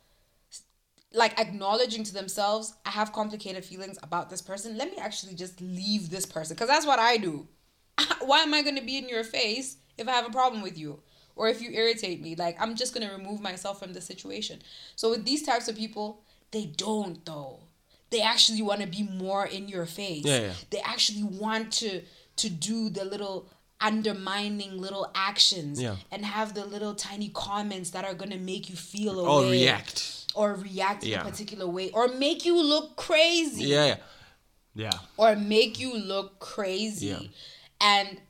like 1.13 1.39
acknowledging 1.39 2.03
to 2.03 2.13
themselves 2.13 2.75
i 2.85 2.91
have 2.91 3.13
complicated 3.13 3.65
feelings 3.65 3.99
about 4.03 4.31
this 4.31 4.41
person. 4.41 4.79
Let 4.79 4.91
me 4.91 4.97
actually 4.99 5.35
just 5.35 5.61
leave 5.61 6.11
this 6.11 6.25
person. 6.25 6.55
Because 6.55 6.69
that's 6.69 6.87
what 6.87 6.99
i 6.99 7.17
do 7.17 7.47
why 8.21 8.41
am 8.41 8.55
i 8.55 8.63
going 8.63 8.77
to 8.77 8.83
be 8.85 8.97
in 8.99 9.09
your 9.09 9.25
face 9.25 9.77
if 9.99 10.09
i 10.09 10.13
have 10.13 10.27
a 10.27 10.31
problem 10.33 10.63
with 10.63 10.77
you 10.79 11.01
or 11.37 11.49
if 11.49 11.61
you 11.61 11.71
irritate 11.71 12.21
me 12.23 12.35
like 12.37 12.57
i'm 12.61 12.75
just 12.75 12.95
going 12.95 13.07
to 13.07 13.15
remove 13.15 13.41
myself 13.41 13.79
from 13.79 13.93
the 13.93 14.01
situation 14.01 14.61
so 14.97 15.11
with 15.11 15.25
these 15.25 15.43
types 15.43 15.69
of 15.69 15.77
people 15.77 16.23
they 16.51 16.65
don't 16.65 17.25
though 17.25 17.61
they 18.11 18.21
actually 18.21 18.63
want 18.63 18.81
to 18.81 18.87
be 18.87 19.03
more 19.03 19.45
in 19.47 19.69
your 19.69 19.87
face 19.87 20.25
Yeah, 20.25 20.41
yeah. 20.41 20.53
they 20.71 20.81
actually 20.81 21.25
want 21.25 21.73
to 21.75 22.03
to 22.37 22.51
do 22.51 22.89
the 22.89 23.05
little 23.05 23.49
undermining 23.81 24.79
little 24.81 25.11
actions 25.15 25.81
Yeah. 25.81 25.97
and 26.11 26.25
have 26.25 26.55
the 26.55 26.65
little 26.65 26.95
tiny 26.95 27.29
comments 27.35 27.91
that 27.91 28.05
are 28.05 28.15
gonna 28.15 28.39
make 28.39 28.69
you 28.71 28.77
feel 28.77 29.21
a 29.21 29.25
Or 29.29 29.51
react. 29.51 30.27
or 30.35 30.55
react 30.55 31.05
in 31.05 31.19
a 31.19 31.23
particular 31.25 31.67
way 31.67 31.91
or 31.91 32.09
make 32.09 32.45
you 32.45 32.61
look 32.61 32.97
crazy 32.97 33.65
Yeah. 33.65 33.87
Yeah. 33.87 33.97
Yeah. 34.75 34.91
or 35.17 35.37
make 35.37 35.79
you 35.79 35.97
look 35.97 36.39
crazy 36.41 37.07
Yeah. 37.07 37.19
And 37.81 38.21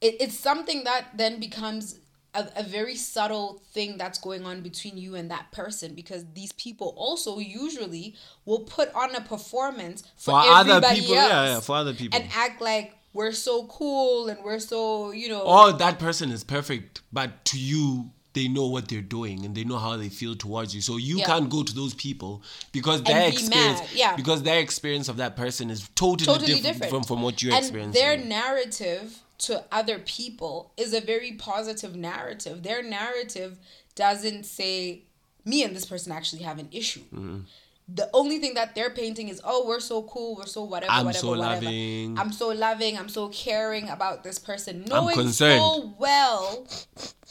it, 0.00 0.16
it's 0.20 0.38
something 0.38 0.84
that 0.84 1.06
then 1.16 1.40
becomes 1.40 1.98
a, 2.34 2.46
a 2.56 2.62
very 2.62 2.94
subtle 2.96 3.62
thing 3.72 3.96
that's 3.96 4.18
going 4.18 4.44
on 4.44 4.60
between 4.60 4.96
you 4.98 5.14
and 5.14 5.30
that 5.30 5.50
person 5.52 5.94
because 5.94 6.24
these 6.34 6.52
people 6.52 6.92
also 6.96 7.38
usually 7.38 8.14
will 8.44 8.60
put 8.60 8.92
on 8.94 9.14
a 9.14 9.20
performance 9.20 10.02
for, 10.16 10.32
For 10.32 10.40
other 10.40 10.80
people, 10.94 11.14
yeah, 11.14 11.46
yeah, 11.46 11.60
for 11.60 11.76
other 11.76 11.94
people. 11.94 12.18
and 12.20 12.28
act 12.34 12.60
like 12.60 12.96
we're 13.12 13.32
so 13.32 13.66
cool 13.66 14.28
and 14.28 14.42
we're 14.44 14.58
so 14.58 15.12
you 15.12 15.28
know 15.28 15.42
or 15.42 15.72
that 15.72 15.98
person 15.98 16.30
is 16.30 16.42
perfect, 16.44 17.02
but 17.12 17.44
to 17.46 17.58
you, 17.58 18.10
they 18.34 18.46
know 18.48 18.66
what 18.66 18.88
they're 18.88 19.00
doing 19.00 19.44
and 19.44 19.54
they 19.54 19.64
know 19.64 19.78
how 19.78 19.96
they 19.96 20.08
feel 20.08 20.34
towards 20.36 20.74
you. 20.74 20.80
So 20.80 20.96
you 20.96 21.18
Yeah. 21.18 21.26
can't 21.26 21.48
go 21.48 21.62
to 21.62 21.74
those 21.74 21.94
people 21.94 22.42
because 22.72 23.02
their 23.02 23.30
be 23.30 23.36
experience, 23.36 23.80
mad, 23.80 23.88
yeah. 23.94 24.16
because 24.16 24.42
their 24.42 24.58
experience 24.60 25.08
of 25.08 25.16
that 25.18 25.36
person 25.36 25.70
is 25.70 25.88
totally, 25.94 26.26
totally 26.26 26.46
different, 26.54 26.80
different 26.82 26.90
From, 26.90 27.02
from 27.04 27.22
what 27.22 27.42
you're 27.42 27.54
and 27.54 27.64
experiencing. 27.64 28.00
their 28.02 28.16
narrative 28.18 29.20
to 29.38 29.64
other 29.72 29.98
people 29.98 30.72
is 30.76 30.92
a 30.94 31.00
very 31.00 31.32
positive 31.32 31.96
narrative 31.96 32.62
their 32.62 32.82
narrative 32.82 33.58
doesn't 33.96 34.44
say 34.44 35.02
me 35.44 35.62
and 35.64 35.74
this 35.74 35.84
person 35.84 36.12
actually 36.12 36.42
have 36.42 36.58
an 36.58 36.68
issue 36.72 37.00
Mm-hmm. 37.14 37.38
The 37.86 38.08
only 38.14 38.38
thing 38.38 38.54
that 38.54 38.74
they're 38.74 38.90
painting 38.90 39.28
is 39.28 39.40
oh 39.44 39.66
we're 39.66 39.80
so 39.80 40.02
cool 40.04 40.36
we're 40.36 40.46
so 40.46 40.64
whatever 40.64 40.90
I'm 40.90 41.04
whatever 41.04 41.20
so 41.20 41.28
whatever. 41.30 41.64
loving. 41.66 42.18
i'm 42.18 42.32
so 42.32 42.48
loving 42.48 42.98
i'm 42.98 43.10
so 43.10 43.28
caring 43.28 43.90
about 43.90 44.24
this 44.24 44.38
person. 44.38 44.84
Knowing 44.86 45.14
concerned. 45.14 45.58
full 45.58 45.94
well 45.98 46.66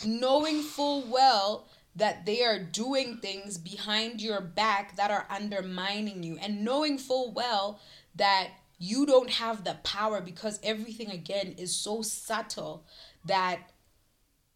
knowing 0.06 0.62
full 0.62 1.02
well 1.10 1.66
that 1.96 2.26
they 2.26 2.44
are 2.44 2.60
doing 2.60 3.18
things 3.18 3.58
behind 3.58 4.22
your 4.22 4.42
back 4.42 4.96
that 4.96 5.12
are 5.12 5.28
undermining 5.30 6.24
you. 6.24 6.38
And 6.42 6.64
knowing 6.64 6.98
full 6.98 7.32
well 7.32 7.80
that 8.16 8.50
you 8.80 9.06
don't 9.06 9.30
have 9.30 9.64
the 9.64 9.78
power 9.84 10.20
because 10.20 10.60
everything 10.64 11.12
again 11.12 11.56
is 11.58 11.76
so 11.76 12.02
subtle 12.02 12.86
that 13.26 13.60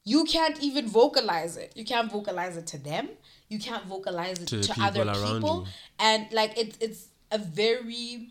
you 0.03 0.23
can't 0.23 0.61
even 0.61 0.87
vocalize 0.87 1.57
it. 1.57 1.73
You 1.75 1.85
can't 1.85 2.11
vocalize 2.11 2.57
it 2.57 2.67
to 2.67 2.77
them 2.77 3.09
you 3.49 3.59
can't 3.59 3.85
vocalize 3.85 4.39
it 4.39 4.47
To 4.47 4.61
to, 4.63 4.81
other 4.81 5.03
people 5.05 5.23
around 5.23 5.33
people. 5.41 5.59
you. 5.65 5.71
and 5.99 6.27
like 6.31 6.57
it's 6.57 6.77
it's 6.79 7.07
a 7.31 7.37
very 7.37 8.29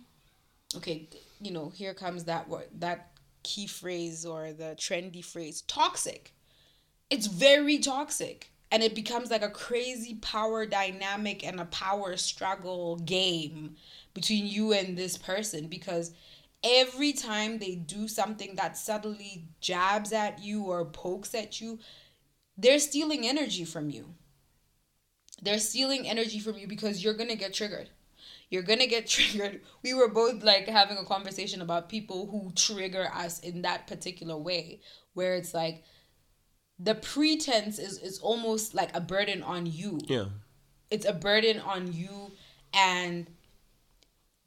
okay 0.76 1.08
you 1.40 1.50
know 1.50 1.70
here 1.70 1.94
comes 1.94 2.24
that 2.24 2.48
word 2.48 2.66
that 2.78 3.12
key 3.42 3.66
phrase 3.66 4.26
or 4.26 4.52
the 4.52 4.74
trendy 4.76 5.24
phrase 5.24 5.62
toxic. 5.62 6.34
It's 7.10 7.28
very 7.28 7.78
toxic. 7.78 8.50
And 8.72 8.82
it 8.82 8.96
becomes 8.96 9.30
like 9.30 9.42
a 9.42 9.48
crazy 9.50 10.16
power 10.16 10.66
dynamic 10.66 11.46
and 11.46 11.60
a 11.60 11.66
power 11.66 12.16
struggle 12.16 12.96
game 12.96 13.76
between 14.12 14.48
you 14.48 14.72
and 14.72 14.98
this 14.98 15.16
person 15.16 15.68
because 15.68 16.10
every 16.64 17.12
time 17.12 17.60
they 17.60 17.76
do 17.76 18.08
something 18.08 18.56
that 18.56 18.76
subtly 18.76 19.44
jabs 19.60 20.12
at 20.12 20.40
you 20.40 20.64
or 20.64 20.84
pokes 20.84 21.32
at 21.34 21.60
you 21.60 21.78
they're 22.58 22.80
stealing 22.80 23.24
energy 23.26 23.64
from 23.64 23.88
you 23.90 24.14
they're 25.42 25.58
stealing 25.58 26.08
energy 26.08 26.38
from 26.38 26.56
you 26.56 26.66
because 26.66 27.02
you're 27.04 27.14
gonna 27.14 27.36
get 27.36 27.52
triggered 27.54 27.90
you're 28.50 28.62
gonna 28.62 28.86
get 28.86 29.06
triggered 29.14 29.60
we 29.82 29.92
were 29.94 30.08
both 30.08 30.42
like 30.42 30.66
having 30.66 30.96
a 30.96 31.04
conversation 31.04 31.60
about 31.60 31.88
people 31.88 32.26
who 32.26 32.52
trigger 32.54 33.08
us 33.14 33.38
in 33.40 33.62
that 33.62 33.86
particular 33.86 34.36
way 34.36 34.80
where 35.14 35.34
it's 35.34 35.52
like 35.54 35.84
the 36.78 36.94
pretense 36.94 37.78
is 37.78 37.98
is 37.98 38.18
almost 38.20 38.74
like 38.74 38.94
a 38.94 39.00
burden 39.00 39.42
on 39.42 39.66
you 39.66 39.98
yeah. 40.08 40.26
it's 40.90 41.06
a 41.06 41.12
burden 41.12 41.60
on 41.60 41.92
you 41.92 42.32
and 42.74 43.26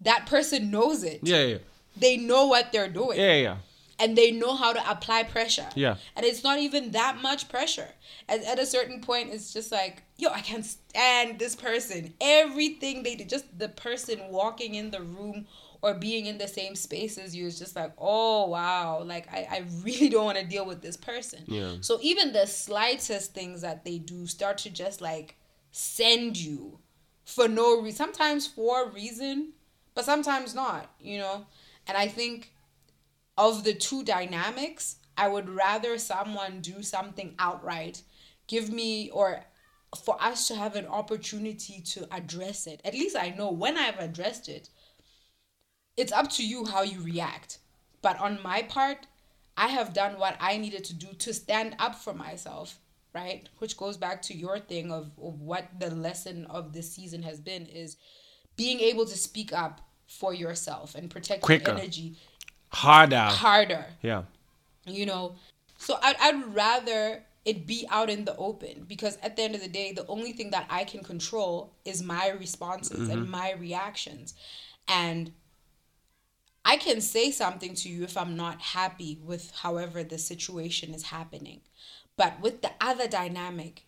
that 0.02 0.26
person 0.26 0.72
knows 0.72 1.04
it 1.04 1.20
Yeah, 1.24 1.44
yeah. 1.44 1.58
they 1.98 2.18
know 2.18 2.48
what 2.48 2.72
they're 2.72 2.90
doing 2.90 3.20
Yeah, 3.20 3.36
yeah. 3.36 3.58
and 4.00 4.18
they 4.18 4.32
know 4.32 4.56
how 4.56 4.72
to 4.72 4.90
apply 4.92 5.24
pressure. 5.24 5.68
Yeah. 5.76 5.96
And 6.16 6.26
it's 6.26 6.44
not 6.44 6.60
even 6.60 6.92
that 6.92 7.22
much 7.22 7.50
pressure. 7.50 7.90
At, 8.30 8.44
at 8.46 8.60
a 8.60 8.66
certain 8.66 9.02
point, 9.02 9.34
it's 9.34 9.52
just 9.52 9.72
like, 9.74 10.04
yo, 10.20 10.30
I 10.30 10.42
can't 10.42 10.66
stand 10.66 11.40
this 11.40 11.56
person. 11.56 12.14
Everything 12.20 13.04
they 13.04 13.16
do, 13.16 13.24
just 13.24 13.58
the 13.58 13.70
person 13.70 14.20
walking 14.30 14.76
in 14.76 14.92
the 14.92 15.02
room 15.02 15.48
or 15.82 15.94
being 15.94 16.26
in 16.26 16.38
the 16.38 16.48
same 16.48 16.76
space 16.76 17.18
as 17.18 17.36
you 17.36 17.48
is 17.48 17.58
just 17.58 17.76
like, 17.76 17.94
oh, 17.98 18.48
wow. 18.48 19.02
Like, 19.04 19.32
I, 19.32 19.48
I 19.50 19.64
really 19.84 20.10
don't 20.10 20.26
want 20.26 20.38
to 20.38 20.44
deal 20.44 20.66
with 20.66 20.82
this 20.82 20.98
person. 20.98 21.44
Yeah. 21.48 21.76
So 21.82 22.00
even 22.02 22.34
the 22.34 22.46
slightest 22.46 23.34
things 23.34 23.62
that 23.62 23.86
they 23.86 23.98
do 23.98 24.28
start 24.28 24.58
to 24.60 24.70
just 24.70 25.00
like 25.00 25.38
send 25.72 26.38
you 26.38 26.80
for 27.24 27.48
no 27.48 27.82
reason. 27.82 27.98
Sometimes 27.98 28.46
for 28.46 28.86
a 28.86 28.90
reason, 28.92 29.54
but 29.96 30.04
sometimes 30.04 30.54
not, 30.54 30.92
you 31.00 31.18
know? 31.18 31.46
And 31.88 31.98
I 31.98 32.08
think 32.08 32.52
of 33.38 33.64
the 33.64 33.74
two 33.74 34.04
dynamics, 34.04 34.98
I 35.18 35.30
would 35.30 35.50
rather 35.50 35.98
someone 35.98 36.60
do 36.60 36.84
something 36.84 37.36
outright, 37.40 38.02
give 38.48 38.70
me, 38.70 39.10
or 39.12 39.46
for 39.98 40.22
us 40.22 40.48
to 40.48 40.56
have 40.56 40.76
an 40.76 40.86
opportunity 40.86 41.82
to 41.82 42.08
address 42.14 42.68
it. 42.68 42.82
At 42.86 42.94
least 42.94 43.16
I 43.16 43.30
know 43.30 43.52
when 43.52 43.78
I've 43.78 44.00
addressed 44.00 44.48
it, 44.48 44.70
it's 45.98 46.12
up 46.12 46.30
to 46.32 46.48
you 46.48 46.66
how 46.66 46.84
you 46.84 47.02
react. 47.02 47.60
But 48.02 48.20
on 48.20 48.42
my 48.44 48.62
part, 48.62 49.08
I 49.58 49.68
have 49.68 49.94
done 49.94 50.20
what 50.20 50.38
I 50.40 50.58
needed 50.58 50.84
to 50.86 50.94
do 50.94 51.08
to 51.08 51.34
stand 51.34 51.76
up 51.80 51.96
for 51.96 52.14
myself, 52.14 52.80
right? 53.14 53.50
Which 53.58 53.78
goes 53.78 53.98
back 53.98 54.22
to 54.24 54.34
your 54.34 54.60
thing 54.60 54.92
of, 54.92 55.12
of 55.22 55.42
what 55.42 55.68
the 55.80 55.90
lesson 55.94 56.46
of 56.46 56.72
this 56.72 56.92
season 56.92 57.24
has 57.24 57.40
been 57.40 57.66
is 57.66 57.98
being 58.56 58.80
able 58.80 59.06
to 59.06 59.18
speak 59.18 59.52
up 59.52 59.82
for 60.08 60.34
yourself 60.34 60.96
and 60.96 61.10
protect 61.10 61.42
Quicker. 61.42 61.72
your 61.72 61.80
energy 61.80 62.16
Harder. 62.72 63.18
harder 63.18 63.86
Yeah. 64.02 64.24
you 64.86 65.06
know 65.06 65.36
so 65.78 65.98
I'd, 66.02 66.16
I'd 66.20 66.54
rather 66.56 67.24
it 67.46 67.66
be 67.66 67.88
out 67.90 68.10
in 68.10 68.26
the 68.26 68.36
open. 68.38 68.86
Because 68.88 69.18
at 69.24 69.36
the 69.36 69.44
end 69.44 69.56
of 69.56 69.62
the 69.62 69.68
day 69.68 69.92
the 69.92 70.08
only 70.08 70.32
thing 70.32 70.52
that 70.52 70.66
i 70.70 70.84
can 70.84 71.04
control 71.04 71.74
is 71.86 72.04
my 72.04 72.30
responses 72.30 73.10
and 73.10 73.24
mm-hmm. 73.24 73.32
my 73.32 73.54
reactions. 73.54 74.34
And 74.88 75.34
i 76.66 76.78
can 76.78 77.02
say 77.02 77.32
something 77.32 77.74
to 77.74 77.90
you 77.90 78.04
if 78.04 78.18
i'm 78.18 78.36
not 78.36 78.62
happy 78.62 79.18
with 79.24 79.52
however 79.56 80.04
the 80.04 80.18
situation 80.18 80.94
is 80.94 81.04
happening. 81.04 81.62
But 82.18 82.42
with 82.42 82.62
the 82.62 82.72
other 82.82 83.08
dynamic 83.08 83.86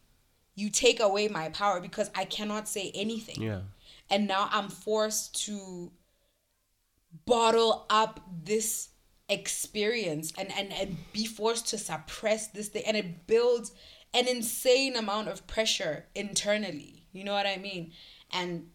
you 0.55 0.69
take 0.69 0.99
away 0.99 1.27
my 1.27 1.49
power 1.49 1.79
because 1.79 2.09
i 2.15 2.25
cannot 2.25 2.67
say 2.67 2.91
anything. 2.93 3.41
Yeah. 3.41 3.61
and 4.09 4.27
now 4.27 4.49
I'm 4.51 4.69
forced 4.69 5.45
to 5.45 5.91
bottle 7.25 7.85
up 7.89 8.19
this 8.43 8.89
experience 9.31 10.33
and, 10.37 10.49
and 10.57 10.71
and 10.73 10.97
be 11.13 11.25
forced 11.25 11.67
to 11.69 11.77
suppress 11.77 12.47
this 12.47 12.67
thing 12.69 12.83
and 12.85 12.97
it 12.97 13.25
builds 13.27 13.71
an 14.13 14.27
insane 14.27 14.95
amount 14.95 15.27
of 15.29 15.45
pressure 15.47 16.05
internally 16.15 17.05
you 17.13 17.23
know 17.23 17.33
what 17.33 17.45
i 17.47 17.57
mean 17.57 17.91
and 18.33 18.67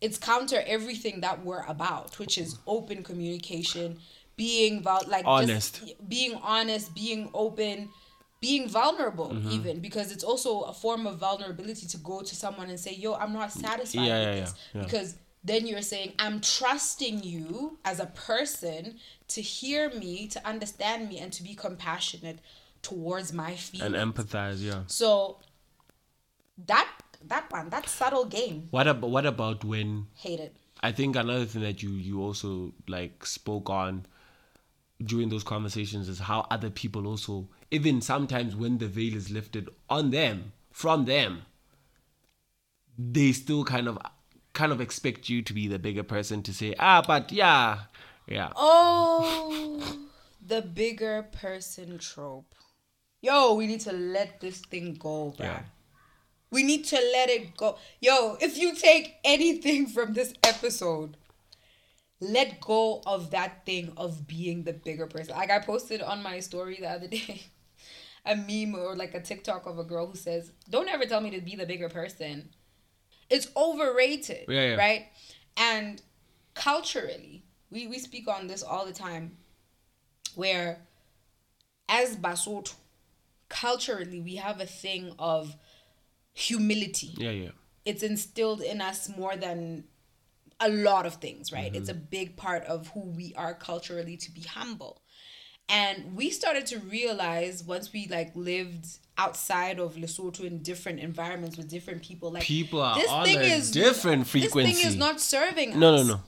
it's 0.00 0.18
counter 0.18 0.62
everything 0.66 1.20
that 1.20 1.44
we're 1.44 1.64
about 1.66 2.18
which 2.18 2.38
is 2.38 2.58
open 2.66 3.02
communication 3.02 3.98
being 4.36 4.82
vul- 4.82 5.04
like 5.08 5.24
Honest. 5.26 5.80
just 5.86 6.08
being 6.08 6.34
honest 6.42 6.94
being 6.94 7.28
open 7.34 7.90
being 8.40 8.66
vulnerable 8.68 9.28
Mm-hmm. 9.28 9.50
even 9.50 9.80
because 9.80 10.10
it's 10.12 10.24
also 10.24 10.62
a 10.62 10.72
form 10.72 11.06
of 11.06 11.18
vulnerability 11.18 11.86
to 11.88 11.98
go 11.98 12.22
to 12.22 12.34
someone 12.34 12.70
and 12.70 12.80
say 12.80 12.94
yo 12.94 13.14
i'm 13.14 13.34
not 13.34 13.52
satisfied 13.52 14.00
Yeah, 14.06 14.18
with 14.18 14.28
yeah, 14.28 14.40
this 14.40 14.54
yeah, 14.54 14.80
yeah. 14.80 14.84
because 14.86 15.16
then 15.42 15.66
you're 15.66 15.82
saying 15.82 16.12
i'm 16.18 16.40
trusting 16.40 17.22
you 17.22 17.78
as 17.84 18.00
a 18.00 18.06
person 18.06 18.96
to 19.28 19.40
hear 19.40 19.90
me 19.90 20.26
to 20.26 20.46
understand 20.46 21.08
me 21.08 21.18
and 21.18 21.32
to 21.32 21.42
be 21.42 21.54
compassionate 21.54 22.40
towards 22.82 23.32
my 23.32 23.54
feelings. 23.54 23.94
And 23.94 24.14
empathize, 24.14 24.62
yeah. 24.62 24.82
so 24.86 25.38
that 26.66 26.88
that 27.26 27.50
one 27.50 27.70
that 27.70 27.88
subtle 27.88 28.24
game. 28.24 28.68
What 28.70 28.88
about 28.88 29.10
what 29.10 29.26
about 29.26 29.64
when 29.64 30.06
hate 30.14 30.40
it. 30.40 30.56
I 30.82 30.92
think 30.92 31.16
another 31.16 31.44
thing 31.44 31.62
that 31.62 31.82
you 31.82 31.90
you 31.90 32.22
also 32.22 32.72
like 32.88 33.26
spoke 33.26 33.68
on 33.68 34.06
during 35.02 35.28
those 35.28 35.44
conversations 35.44 36.08
is 36.08 36.18
how 36.18 36.46
other 36.50 36.70
people 36.70 37.06
also 37.06 37.48
even 37.70 38.02
sometimes 38.02 38.54
when 38.54 38.78
the 38.78 38.86
veil 38.86 39.14
is 39.14 39.30
lifted 39.30 39.68
on 39.88 40.10
them 40.10 40.52
from 40.70 41.06
them 41.06 41.42
they 42.98 43.32
still 43.32 43.64
kind 43.64 43.88
of 43.88 43.96
kind 44.52 44.72
of 44.72 44.80
expect 44.80 45.28
you 45.28 45.42
to 45.42 45.52
be 45.52 45.68
the 45.68 45.78
bigger 45.78 46.02
person 46.02 46.42
to 46.42 46.52
say 46.52 46.74
ah 46.78 47.02
but 47.06 47.30
yeah 47.32 47.78
yeah 48.26 48.50
oh 48.56 49.98
the 50.44 50.62
bigger 50.62 51.22
person 51.32 51.98
trope 51.98 52.54
yo 53.20 53.54
we 53.54 53.66
need 53.66 53.80
to 53.80 53.92
let 53.92 54.40
this 54.40 54.60
thing 54.60 54.94
go 54.94 55.34
bruh. 55.38 55.44
Yeah. 55.44 55.62
we 56.50 56.62
need 56.62 56.84
to 56.86 56.96
let 56.96 57.30
it 57.30 57.56
go 57.56 57.78
yo 58.00 58.36
if 58.40 58.58
you 58.58 58.74
take 58.74 59.16
anything 59.24 59.86
from 59.94 60.14
this 60.14 60.34
episode 60.42 61.16
let 62.20 62.60
go 62.60 63.02
of 63.06 63.30
that 63.30 63.64
thing 63.64 63.92
of 63.96 64.26
being 64.26 64.64
the 64.64 64.74
bigger 64.74 65.06
person. 65.06 65.34
Like 65.34 65.50
I 65.50 65.58
posted 65.58 66.02
on 66.02 66.22
my 66.22 66.40
story 66.40 66.76
the 66.80 66.90
other 66.90 67.06
day 67.08 67.42
a 68.26 68.36
meme 68.36 68.78
or 68.78 68.94
like 68.94 69.14
a 69.14 69.20
TikTok 69.20 69.66
of 69.66 69.78
a 69.78 69.84
girl 69.84 70.06
who 70.06 70.16
says, 70.16 70.52
Don't 70.68 70.88
ever 70.88 71.06
tell 71.06 71.20
me 71.20 71.30
to 71.30 71.40
be 71.40 71.56
the 71.56 71.66
bigger 71.66 71.88
person. 71.88 72.50
It's 73.30 73.48
overrated. 73.56 74.46
Yeah, 74.48 74.70
yeah. 74.70 74.74
Right? 74.76 75.06
And 75.56 76.02
culturally, 76.54 77.44
we, 77.70 77.86
we 77.86 77.98
speak 77.98 78.28
on 78.28 78.46
this 78.48 78.62
all 78.62 78.84
the 78.86 78.92
time 78.92 79.36
where 80.34 80.80
as 81.88 82.16
Basotho, 82.16 82.74
culturally 83.48 84.20
we 84.20 84.36
have 84.36 84.60
a 84.60 84.66
thing 84.66 85.14
of 85.18 85.56
humility. 86.32 87.14
Yeah, 87.16 87.30
yeah. 87.30 87.48
It's 87.84 88.02
instilled 88.02 88.60
in 88.60 88.80
us 88.80 89.08
more 89.16 89.36
than 89.36 89.84
a 90.60 90.68
lot 90.68 91.06
of 91.06 91.14
things, 91.14 91.50
right? 91.52 91.74
It's 91.74 91.88
a 91.88 91.94
Mm-hmm. 91.94 92.04
big 92.10 92.36
part 92.36 92.64
of 92.64 92.88
who 92.88 93.00
we 93.00 93.32
are 93.34 93.54
culturally 93.54 94.16
to 94.18 94.30
be 94.30 94.42
humble. 94.42 95.02
And 95.70 96.16
we 96.16 96.30
started 96.30 96.66
to 96.66 96.78
realize 96.80 97.62
once 97.62 97.92
we 97.92 98.08
like 98.08 98.32
lived 98.34 98.86
outside 99.16 99.78
of 99.78 99.94
Lesotho 99.94 100.44
in 100.44 100.62
different 100.62 100.98
environments 100.98 101.56
with 101.56 101.68
different 101.68 102.02
people, 102.02 102.32
like 102.32 102.42
People 102.42 102.80
are 102.80 102.98
on 103.08 103.28
a 103.28 103.60
different 103.70 104.26
frequency. 104.26 104.72
This 104.72 104.82
thing 104.82 104.90
is 104.90 104.96
not 104.96 105.20
serving 105.20 105.78
No, 105.78 105.94
us 105.94 106.06
no, 106.06 106.14
no. 106.14 106.20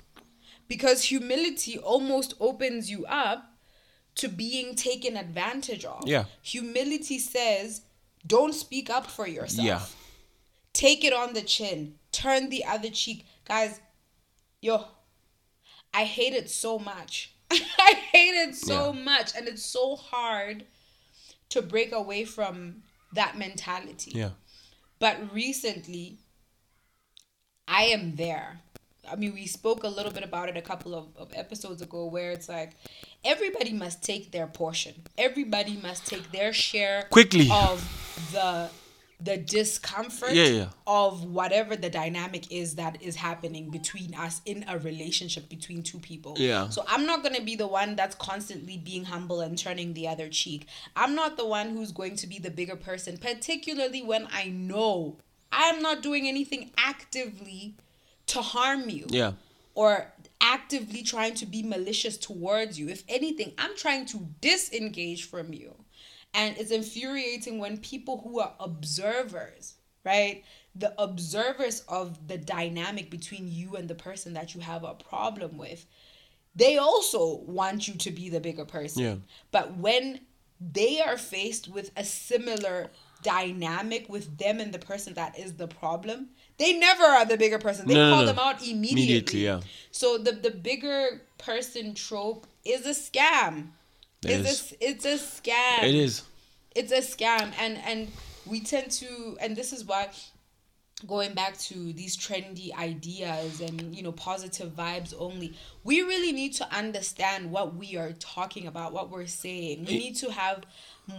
because 0.68 1.04
humility 1.04 1.78
almost 1.78 2.34
opens 2.38 2.90
you 2.90 3.04
up 3.06 3.52
to 4.16 4.28
being 4.28 4.74
taken 4.74 5.16
advantage 5.16 5.84
of. 5.84 6.06
Yeah. 6.06 6.24
Humility 6.42 7.18
says, 7.18 7.82
don't 8.26 8.54
speak 8.54 8.90
up 8.90 9.06
for 9.06 9.26
yourself. 9.26 9.66
Yeah. 9.66 9.80
Take 10.72 11.02
it 11.04 11.12
on 11.12 11.32
the 11.34 11.42
chin. 11.42 11.94
Turn 12.12 12.48
the 12.50 12.64
other 12.64 12.90
cheek. 12.90 13.26
Guys, 13.46 13.80
yo, 14.60 14.84
I 15.92 16.04
hate 16.04 16.34
it 16.34 16.50
so 16.50 16.78
much. 16.78 17.31
I 17.78 17.92
hate 18.12 18.34
it 18.48 18.54
so 18.54 18.92
Yeah. 18.92 19.02
much. 19.02 19.32
And 19.36 19.48
it's 19.48 19.64
so 19.64 19.96
hard 19.96 20.64
to 21.50 21.62
break 21.62 21.92
away 21.92 22.24
from 22.24 22.82
that 23.12 23.36
mentality. 23.36 24.12
Yeah. 24.14 24.30
But 24.98 25.32
recently, 25.32 26.18
I 27.68 27.84
am 27.84 28.16
there. 28.16 28.60
I 29.10 29.16
mean, 29.16 29.34
we 29.34 29.46
spoke 29.46 29.82
a 29.82 29.88
little 29.88 30.12
bit 30.12 30.22
about 30.22 30.48
it 30.48 30.56
a 30.56 30.62
couple 30.62 30.94
of, 30.94 31.08
of 31.16 31.32
episodes 31.34 31.82
ago 31.82 32.06
where 32.06 32.30
it's 32.30 32.48
like 32.48 32.72
everybody 33.24 33.72
must 33.72 34.02
take 34.02 34.30
their 34.30 34.46
portion. 34.46 34.94
Everybody 35.18 35.76
must 35.76 36.06
take 36.06 36.30
their 36.30 36.52
share 36.52 37.06
Quickly. 37.10 37.48
of 37.50 37.82
the 38.32 38.70
the 39.24 39.36
discomfort 39.36 40.32
Yeah, 40.32 40.44
yeah. 40.46 40.68
of 40.86 41.24
whatever 41.24 41.76
the 41.76 41.90
dynamic 41.90 42.50
is 42.50 42.74
that 42.76 43.00
is 43.02 43.16
happening 43.16 43.70
between 43.70 44.14
us 44.14 44.40
in 44.44 44.64
a 44.68 44.78
relationship 44.78 45.48
between 45.48 45.82
two 45.82 45.98
people. 45.98 46.34
Yeah. 46.38 46.68
So 46.70 46.84
I'm 46.88 47.06
not 47.06 47.22
going 47.22 47.34
to 47.34 47.42
be 47.42 47.54
the 47.56 47.66
one 47.66 47.94
that's 47.96 48.14
constantly 48.16 48.76
being 48.78 49.04
humble 49.04 49.40
and 49.40 49.56
turning 49.56 49.94
the 49.94 50.08
other 50.08 50.28
cheek. 50.28 50.66
I'm 50.96 51.14
not 51.14 51.36
the 51.36 51.46
one 51.46 51.70
who's 51.76 51.92
going 51.92 52.16
to 52.16 52.26
be 52.26 52.38
the 52.38 52.50
bigger 52.50 52.76
person, 52.76 53.18
particularly 53.18 54.02
when 54.02 54.26
I 54.32 54.46
know 54.48 55.16
I'm 55.52 55.82
not 55.82 56.02
doing 56.02 56.26
anything 56.26 56.70
actively 56.78 57.74
to 58.26 58.40
harm 58.40 58.88
you 58.88 59.06
Yeah. 59.10 59.32
or 59.74 60.12
actively 60.40 61.02
trying 61.02 61.34
to 61.34 61.46
be 61.46 61.62
malicious 61.62 62.16
towards 62.16 62.78
you. 62.78 62.88
If 62.88 63.04
anything, 63.08 63.52
I'm 63.58 63.76
trying 63.76 64.06
to 64.06 64.26
disengage 64.40 65.24
from 65.24 65.52
you. 65.52 65.74
And 66.34 66.56
it's 66.56 66.70
infuriating 66.70 67.58
when 67.58 67.76
people 67.78 68.20
who 68.24 68.40
are 68.40 68.54
observers, 68.58 69.74
right? 70.04 70.44
The 70.74 70.94
observers 71.00 71.80
of 71.88 72.26
the 72.28 72.38
dynamic 72.38 73.10
between 73.10 73.48
you 73.48 73.76
and 73.76 73.88
the 73.88 73.94
person 73.94 74.32
that 74.34 74.54
you 74.54 74.60
have 74.62 74.84
a 74.84 74.94
problem 74.94 75.58
with, 75.58 75.84
they 76.54 76.78
also 76.78 77.36
want 77.40 77.86
you 77.88 77.94
to 77.94 78.10
be 78.10 78.28
the 78.30 78.40
bigger 78.40 78.64
person. 78.64 79.02
Yeah. 79.02 79.14
But 79.50 79.76
when 79.76 80.20
they 80.60 81.00
are 81.00 81.16
faced 81.18 81.68
with 81.68 81.90
a 81.96 82.04
similar 82.04 82.90
dynamic 83.22 84.08
with 84.08 84.38
them 84.38 84.60
and 84.60 84.72
the 84.72 84.78
person 84.78 85.14
that 85.14 85.38
is 85.38 85.54
the 85.54 85.68
problem, 85.68 86.28
they 86.58 86.78
never 86.78 87.04
are 87.04 87.24
the 87.24 87.36
bigger 87.36 87.58
person. 87.58 87.86
They 87.86 87.94
No, 87.94 88.10
call 88.10 88.20
no. 88.20 88.26
them 88.26 88.38
out 88.38 88.62
immediately. 88.62 88.92
Immediately, 88.92 89.44
yeah. 89.44 89.60
So 89.90 90.18
the 90.18 90.32
the 90.32 90.50
bigger 90.50 91.22
person 91.38 91.94
trope 91.94 92.46
is 92.64 92.86
a 92.86 92.90
scam. 92.90 93.68
It 94.24 94.40
It's 94.40 94.72
a, 94.72 94.88
it's 94.88 95.04
a 95.04 95.18
scam. 95.18 95.82
It 95.82 95.94
is. 95.94 96.22
It's 96.74 96.92
a 96.92 96.98
scam, 96.98 97.52
and 97.58 97.78
and 97.84 98.08
we 98.46 98.60
tend 98.60 98.90
to, 98.92 99.36
and 99.40 99.56
this 99.56 99.72
is 99.72 99.84
why 99.84 100.08
going 101.06 101.34
back 101.34 101.56
to 101.58 101.92
these 101.92 102.16
trendy 102.16 102.72
ideas 102.78 103.60
and 103.60 103.94
you 103.94 104.02
know 104.02 104.12
positive 104.12 104.70
vibes 104.76 105.12
only 105.18 105.52
we 105.84 106.00
really 106.00 106.32
need 106.32 106.52
to 106.52 106.64
understand 106.72 107.50
what 107.50 107.74
we 107.74 107.96
are 107.96 108.12
talking 108.20 108.66
about 108.66 108.92
what 108.92 109.10
we're 109.10 109.26
saying 109.26 109.84
we 109.84 109.98
need 109.98 110.14
to 110.14 110.30
have 110.30 110.62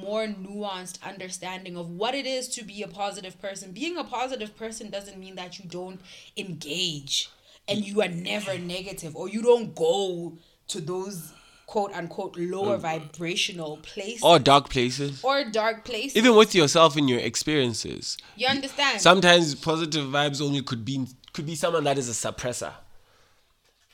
more 0.01 0.25
nuanced 0.25 1.01
understanding 1.03 1.75
of 1.75 1.89
what 1.89 2.15
it 2.15 2.25
is 2.25 2.47
to 2.47 2.63
be 2.63 2.81
a 2.81 2.87
positive 2.87 3.39
person 3.41 3.71
being 3.71 3.97
a 3.97 4.03
positive 4.03 4.55
person 4.55 4.89
doesn't 4.89 5.19
mean 5.19 5.35
that 5.35 5.59
you 5.59 5.65
don't 5.69 5.99
engage 6.37 7.29
and 7.67 7.85
you 7.85 8.01
are 8.01 8.07
never 8.07 8.57
negative 8.57 9.15
or 9.15 9.27
you 9.27 9.41
don't 9.41 9.75
go 9.75 10.37
to 10.67 10.79
those 10.79 11.33
quote 11.65 11.93
unquote 11.93 12.37
lower 12.37 12.77
mm. 12.77 12.81
vibrational 12.81 13.77
places 13.77 14.23
Or 14.23 14.37
dark 14.39 14.69
places. 14.69 15.23
or 15.23 15.43
dark 15.45 15.85
places 15.85 16.15
Even 16.17 16.35
with 16.35 16.53
yourself 16.53 16.97
in 16.97 17.07
your 17.07 17.19
experiences. 17.19 18.17
you 18.35 18.47
understand 18.47 19.01
Sometimes 19.01 19.55
positive 19.55 20.05
vibes 20.05 20.41
only 20.41 20.61
could 20.61 20.83
be 20.85 21.07
could 21.33 21.45
be 21.45 21.55
someone 21.55 21.83
that 21.85 21.97
is 21.97 22.07
a 22.09 22.11
suppressor. 22.13 22.73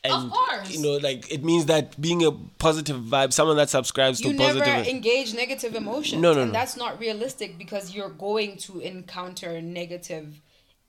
And, 0.04 0.32
course. 0.32 0.72
You 0.72 0.82
know, 0.82 0.98
like 0.98 1.30
it 1.32 1.44
means 1.44 1.66
that 1.66 2.00
being 2.00 2.26
a 2.26 2.32
positive 2.32 3.02
vibe, 3.02 3.34
someone 3.34 3.58
that 3.58 3.70
subscribes 3.70 4.22
you 4.22 4.32
to 4.32 4.38
never 4.38 4.60
positive. 4.60 4.88
engage 4.88 5.34
negative 5.34 5.76
emotions. 5.76 6.22
No, 6.22 6.34
no, 6.34 6.42
and 6.44 6.52
no. 6.54 6.58
that's 6.58 6.78
not 6.78 7.00
realistic 7.00 7.58
because 7.58 7.94
you're 7.94 8.10
going 8.10 8.56
to 8.58 8.80
encounter 8.80 9.62
negative 9.62 10.40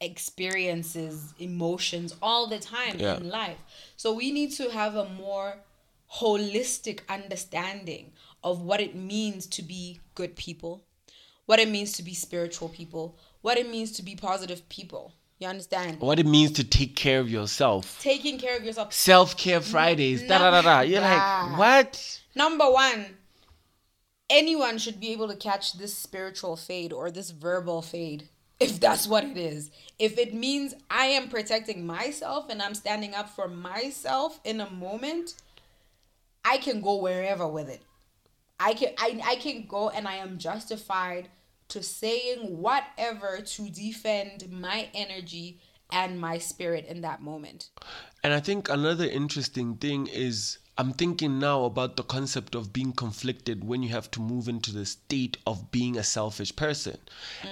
experiences, 0.01 1.35
emotions 1.39 2.15
all 2.23 2.47
the 2.47 2.59
time 2.59 2.99
Yeah. 2.99 3.17
in 3.17 3.29
life. 3.29 3.59
So 3.97 4.13
we 4.13 4.31
need 4.31 4.53
to 4.53 4.71
have 4.71 4.95
a 4.95 5.05
more 5.09 5.57
holistic 6.15 7.01
understanding 7.09 8.13
of 8.43 8.63
what 8.63 8.81
it 8.81 8.95
means 8.95 9.47
to 9.47 9.63
be 9.63 10.01
good 10.15 10.37
people, 10.37 10.85
what 11.47 11.59
it 11.59 11.69
means 11.69 11.93
to 11.93 12.03
be 12.03 12.15
spiritual 12.15 12.69
people, 12.69 13.17
what 13.43 13.59
it 13.59 13.69
means 13.69 13.93
to 13.93 14.03
be 14.03 14.15
positive 14.17 14.69
people. 14.69 15.13
You 15.39 15.49
understand? 15.49 16.01
what 16.01 16.19
it 16.19 16.27
means 16.27 16.51
to 16.53 16.65
take 16.65 16.95
care 16.97 17.19
of 17.19 17.31
yourself. 17.31 17.99
Taking 18.03 18.39
care 18.39 18.59
of 18.59 18.63
yourself. 18.65 18.93
Self 18.93 19.39
care 19.39 19.63
Fridays. 19.63 20.23
Da 20.29 20.37
da 20.37 20.51
da 20.51 20.61
da. 20.61 20.81
You're 20.81 21.01
Nah. 21.01 21.47
like, 21.49 21.59
what? 21.59 22.21
Number 22.35 22.71
one, 22.71 23.17
anyone 24.29 24.77
should 24.77 25.01
be 25.01 25.13
able 25.13 25.29
to 25.29 25.37
catch 25.37 25.73
this 25.79 25.97
spiritual 25.97 26.57
fade 26.57 26.93
or 26.93 27.11
this 27.11 27.31
verbal 27.31 27.81
fade, 27.81 28.29
if 28.61 28.79
that's 28.79 29.07
what 29.07 29.25
it 29.25 29.39
is. 29.39 29.71
If 29.99 30.19
it 30.19 30.35
means 30.35 30.75
I 30.91 31.07
am 31.07 31.29
protecting 31.31 31.87
myself 31.87 32.51
and 32.51 32.61
I'm 32.61 32.75
standing 32.75 33.15
up 33.15 33.31
for 33.31 33.49
myself 33.49 34.41
in 34.45 34.61
a 34.61 34.69
moment, 34.71 35.35
I 36.45 36.59
can 36.59 36.81
go 36.81 36.97
wherever 36.97 37.47
with 37.47 37.69
it. 37.69 37.83
I 38.59 38.75
can 38.75 38.91
I, 38.99 39.21
I 39.25 39.37
can 39.37 39.67
go 39.67 39.89
and 39.89 40.07
I 40.07 40.17
am 40.17 40.39
justified 40.39 41.29
to 41.69 41.83
saying 41.83 42.59
whatever 42.59 43.41
to 43.41 43.71
defend 43.71 44.51
my 44.51 44.89
energy 44.93 45.61
and 45.93 46.21
my 46.21 46.39
spirit 46.39 46.87
in 46.87 47.01
that 47.01 47.23
moment. 47.23 47.71
And 48.23 48.35
I 48.35 48.41
think 48.41 48.69
another 48.69 49.07
interesting 49.07 49.77
thing 49.77 50.07
is 50.07 50.59
I'm 50.81 50.95
thinking 50.95 51.39
now 51.39 51.65
about 51.67 51.99
the 51.99 52.03
concept 52.03 52.55
of 52.55 52.73
being 52.73 52.93
conflicted 52.93 53.65
when 53.65 53.83
you 53.83 53.91
have 53.91 54.11
to 54.13 54.21
move 54.21 54.49
into 54.49 54.73
the 54.73 54.87
state 54.87 55.37
of 55.47 55.71
being 55.71 55.99
a 55.99 56.03
selfish 56.03 56.57
person. 56.57 56.97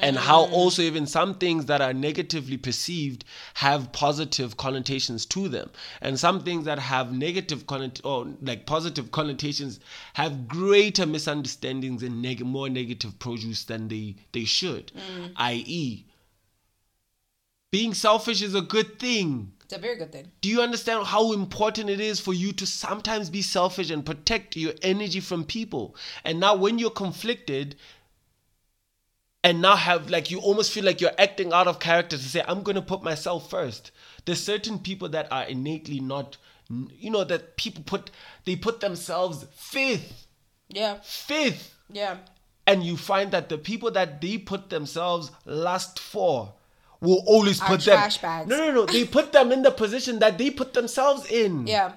And 0.00 0.16
how 0.16 0.46
mm. 0.46 0.52
also 0.52 0.80
even 0.80 1.06
some 1.06 1.34
things 1.34 1.66
that 1.66 1.82
are 1.82 1.92
negatively 1.92 2.56
perceived 2.56 3.26
have 3.52 3.92
positive 3.92 4.56
connotations 4.56 5.26
to 5.26 5.46
them. 5.46 5.68
And 6.00 6.18
some 6.18 6.42
things 6.42 6.64
that 6.64 6.78
have 6.78 7.12
negative 7.12 7.66
connot 7.66 8.00
or 8.02 8.28
like 8.40 8.64
positive 8.64 9.10
connotations 9.12 9.78
have 10.14 10.48
greater 10.48 11.04
misunderstandings 11.04 12.02
and 12.02 12.22
neg- 12.22 12.46
more 12.46 12.70
negative 12.70 13.18
produce 13.18 13.64
than 13.64 13.88
they, 13.88 14.16
they 14.32 14.46
should. 14.46 14.90
Mm. 14.96 15.32
I.e., 15.36 16.06
being 17.70 17.94
selfish 17.94 18.42
is 18.42 18.54
a 18.54 18.62
good 18.62 18.98
thing. 18.98 19.52
It's 19.64 19.74
a 19.74 19.78
very 19.78 19.96
good 19.96 20.12
thing. 20.12 20.30
Do 20.40 20.48
you 20.48 20.62
understand 20.62 21.06
how 21.06 21.32
important 21.32 21.90
it 21.90 22.00
is 22.00 22.18
for 22.18 22.32
you 22.32 22.52
to 22.52 22.66
sometimes 22.66 23.28
be 23.28 23.42
selfish 23.42 23.90
and 23.90 24.04
protect 24.04 24.56
your 24.56 24.72
energy 24.82 25.20
from 25.20 25.44
people? 25.44 25.94
And 26.24 26.40
now, 26.40 26.54
when 26.56 26.78
you're 26.78 26.90
conflicted, 26.90 27.76
and 29.44 29.60
now 29.62 29.76
have 29.76 30.10
like 30.10 30.30
you 30.30 30.40
almost 30.40 30.72
feel 30.72 30.84
like 30.84 31.00
you're 31.00 31.12
acting 31.18 31.52
out 31.52 31.68
of 31.68 31.78
character 31.78 32.16
to 32.16 32.22
say, 32.22 32.42
I'm 32.48 32.62
gonna 32.62 32.82
put 32.82 33.02
myself 33.02 33.50
first. 33.50 33.90
There's 34.24 34.42
certain 34.42 34.78
people 34.78 35.08
that 35.10 35.30
are 35.30 35.44
innately 35.44 36.00
not, 36.00 36.38
you 36.68 37.10
know, 37.10 37.24
that 37.24 37.56
people 37.56 37.82
put 37.84 38.10
they 38.46 38.56
put 38.56 38.80
themselves 38.80 39.46
fifth, 39.54 40.26
Yeah. 40.68 40.98
fifth, 41.02 41.74
Yeah. 41.92 42.16
and 42.66 42.82
you 42.82 42.96
find 42.96 43.30
that 43.32 43.48
the 43.48 43.58
people 43.58 43.90
that 43.92 44.20
they 44.20 44.38
put 44.38 44.70
themselves 44.70 45.30
last 45.44 45.98
for 45.98 46.54
will 47.00 47.22
always 47.26 47.60
put 47.60 47.80
them. 47.84 47.96
trash 47.96 48.18
bags. 48.18 48.48
No, 48.48 48.56
no, 48.56 48.72
no. 48.72 48.86
They 48.86 49.04
put 49.04 49.32
them 49.32 49.52
in 49.52 49.62
the 49.62 49.70
position 49.70 50.18
that 50.18 50.36
they 50.38 50.50
put 50.50 50.72
themselves 50.74 51.26
in. 51.30 51.66
Yeah. 51.66 51.92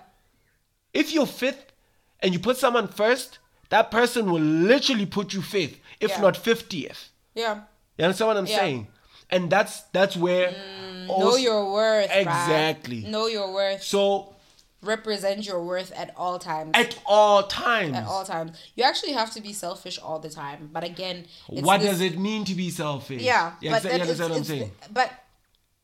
If 0.93 1.13
you're 1.13 1.25
fifth 1.25 1.71
and 2.19 2.33
you 2.33 2.39
put 2.39 2.57
someone 2.57 2.87
first, 2.87 3.39
that 3.69 3.89
person 3.91 4.29
will 4.31 4.41
literally 4.41 5.05
put 5.05 5.33
you 5.33 5.41
fifth, 5.41 5.77
if 5.99 6.11
Yeah. 6.11 6.21
not 6.21 6.37
fiftieth. 6.37 7.09
Yeah. 7.33 7.61
You 7.97 8.05
understand 8.05 8.27
what 8.27 8.37
I'm 8.37 8.45
Yeah. 8.45 8.57
saying? 8.59 8.87
And 9.29 9.49
that's 9.49 9.81
that's 9.93 10.15
where 10.17 10.49
mm, 10.49 11.07
Know 11.07 11.13
also- 11.13 11.37
your 11.37 11.71
worth. 11.71 12.09
Exactly. 12.11 13.01
Know 13.05 13.27
your 13.27 13.51
worth. 13.53 13.81
so 13.83 14.35
represent 14.81 15.45
your 15.45 15.63
worth 15.63 15.91
at 15.95 16.13
all 16.17 16.39
times. 16.39 16.71
At 16.73 16.97
all 17.05 17.43
times. 17.43 17.95
At 17.95 18.05
all 18.05 18.23
times. 18.25 18.57
You 18.75 18.83
actually 18.83 19.13
have 19.13 19.31
to 19.31 19.41
be 19.41 19.53
selfish 19.53 19.99
all 19.99 20.19
the 20.19 20.29
time. 20.29 20.69
But 20.71 20.83
again, 20.83 21.25
it's 21.49 21.61
what 21.61 21.81
this- 21.81 21.91
does 21.91 22.01
it 22.01 22.17
mean 22.17 22.45
to 22.45 22.55
be 22.55 22.69
selfish? 22.69 23.21
Yeah, 23.21 23.53
yeah 23.61 23.71
but 23.71 23.83
exa- 23.83 23.95
you 23.95 24.01
understand 24.01 24.29
what 24.31 24.37
I'm 24.37 24.43
saying? 24.43 24.71
But 24.91 25.11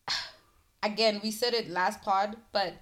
again, 0.83 1.19
we 1.23 1.31
said 1.31 1.53
it 1.53 1.69
last 1.69 2.01
pod, 2.01 2.37
but 2.51 2.73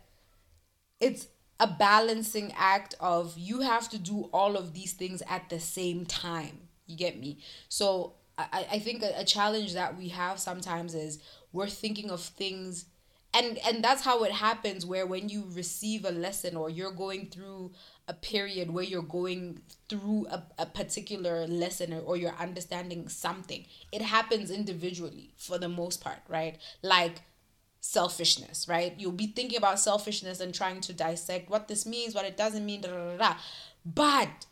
it's 1.00 1.28
a 1.60 1.68
balancing 1.68 2.54
act 2.58 2.96
of 3.00 3.38
you 3.38 3.62
have 3.62 3.90
to 3.90 3.98
do 3.98 4.30
all 4.34 4.56
of 4.56 4.74
these 4.74 4.94
things 4.94 5.22
at 5.30 5.50
the 5.50 5.60
same 5.60 6.06
time. 6.06 6.60
You 6.88 6.98
get 6.98 7.20
me? 7.20 7.40
So 7.70 8.14
I, 8.38 8.68
I 8.74 8.80
think 8.80 9.04
a, 9.04 9.20
a 9.20 9.26
challenge 9.26 9.74
that 9.74 9.98
we 9.98 10.10
have 10.10 10.40
sometimes 10.40 10.94
is 10.94 11.20
we're 11.52 11.68
thinking 11.68 12.10
of 12.12 12.22
things 12.22 12.86
and 13.36 13.60
and 13.68 13.84
that's 13.84 14.04
how 14.04 14.24
it 14.24 14.32
happens 14.32 14.86
where 14.86 15.06
when 15.06 15.30
you 15.30 15.46
receive 15.52 16.06
a 16.06 16.12
lesson 16.12 16.56
or 16.56 16.70
you're 16.70 16.92
going 16.92 17.28
through 17.28 17.72
a 18.08 18.14
period 18.14 18.72
where 18.72 18.84
you're 18.84 19.02
going 19.02 19.60
through 19.90 20.26
a, 20.32 20.44
a 20.60 20.66
particular 20.66 21.46
lesson 21.46 21.94
or, 21.94 22.00
or 22.00 22.18
you're 22.18 22.36
understanding 22.40 23.08
something 23.10 23.66
it 23.92 24.02
happens 24.02 24.50
individually 24.50 25.32
for 25.36 25.58
the 25.58 25.70
most 25.70 26.02
part 26.02 26.20
right 26.28 26.58
like 26.82 27.22
selfishness 27.82 28.68
right 28.68 28.96
you'll 28.98 29.12
be 29.12 29.28
thinking 29.28 29.58
about 29.58 29.80
selfishness 29.80 30.40
and 30.40 30.56
trying 30.56 30.82
to 30.82 30.94
dissect 30.94 31.50
what 31.50 31.68
this 31.68 31.86
means 31.86 32.16
what 32.16 32.26
it 32.26 32.38
doesn't 32.38 32.66
mean 32.66 32.82
da, 32.82 32.90
da, 32.90 33.12
da, 33.12 33.18
da. 33.18 33.34
but 33.86 34.46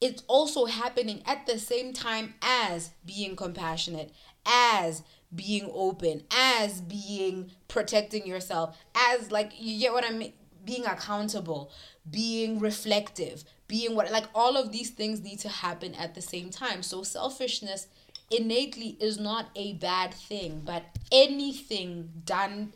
it's 0.00 0.22
also 0.28 0.64
happening 0.64 1.22
at 1.26 1.46
the 1.46 1.58
same 1.58 1.92
time 1.92 2.34
as 2.40 2.90
being 3.04 3.36
compassionate, 3.36 4.12
as 4.46 5.02
being 5.34 5.70
open, 5.72 6.22
as 6.30 6.80
being 6.80 7.50
protecting 7.68 8.26
yourself, 8.26 8.76
as 8.94 9.30
like 9.30 9.52
you 9.58 9.78
get 9.78 9.92
what 9.92 10.04
I 10.04 10.10
mean, 10.10 10.32
being 10.64 10.84
accountable, 10.84 11.70
being 12.10 12.58
reflective, 12.58 13.44
being 13.68 13.94
what 13.94 14.10
like 14.10 14.26
all 14.34 14.56
of 14.56 14.72
these 14.72 14.90
things 14.90 15.20
need 15.20 15.38
to 15.40 15.48
happen 15.48 15.94
at 15.94 16.14
the 16.14 16.22
same 16.22 16.50
time. 16.50 16.82
So 16.82 17.02
selfishness 17.02 17.86
innately 18.30 18.96
is 19.00 19.18
not 19.18 19.48
a 19.56 19.74
bad 19.74 20.14
thing, 20.14 20.62
but 20.64 20.84
anything 21.10 22.10
done 22.24 22.72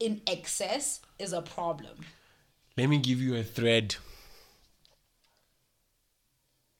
in 0.00 0.20
excess 0.26 1.00
is 1.18 1.32
a 1.32 1.42
problem. 1.42 1.98
Let 2.76 2.88
me 2.88 2.98
give 2.98 3.20
you 3.20 3.36
a 3.36 3.42
thread. 3.42 3.96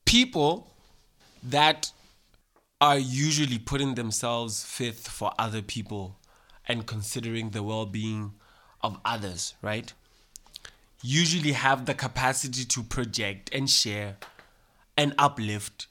People 0.04 0.68
that 1.42 1.92
are 2.84 2.98
usually 2.98 3.58
putting 3.58 3.94
themselves 3.94 4.62
fifth 4.62 5.08
for 5.08 5.32
other 5.38 5.62
people 5.62 6.18
and 6.68 6.86
considering 6.86 7.48
the 7.48 7.62
well 7.62 7.86
being 7.86 8.34
of 8.82 9.00
others, 9.06 9.54
right? 9.62 9.94
Usually 11.02 11.52
have 11.52 11.86
the 11.86 11.94
capacity 11.94 12.66
to 12.66 12.82
project 12.82 13.48
and 13.54 13.70
share 13.70 14.18
and 14.98 15.14
uplift 15.16 15.86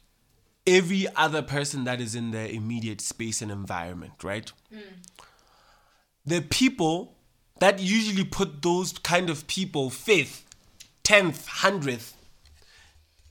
every 0.68 1.08
other 1.16 1.42
person 1.42 1.84
that 1.86 2.00
is 2.00 2.14
in 2.14 2.30
their 2.30 2.46
immediate 2.48 3.02
space 3.02 3.42
and 3.42 3.50
environment, 3.50 4.24
right? 4.24 4.52
Mm. 4.72 4.82
the 6.28 6.42
people 6.42 7.16
that 7.60 7.80
usually 7.80 8.24
put 8.24 8.62
those 8.62 8.94
kind 9.00 9.32
of 9.32 9.48
people 9.48 9.90
fifth, 9.90 10.46
tenth, 11.02 11.48
hundredth, 11.48 12.16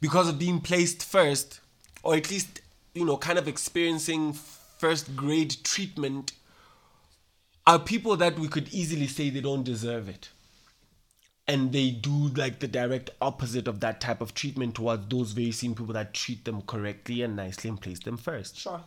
because 0.01 0.29
of 0.29 0.37
being 0.37 0.61
placed 0.61 1.05
first, 1.05 1.61
or 2.03 2.17
at 2.17 2.29
least, 2.29 2.61
you 2.95 3.05
know, 3.05 3.17
kind 3.17 3.39
of 3.39 3.49
experiencing 3.49 4.33
first 4.33 5.17
grade 5.17 5.57
treatment, 5.65 6.33
are 7.67 7.79
people 7.79 8.17
that 8.17 8.39
we 8.39 8.49
could 8.49 8.73
easily 8.73 9.07
say 9.07 9.31
they 9.31 9.41
don't 9.41 9.65
deserve 9.65 10.09
it. 10.09 10.31
And 11.49 11.73
they 11.73 11.91
do 11.91 12.29
like 12.29 12.61
the 12.61 12.69
direct 12.69 13.11
opposite 13.21 13.67
of 13.67 13.81
that 13.81 14.01
type 14.01 14.21
of 14.21 14.33
treatment 14.33 14.77
towards 14.77 15.09
those 15.09 15.33
very 15.33 15.51
same 15.51 15.75
people 15.75 15.93
that 15.95 16.15
treat 16.15 16.45
them 16.45 16.63
correctly 16.63 17.23
and 17.23 17.35
nicely 17.37 17.69
and 17.69 17.81
place 17.81 17.99
them 17.99 18.17
first. 18.17 18.59
Sure. 18.59 18.81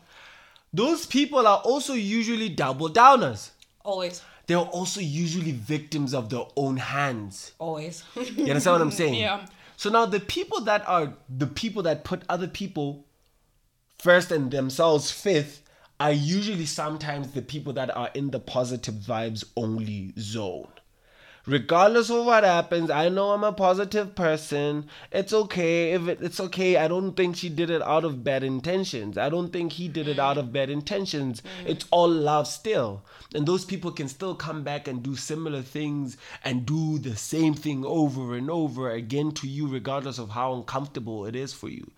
Those 0.73 1.05
people 1.05 1.47
are 1.47 1.59
also 1.59 1.93
usually 1.93 2.49
double 2.49 2.89
downers 2.89 3.51
Always. 3.83 4.21
they're 4.47 4.57
also 4.57 4.99
usually 4.99 5.51
victims 5.51 6.13
of 6.13 6.29
their 6.29 6.43
own 6.55 6.77
hands. 6.77 7.53
Always. 7.59 8.03
You 8.15 8.47
understand 8.47 8.73
what 8.73 8.81
I'm 8.81 8.91
saying? 8.91 9.13
Yeah. 9.19 9.45
So 9.77 9.89
now 9.89 10.05
the 10.05 10.21
people 10.21 10.61
that 10.61 10.87
are 10.87 11.13
the 11.29 11.47
people 11.47 11.83
that 11.83 12.03
put 12.05 12.23
other 12.29 12.47
people 12.47 13.05
first 14.05 14.31
and 14.31 14.51
themselves 14.51 15.09
fifth 15.09 15.63
are 15.99 16.11
usually 16.11 16.67
sometimes 16.67 17.31
the 17.31 17.41
people 17.41 17.73
that 17.73 17.89
are 17.97 18.11
in 18.13 18.29
the 18.29 18.39
positive 18.39 18.93
vibes 18.93 19.43
only 19.57 20.13
zone. 20.19 20.67
Regardless 21.47 22.09
of 22.09 22.25
what 22.25 22.43
happens, 22.43 22.89
I 22.89 23.09
know 23.09 23.31
I'm 23.31 23.43
a 23.43 23.53
positive 23.53 24.15
person. 24.15 24.87
It's 25.11 25.31
okay 25.31 25.91
if 25.91 26.07
it, 26.07 26.19
it's 26.21 26.39
okay. 26.39 26.77
I 26.77 26.87
don't 26.87 27.13
think 27.13 27.35
she 27.35 27.49
did 27.49 27.69
it 27.69 27.83
out 27.83 28.03
of 28.03 28.23
bad 28.23 28.43
intentions. 28.43 29.15
I 29.15 29.29
don't 29.29 29.53
think 29.53 29.73
he 29.73 29.87
did 29.87 30.07
it 30.07 30.17
out 30.17 30.39
of 30.39 30.51
bad 30.51 30.71
intentions. 30.71 31.41
Mm. 31.41 31.69
It's 31.69 31.85
all 31.91 32.09
love 32.09 32.47
still. 32.47 33.03
And 33.35 33.45
those 33.45 33.63
people 33.63 33.91
can 33.91 34.07
still 34.07 34.33
come 34.33 34.63
back 34.63 34.87
and 34.87 35.03
do 35.03 35.15
similar 35.15 35.61
things 35.61 36.17
and 36.43 36.65
do 36.65 36.97
the 36.97 37.15
same 37.15 37.53
thing 37.53 37.85
over 37.85 38.35
and 38.35 38.49
over 38.49 38.89
again 38.89 39.31
to 39.33 39.47
you, 39.47 39.67
regardless 39.67 40.17
of 40.17 40.29
how 40.29 40.53
uncomfortable 40.53 41.27
it 41.27 41.35
is 41.35 41.53
for 41.53 41.69
you. 41.69 41.91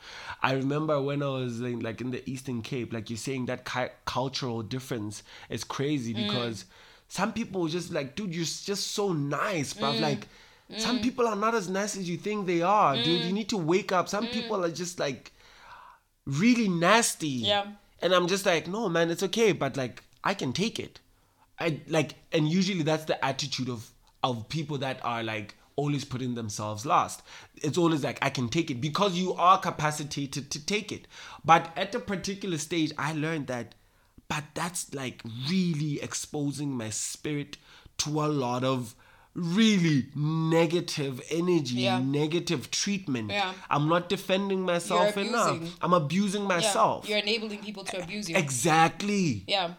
I 0.43 0.53
remember 0.53 1.01
when 1.01 1.23
I 1.23 1.29
was 1.29 1.61
in, 1.61 1.79
like 1.79 2.01
in 2.01 2.11
the 2.11 2.29
Eastern 2.29 2.61
Cape, 2.61 2.91
like 2.91 3.09
you're 3.09 3.17
saying, 3.17 3.45
that 3.45 3.63
cultural 4.03 4.61
difference 4.61 5.23
is 5.49 5.63
crazy 5.63 6.13
mm. 6.13 6.27
because 6.27 6.65
some 7.07 7.33
people 7.33 7.61
were 7.61 7.69
just 7.69 7.91
like, 7.91 8.15
dude, 8.15 8.35
you're 8.35 8.45
just 8.45 8.91
so 8.91 9.13
nice, 9.13 9.73
but 9.73 9.95
Mm. 9.95 10.01
Like, 10.01 10.27
some 10.77 10.99
mm. 10.99 11.03
people 11.03 11.27
are 11.27 11.35
not 11.35 11.55
as 11.55 11.69
nice 11.69 11.95
as 11.95 12.09
you 12.09 12.17
think 12.17 12.45
they 12.45 12.61
are, 12.61 12.95
dude. 12.95 13.21
Mm. 13.21 13.27
You 13.27 13.33
need 13.33 13.49
to 13.49 13.57
wake 13.57 13.91
up. 13.93 14.09
Some 14.09 14.27
mm. 14.27 14.31
people 14.31 14.65
are 14.65 14.71
just 14.71 14.99
like 14.99 15.31
really 16.25 16.67
nasty. 16.67 17.27
Yeah. 17.27 17.67
And 18.01 18.13
I'm 18.13 18.27
just 18.27 18.45
like, 18.45 18.67
no, 18.67 18.89
man, 18.89 19.09
it's 19.09 19.23
okay, 19.23 19.53
but 19.53 19.77
like, 19.77 20.03
I 20.23 20.33
can 20.33 20.51
take 20.51 20.79
it. 20.79 20.99
I 21.59 21.79
like, 21.87 22.15
and 22.31 22.47
usually 22.47 22.83
that's 22.83 23.05
the 23.05 23.23
attitude 23.23 23.69
of 23.69 23.89
of 24.23 24.49
people 24.49 24.77
that 24.79 24.99
are 25.03 25.23
like 25.23 25.55
always 25.75 26.03
putting 26.03 26.35
themselves 26.35 26.85
last. 26.85 27.21
It's 27.55 27.77
always 27.77 28.03
like 28.03 28.19
I 28.21 28.29
can 28.29 28.49
take 28.49 28.69
it 28.69 28.81
because 28.81 29.15
you 29.15 29.33
are 29.33 29.59
capacitated 29.59 30.51
to 30.51 30.65
take 30.65 30.91
it. 30.91 31.07
But 31.45 31.71
at 31.77 31.95
a 31.95 31.99
particular 31.99 32.57
stage, 32.57 32.91
I 32.97 33.13
learned 33.13 33.47
that, 33.47 33.73
but 34.29 34.43
that's 34.53 34.93
like 34.93 35.21
really 35.49 36.01
exposing 36.01 36.71
my 36.71 36.89
spirit 36.89 37.57
to 37.99 38.21
a 38.23 38.27
lot 38.27 38.63
of 38.63 38.95
really 39.33 40.07
negative 40.15 41.21
energy, 41.29 41.75
Yeah. 41.75 41.99
negative 41.99 42.71
treatment. 42.71 43.29
Yeah. 43.31 43.53
I'm 43.69 43.87
not 43.87 44.09
defending 44.09 44.61
myself 44.63 45.15
enough. 45.17 45.59
I'm 45.81 45.93
abusing 45.93 46.41
Yeah, 46.43 46.47
myself. 46.47 47.07
You're 47.07 47.19
enabling 47.19 47.59
people 47.59 47.83
to 47.85 48.01
abuse 48.03 48.29
you. 48.29 48.35
Exactly. 48.35 49.43
yeah. 49.47 49.73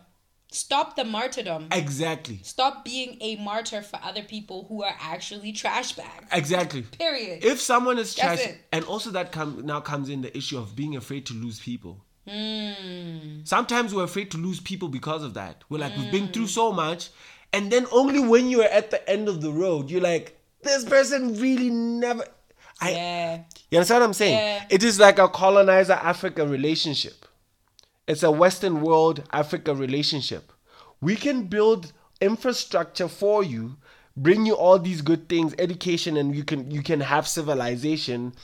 Stop 0.51 0.96
the 0.96 1.05
martyrdom. 1.05 1.68
Exactly. 1.72 2.40
Stop 2.42 2.82
being 2.82 3.18
a 3.20 3.36
martyr 3.36 3.82
for 3.82 4.01
other 4.03 4.22
people 4.22 4.64
who 4.68 4.82
are 4.82 4.94
actually 4.99 5.53
trash 5.53 5.92
bags. 5.92 6.26
Exactly. 6.32 6.82
Period. 6.82 7.44
If 7.44 7.61
someone 7.61 7.99
is 7.99 8.14
trash, 8.14 8.40
and 8.72 8.82
also 8.86 9.11
that 9.11 9.30
come 9.30 9.66
now 9.66 9.80
comes 9.80 10.09
in 10.09 10.22
the 10.22 10.34
issue 10.34 10.57
of 10.57 10.74
being 10.74 10.96
afraid 10.96 11.26
to 11.26 11.34
lose 11.34 11.61
people. 11.61 12.03
Hmm. 12.29 13.41
Sometimes 13.45 13.95
we're 13.95 14.05
afraid 14.05 14.31
to 14.33 14.39
lose 14.39 14.61
people 14.61 14.89
because 14.89 15.22
of 15.22 15.35
that. 15.35 15.64
We're 15.68 15.79
like, 15.79 15.97
we've 15.97 16.12
been 16.12 16.29
through 16.29 16.49
so 16.49 16.72
much, 16.72 17.11
and 17.53 17.70
then 17.70 17.87
only 17.91 18.20
when 18.20 18.49
you're 18.51 18.64
at 18.64 18.91
the 18.91 19.09
end 19.09 19.29
of 19.29 19.41
the 19.41 19.51
road, 19.51 19.91
you're 19.91 20.01
like, 20.01 20.39
this 20.62 20.85
person 20.85 21.41
really 21.41 21.70
never. 21.70 22.24
I, 22.81 22.91
yeah. 22.91 23.43
You 23.70 23.79
understand 23.79 24.01
what 24.01 24.07
I'm 24.07 24.12
saying? 24.12 24.39
Yeah. 24.39 24.64
It 24.70 24.83
is 24.83 25.01
like 25.01 25.18
a 25.18 25.29
colonizer 25.29 25.95
Africa 25.95 26.47
relationship. 26.47 27.24
It's 28.07 28.22
a 28.22 28.31
Western 28.31 28.81
world 28.81 29.24
Africa 29.33 29.74
relationship. 29.74 30.53
We 31.01 31.16
can 31.16 31.45
build 31.45 31.93
infrastructure 32.20 33.09
for 33.09 33.43
you, 33.43 33.76
bring 34.16 34.47
you 34.47 34.55
all 34.55 34.79
these 34.79 35.03
good 35.03 35.29
things, 35.29 35.55
education, 35.59 36.16
and 36.16 36.35
you 36.35 36.45
can 36.45 36.70
you 36.70 36.83
can 36.83 37.01
have 37.01 37.29
civilization 37.29 38.35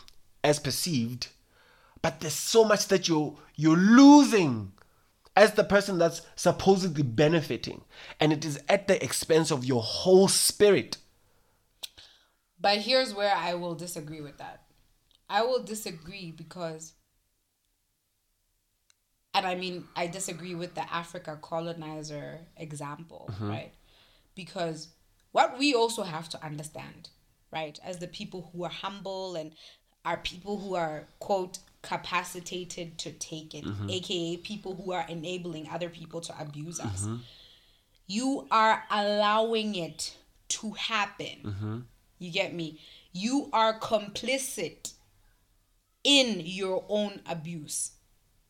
as 0.42 0.58
perceived. 0.58 1.28
But 2.04 2.20
there's 2.20 2.34
so 2.34 2.64
much 2.66 2.88
that 2.88 3.08
you're 3.08 3.34
you're 3.56 3.78
losing 3.78 4.72
as 5.34 5.54
the 5.54 5.64
person 5.64 5.96
that's 5.96 6.20
supposedly 6.36 7.02
benefiting. 7.02 7.80
And 8.20 8.30
it 8.30 8.44
is 8.44 8.60
at 8.68 8.88
the 8.88 9.02
expense 9.02 9.50
of 9.50 9.64
your 9.64 9.80
whole 9.80 10.28
spirit. 10.28 10.98
But 12.60 12.76
here's 12.80 13.14
where 13.14 13.34
I 13.34 13.54
will 13.54 13.74
disagree 13.74 14.20
with 14.20 14.36
that. 14.36 14.64
I 15.30 15.44
will 15.44 15.62
disagree 15.62 16.30
because, 16.30 16.92
and 19.32 19.46
I 19.46 19.54
mean, 19.54 19.88
I 19.96 20.06
disagree 20.06 20.54
with 20.54 20.74
the 20.74 20.94
Africa 20.94 21.38
colonizer 21.40 22.40
example, 22.58 23.30
mm-hmm. 23.32 23.48
right? 23.48 23.72
Because 24.34 24.88
what 25.32 25.58
we 25.58 25.72
also 25.72 26.02
have 26.02 26.28
to 26.28 26.44
understand, 26.44 27.08
right, 27.50 27.78
as 27.82 27.96
the 27.96 28.08
people 28.08 28.50
who 28.52 28.64
are 28.64 28.70
humble 28.70 29.36
and 29.36 29.52
are 30.04 30.18
people 30.18 30.58
who 30.58 30.74
are, 30.74 31.04
quote, 31.18 31.60
capacitated 31.84 32.98
to 32.98 33.12
take 33.12 33.54
it, 33.54 33.64
mm-hmm. 33.64 33.90
aka 33.90 34.36
people 34.38 34.74
who 34.74 34.92
are 34.92 35.06
enabling 35.08 35.68
other 35.68 35.88
people 35.88 36.20
to 36.22 36.40
abuse 36.40 36.80
us, 36.80 37.02
mm-hmm. 37.02 37.16
you 38.06 38.46
are 38.50 38.84
allowing 38.90 39.74
it 39.74 40.16
to 40.48 40.72
happen 40.72 41.38
mm-hmm. 41.44 41.78
You 42.18 42.30
get 42.30 42.54
me? 42.54 42.80
You 43.12 43.50
are 43.52 43.78
complicit 43.78 44.92
in 46.02 46.40
your 46.44 46.84
own 46.88 47.20
abuse. 47.26 47.92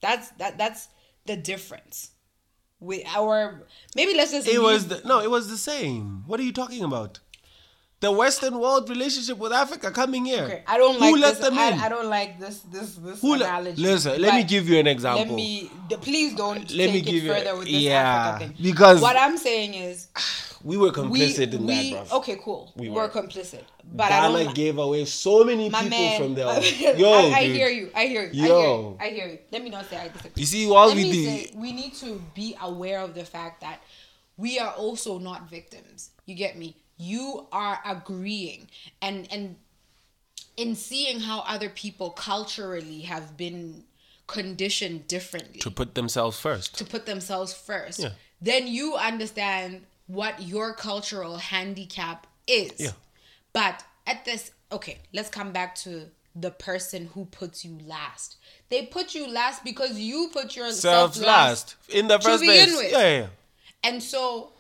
That's 0.01 0.29
that 0.33 0.59
that's 0.59 0.89
the 1.27 1.37
difference. 1.37 2.11
With 2.81 3.03
our 3.07 3.63
maybe 3.97 4.15
let's 4.15 4.33
just 4.33 4.47
It 4.47 4.53
leave- 4.53 4.63
was 4.63 4.89
the, 4.89 5.03
no, 5.05 5.21
it 5.21 5.31
was 5.31 5.49
the 5.49 5.57
same. 5.57 6.25
What 6.27 6.39
are 6.41 6.43
you 6.43 6.53
talking 6.53 6.85
about? 6.85 7.21
The 8.05 8.13
Western 8.13 8.55
world 8.65 8.85
relationship 8.91 9.39
with 9.39 9.53
Africa 9.65 9.91
coming 9.91 10.25
here. 10.33 10.45
Okay, 10.45 10.63
I 10.67 10.77
don't 10.77 11.01
like 11.01 11.11
Who 11.15 11.21
let 11.21 11.37
this. 11.37 11.45
them 11.45 11.55
in? 11.55 11.75
I, 11.81 11.87
I 11.87 11.89
don't 11.89 12.11
like 12.19 12.39
this 12.39 12.57
this 12.75 12.89
this 12.97 13.21
Who 13.23 13.33
le- 13.37 13.61
Listen, 13.77 14.21
let 14.21 14.35
me 14.35 14.45
give 14.45 14.69
you 14.69 14.77
an 14.79 14.87
example. 14.87 15.25
Let 15.25 15.35
me 15.35 15.71
the, 15.89 15.97
please 15.97 16.35
don't 16.35 16.61
Let 16.81 16.87
take 16.87 16.93
me 16.93 16.99
it 16.99 17.07
give 17.13 17.23
you- 17.25 17.33
further 17.33 17.55
with 17.57 17.65
this 17.75 17.83
yeah, 17.83 18.01
Africa 18.03 18.39
thing. 18.53 18.57
because- 18.69 19.01
what 19.01 19.17
I'm 19.17 19.37
saying 19.39 19.73
is 19.89 20.09
we 20.71 20.77
were 20.77 20.93
we 20.93 20.99
complicit 21.01 21.51
in 21.55 21.65
we 21.67 21.93
that, 21.95 22.09
bro. 22.11 22.19
okay 22.19 22.37
cool 22.45 22.63
We 22.77 22.89
we 22.91 22.95
were. 22.95 23.09
complicit, 23.09 23.65
but 24.01 24.05
I 24.13 24.21
Ghana 24.29 24.45
don't. 24.45 24.55
gave 24.55 24.77
away 24.87 25.03
so 25.07 25.35
many 25.51 25.71
people 25.71 25.89
man, 25.89 26.21
from 26.21 26.35
there. 26.35 26.47
Yo, 27.05 27.11
I 27.11 27.47
dude. 27.47 27.57
hear 27.57 27.69
you. 27.81 27.87
I 27.95 28.05
hear 28.13 28.25
you. 28.31 28.43
Yo. 28.45 28.45
I 28.45 28.49
hear 28.49 28.67
you. 28.69 28.97
I 29.01 29.09
hear 29.17 29.27
you. 29.33 29.39
Let 29.53 29.61
me 29.65 29.71
not 29.71 29.89
say 29.89 29.97
I 29.97 30.09
disagree. 30.09 30.41
You 30.43 30.47
see, 30.53 30.63
all 30.71 30.89
Let 30.89 30.97
we 30.97 31.05
did. 31.11 31.55
we 31.57 31.73
need 31.73 31.95
to 32.05 32.11
be 32.35 32.49
aware 32.61 33.01
of 33.01 33.15
the 33.15 33.25
fact 33.25 33.63
that 33.63 33.79
we 34.37 34.59
are 34.59 34.73
also 34.85 35.19
not 35.19 35.49
victims. 35.49 36.11
You 36.27 36.35
get 36.35 36.59
me? 36.59 36.77
You 37.05 37.47
are 37.53 37.81
agreeing 37.85 38.69
and 39.03 39.29
and 39.33 39.57
in 40.57 40.75
seeing 40.77 41.21
how 41.21 41.41
other 41.41 41.69
people 41.69 42.11
culturally 42.11 43.01
have 43.03 43.37
been 43.37 43.85
conditioned 44.27 45.07
differently 45.09 45.61
to 45.61 45.71
put 45.71 45.95
themselves 45.95 46.39
first. 46.39 46.79
to 46.79 46.85
put 46.85 47.05
themselves 47.07 47.53
first, 47.53 47.99
Yeah. 48.01 48.11
then 48.41 48.67
you 48.67 48.95
understand 48.97 49.85
what 50.07 50.43
your 50.43 50.75
cultural 50.75 51.37
handicap 51.39 52.27
is. 52.47 52.73
Yeah. 52.79 52.93
But 53.53 53.85
at 54.07 54.25
this, 54.25 54.53
okay, 54.71 54.99
let's 55.13 55.29
come 55.31 55.53
back 55.53 55.75
to 55.87 56.11
the 56.35 56.51
person 56.51 57.11
who 57.15 57.27
puts 57.27 57.65
you 57.65 57.79
last. 57.87 58.37
They 58.71 58.87
put 58.87 59.15
you 59.15 59.27
last 59.29 59.63
because 59.65 59.99
you 59.99 60.31
put 60.33 60.57
yourself 60.57 61.15
Self 61.15 61.27
last. 61.27 61.77
last 61.81 61.91
in 61.91 62.09
the 62.09 62.19
first 62.19 62.43
place. 62.45 62.91
yeah, 62.93 63.19
yeah. 63.19 63.27
And 63.83 64.03
so 64.03 64.54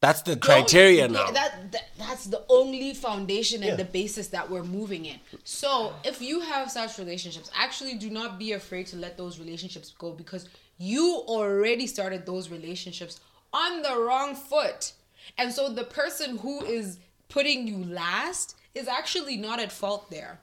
That's 0.00 0.22
the 0.22 0.36
don't- 0.36 0.42
criteria 0.42 1.08
now. 1.08 1.30
That, 1.30 1.72
that 1.72 1.84
that's 1.98 2.24
the 2.26 2.44
only 2.48 2.94
foundation 2.94 3.62
and 3.62 3.70
Yeah. 3.70 3.76
the 3.76 3.84
basis 3.84 4.28
that 4.28 4.48
we're 4.48 4.62
moving 4.64 5.04
in. 5.06 5.18
So 5.44 5.92
if 6.04 6.22
you 6.22 6.40
have 6.40 6.70
such 6.70 6.98
relationships, 6.98 7.50
actually 7.54 7.94
do 7.94 8.08
not 8.08 8.38
be 8.38 8.52
afraid 8.52 8.86
to 8.88 8.96
let 8.96 9.16
those 9.16 9.38
relationships 9.38 9.92
go 9.98 10.12
because 10.12 10.48
you 10.78 11.22
already 11.26 11.86
started 11.86 12.24
those 12.26 12.48
relationships 12.48 13.20
on 13.52 13.82
the 13.82 13.98
wrong 13.98 14.34
foot. 14.36 14.92
And 15.36 15.52
so 15.52 15.68
the 15.68 15.84
person 15.84 16.38
who 16.38 16.64
is 16.64 16.98
putting 17.28 17.66
you 17.66 17.84
last 17.84 18.56
is 18.74 18.86
actually 18.86 19.36
not 19.36 19.58
at 19.60 19.72
fault 19.72 20.10
there. 20.10 20.38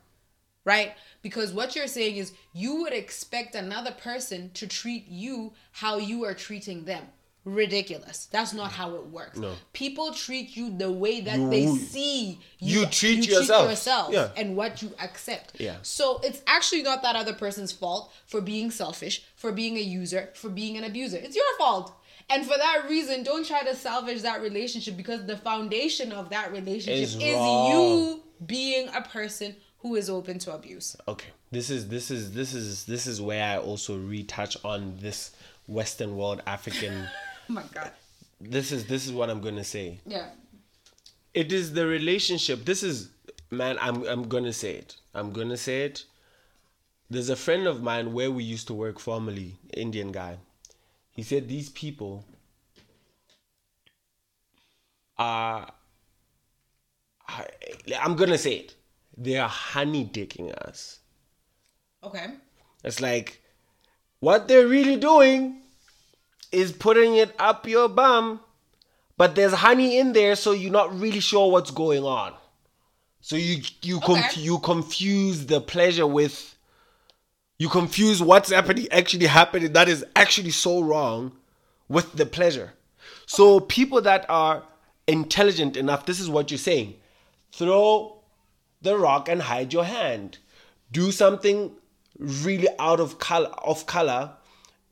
Right? 0.66 0.94
Because 1.22 1.54
what 1.54 1.76
you're 1.76 1.88
saying 1.88 2.18
is 2.18 2.34
you 2.54 2.82
would 2.82 2.94
expect 2.94 3.56
another 3.56 3.92
person 3.92 4.50
to 4.56 4.68
treat 4.68 5.08
you 5.08 5.54
how 5.72 5.98
you 5.98 6.26
are 6.26 6.34
treating 6.34 6.86
them. 6.86 7.06
Ridiculous. 7.46 8.26
That's 8.32 8.54
not 8.54 8.72
how 8.72 8.96
it 8.96 9.06
works. 9.08 9.38
No. 9.38 9.54
People 9.72 10.12
treat 10.14 10.58
you 10.58 10.76
the 10.76 10.92
way 10.92 11.22
that 11.22 11.38
You- 11.40 11.50
they 11.50 11.68
see 11.78 12.40
you 12.60 12.82
You 12.82 12.86
treat 12.88 13.28
yourself. 13.28 13.70
yourself 13.70 14.12
Yeah. 14.14 14.32
and 14.36 14.58
what 14.58 14.82
you 14.82 14.92
accept. 15.00 15.54
Yeah. 15.60 15.78
So 15.84 16.20
it's 16.24 16.42
actually 16.48 16.82
not 16.82 17.04
that 17.04 17.16
other 17.16 17.34
person's 17.34 17.72
fault 17.72 18.12
for 18.26 18.42
being 18.42 18.72
selfish, 18.72 19.22
for 19.36 19.52
being 19.52 19.78
a 19.78 19.82
user, 19.82 20.32
for 20.34 20.50
being 20.50 20.76
an 20.76 20.84
abuser. 20.84 21.18
It's 21.18 21.36
your 21.36 21.58
fault. 21.58 21.94
And 22.32 22.44
for 22.44 22.58
that 22.58 22.90
reason, 22.90 23.22
don't 23.22 23.46
try 23.46 23.62
to 23.64 23.76
salvage 23.76 24.24
that 24.24 24.42
relationship 24.42 24.98
because 24.98 25.26
the 25.28 25.38
foundation 25.38 26.12
of 26.12 26.30
that 26.32 26.52
relationship 26.52 27.04
Is 27.04 27.14
is, 27.16 27.22
you 27.22 28.24
being 28.46 28.90
a 28.90 29.02
person 29.02 29.56
who 29.80 29.96
is 29.96 30.10
open 30.10 30.40
to 30.40 30.52
abuse. 30.52 30.96
okay 31.08 31.28
this 31.52 31.70
is 31.70 31.88
this 31.90 32.10
is 32.10 32.32
this 32.34 32.54
is 32.56 32.86
this 32.86 33.06
is 33.06 33.22
where 33.22 33.44
i 33.54 33.58
also 33.58 33.96
retouch 33.98 34.58
on 34.66 34.98
this 35.00 35.30
western 35.68 36.18
world 36.18 36.42
african 36.48 37.08
Oh 37.50 37.54
my 37.60 37.64
god. 37.74 37.92
this 38.42 38.72
is 38.72 38.86
this 38.86 39.06
is 39.06 39.12
what 39.14 39.30
i'm 39.30 39.42
gonna 39.42 39.64
say. 39.64 40.00
Yeah. 40.06 40.30
it 41.34 41.52
is 41.52 41.74
the 41.74 41.86
relationship. 41.88 42.66
This 42.66 42.84
is 42.84 43.10
man 43.52 43.78
i'm 43.82 44.04
i'm 44.08 44.28
gonna 44.28 44.54
say 44.54 44.74
it. 44.76 44.96
I'm 45.14 45.32
gonna 45.32 45.58
say 45.58 45.84
it. 45.86 46.06
There's 47.10 47.30
a 47.30 47.36
friend 47.36 47.68
of 47.68 47.82
mine 47.84 48.14
where 48.14 48.32
we 48.32 48.44
used 48.44 48.68
to 48.68 48.74
work 48.74 49.00
formerly 49.00 49.56
indian 49.74 50.12
guy. 50.12 50.38
He 51.12 51.24
said 51.24 51.48
these 51.48 51.70
people 51.70 52.26
are 55.18 55.72
I- 57.28 57.48
i'm 58.02 58.16
gonna 58.16 58.38
say 58.38 58.56
it. 58.56 58.76
They 59.18 59.38
are 59.38 59.48
honey 59.50 60.06
dicking 60.06 60.52
us. 60.54 61.00
Okay. 62.04 62.28
it's 62.84 63.00
like 63.02 63.42
what 64.20 64.48
they're 64.48 64.68
really 64.68 64.98
doing 64.98 65.62
is 66.52 66.72
putting 66.72 67.16
it 67.16 67.36
up 67.40 67.68
your 67.68 67.88
bum, 67.88 68.40
but 69.18 69.36
there's 69.36 69.54
honey 69.54 69.98
in 69.98 70.14
there, 70.14 70.36
so 70.36 70.52
you're 70.52 70.72
not 70.72 70.98
really 70.98 71.20
sure 71.20 71.52
what's 71.52 71.72
going 71.72 72.04
on. 72.04 72.34
So 73.22 73.36
you 73.36 73.64
you 73.82 74.00
conf- 74.02 74.38
you 74.38 74.60
confuse 74.60 75.48
the 75.48 75.60
pleasure 75.60 76.06
with 76.06 76.56
you 77.58 77.70
confuse 77.70 78.22
what's 78.22 78.52
happening 78.52 78.88
actually 78.92 79.26
happening 79.26 79.74
that 79.74 79.88
is 79.88 80.06
actually 80.16 80.52
so 80.52 80.82
wrong 80.82 81.32
with 81.88 82.12
the 82.14 82.26
pleasure. 82.26 82.74
So 83.26 83.60
people 83.60 84.02
that 84.02 84.30
are 84.30 84.64
intelligent 85.08 85.78
enough, 85.78 86.06
this 86.06 86.20
is 86.20 86.30
what 86.30 86.52
you're 86.52 86.58
saying. 86.58 86.96
Throw 87.52 88.22
the 88.82 88.98
rock 88.98 89.30
and 89.30 89.42
hide 89.42 89.74
your 89.74 89.86
hand. 89.86 90.38
Do 90.92 91.12
something 91.12 91.72
really 92.20 92.68
out 92.80 93.00
of 93.00 93.20
color 93.20 93.50
of 93.50 93.86
color 93.86 94.34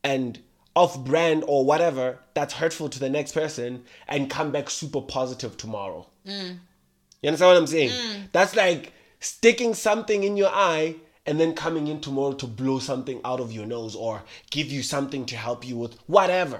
and 0.04 0.40
off 0.76 0.98
brand 1.06 1.44
or 1.48 1.66
whatever 1.66 2.18
that's 2.34 2.54
hurtful 2.54 2.90
to 2.90 3.00
the 3.00 3.10
next 3.10 3.34
person 3.34 3.84
and 4.08 4.30
come 4.30 4.52
back 4.52 4.70
super 4.70 5.02
positive 5.02 5.56
tomorrow. 5.58 6.08
You 6.26 7.28
understand 7.28 7.50
what 7.50 7.58
I'm 7.58 7.68
saying? 7.68 7.92
That's 8.32 8.56
like 8.56 8.94
sticking 9.20 9.74
something 9.74 10.24
in 10.24 10.36
your 10.36 10.50
eye 10.50 10.96
and 11.26 11.40
then 11.40 11.54
coming 11.54 11.88
in 11.88 12.02
tomorrow 12.02 12.34
to 12.34 12.48
blow 12.48 12.80
something 12.80 13.22
out 13.24 13.40
of 13.40 13.54
your 13.54 13.66
nose 13.66 13.96
or 13.96 14.24
give 14.52 14.68
you 14.68 14.84
something 14.84 15.26
to 15.28 15.38
help 15.38 15.66
you 15.66 15.78
with 15.78 15.98
whatever. 16.08 16.60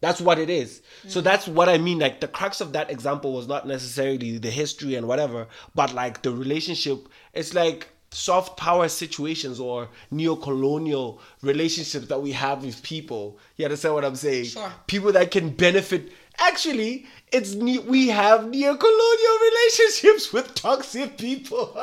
That's 0.00 0.20
what 0.20 0.38
it 0.38 0.50
is. 0.50 0.82
So 1.06 1.22
that's 1.22 1.48
what 1.48 1.70
I 1.70 1.78
mean. 1.78 1.98
Like 1.98 2.20
the 2.20 2.28
crux 2.28 2.60
of 2.60 2.74
that 2.74 2.90
example 2.90 3.32
was 3.32 3.48
not 3.48 3.66
necessarily 3.66 4.36
the 4.36 4.50
history 4.50 4.96
and 4.96 5.08
whatever, 5.08 5.46
but 5.74 5.94
like 5.94 6.20
the 6.20 6.32
relationship. 6.32 7.08
It's 7.32 7.54
like 7.54 7.88
soft 8.12 8.56
power 8.56 8.88
situations 8.88 9.60
or 9.60 9.88
neo-colonial 10.10 11.20
relationships 11.42 12.06
that 12.08 12.20
we 12.20 12.32
have 12.32 12.64
with 12.64 12.82
people. 12.82 13.38
You 13.56 13.66
understand 13.66 13.94
what 13.94 14.04
I'm 14.04 14.16
saying? 14.16 14.46
Sure. 14.46 14.72
People 14.86 15.12
that 15.12 15.30
can 15.30 15.50
benefit. 15.50 16.10
Actually, 16.38 17.06
it's 17.32 17.54
ne- 17.54 17.78
we 17.78 18.08
have 18.08 18.48
neo-colonial 18.48 19.38
relationships 19.50 20.32
with 20.32 20.54
toxic 20.54 21.18
people. 21.18 21.72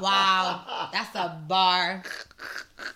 Wow. 0.00 0.88
That's 0.92 1.14
a 1.14 1.38
bar. 1.46 2.02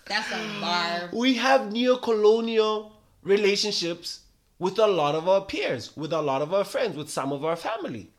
That's 0.07 0.31
a 0.31 0.59
bar. 0.59 1.09
we 1.13 1.35
have 1.35 1.71
neo-colonial 1.71 2.91
relationships 3.23 4.21
with 4.59 4.79
a 4.79 4.87
lot 4.87 5.13
of 5.15 5.29
our 5.29 5.41
peers, 5.41 5.95
with 5.95 6.11
a 6.11 6.21
lot 6.21 6.41
of 6.41 6.53
our 6.53 6.63
friends, 6.63 6.97
with 6.97 7.09
some 7.09 7.31
of 7.31 7.45
our 7.45 7.55
family. 7.55 8.09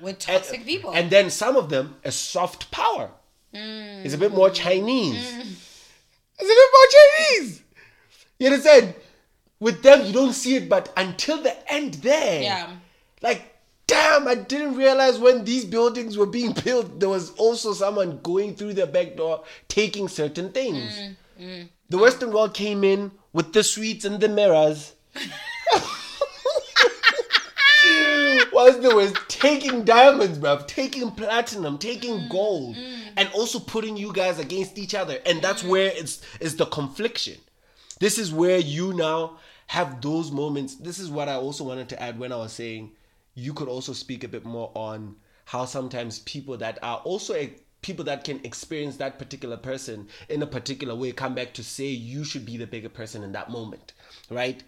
With 0.00 0.10
And- 0.28 0.42
toxic 0.42 0.64
people. 0.64 0.92
And 0.92 1.10
then 1.10 1.30
some 1.30 1.56
of 1.56 1.68
them 1.68 1.96
a 2.04 2.12
soft 2.12 2.70
power. 2.70 3.10
Mm. 3.54 4.04
It's 4.04 4.14
a 4.14 4.18
bit 4.18 4.32
more 4.32 4.50
Chinese. 4.50 5.32
Mm. 5.32 5.40
It's 6.38 6.50
a 6.50 6.56
bit 6.60 6.70
more 6.72 6.88
Chinese. 7.38 7.62
You 8.38 8.46
understand? 8.48 8.94
With 9.60 9.82
them, 9.82 10.06
you 10.06 10.12
don't 10.12 10.32
see 10.32 10.56
it, 10.56 10.68
but 10.68 10.92
until 10.96 11.40
the 11.42 11.72
end 11.72 11.94
there. 11.94 12.42
Yeah. 12.42 12.70
Like, 13.20 13.54
damn, 13.86 14.26
I 14.26 14.34
didn't 14.34 14.76
realize 14.76 15.18
when 15.18 15.44
these 15.44 15.64
buildings 15.64 16.16
were 16.16 16.26
being 16.26 16.52
built, 16.64 16.98
there 16.98 17.08
was 17.08 17.30
also 17.34 17.72
someone 17.72 18.20
going 18.22 18.56
through 18.56 18.74
their 18.74 18.86
back 18.86 19.16
door 19.16 19.44
taking 19.68 20.08
certain 20.08 20.50
things. 20.50 20.92
Mm, 21.40 21.68
the 21.88 21.98
Western 21.98 22.32
world 22.32 22.54
came 22.54 22.82
in 22.84 23.12
with 23.32 23.52
the 23.52 23.62
sweets 23.62 24.04
and 24.04 24.20
the 24.20 24.28
mirrors. 24.28 24.94
Whilst 28.52 28.82
they 28.82 28.88
was 28.92 29.12
taking 29.28 29.84
diamonds, 29.84 30.38
bruv, 30.38 30.66
taking 30.66 31.10
platinum, 31.10 31.78
taking 31.78 32.28
gold, 32.28 32.76
and 33.16 33.28
also 33.34 33.58
putting 33.58 33.96
you 33.96 34.12
guys 34.12 34.38
against 34.38 34.78
each 34.78 34.94
other. 34.94 35.18
And 35.26 35.40
that's 35.42 35.62
mm-hmm. 35.62 35.70
where 35.70 35.92
it's 35.94 36.22
it's 36.40 36.54
the 36.54 36.66
confliction. 36.66 37.38
This 38.00 38.18
is 38.18 38.32
where 38.32 38.58
you 38.58 38.92
now 38.92 39.38
have 39.68 40.00
those 40.00 40.30
moments. 40.30 40.74
This 40.74 40.98
is 40.98 41.10
what 41.10 41.28
I 41.28 41.34
also 41.34 41.64
wanted 41.64 41.88
to 41.90 42.02
add 42.02 42.18
when 42.18 42.32
I 42.32 42.36
was 42.36 42.52
saying 42.52 42.92
you 43.34 43.54
could 43.54 43.68
also 43.68 43.92
speak 43.92 44.24
a 44.24 44.28
bit 44.28 44.44
more 44.44 44.70
on 44.74 45.16
how 45.46 45.64
sometimes 45.64 46.18
people 46.20 46.56
that 46.58 46.78
are 46.82 46.98
also 46.98 47.34
a, 47.34 47.54
people 47.80 48.04
that 48.04 48.24
can 48.24 48.40
experience 48.44 48.96
that 48.96 49.18
particular 49.18 49.56
person 49.56 50.08
in 50.28 50.42
a 50.42 50.46
particular 50.46 50.94
way 50.94 51.12
come 51.12 51.34
back 51.34 51.52
to 51.54 51.64
say 51.64 51.86
you 51.86 52.24
should 52.24 52.46
be 52.46 52.56
the 52.56 52.66
bigger 52.66 52.88
person 52.88 53.22
in 53.22 53.32
that 53.32 53.50
moment, 53.50 53.92
right? 54.30 54.62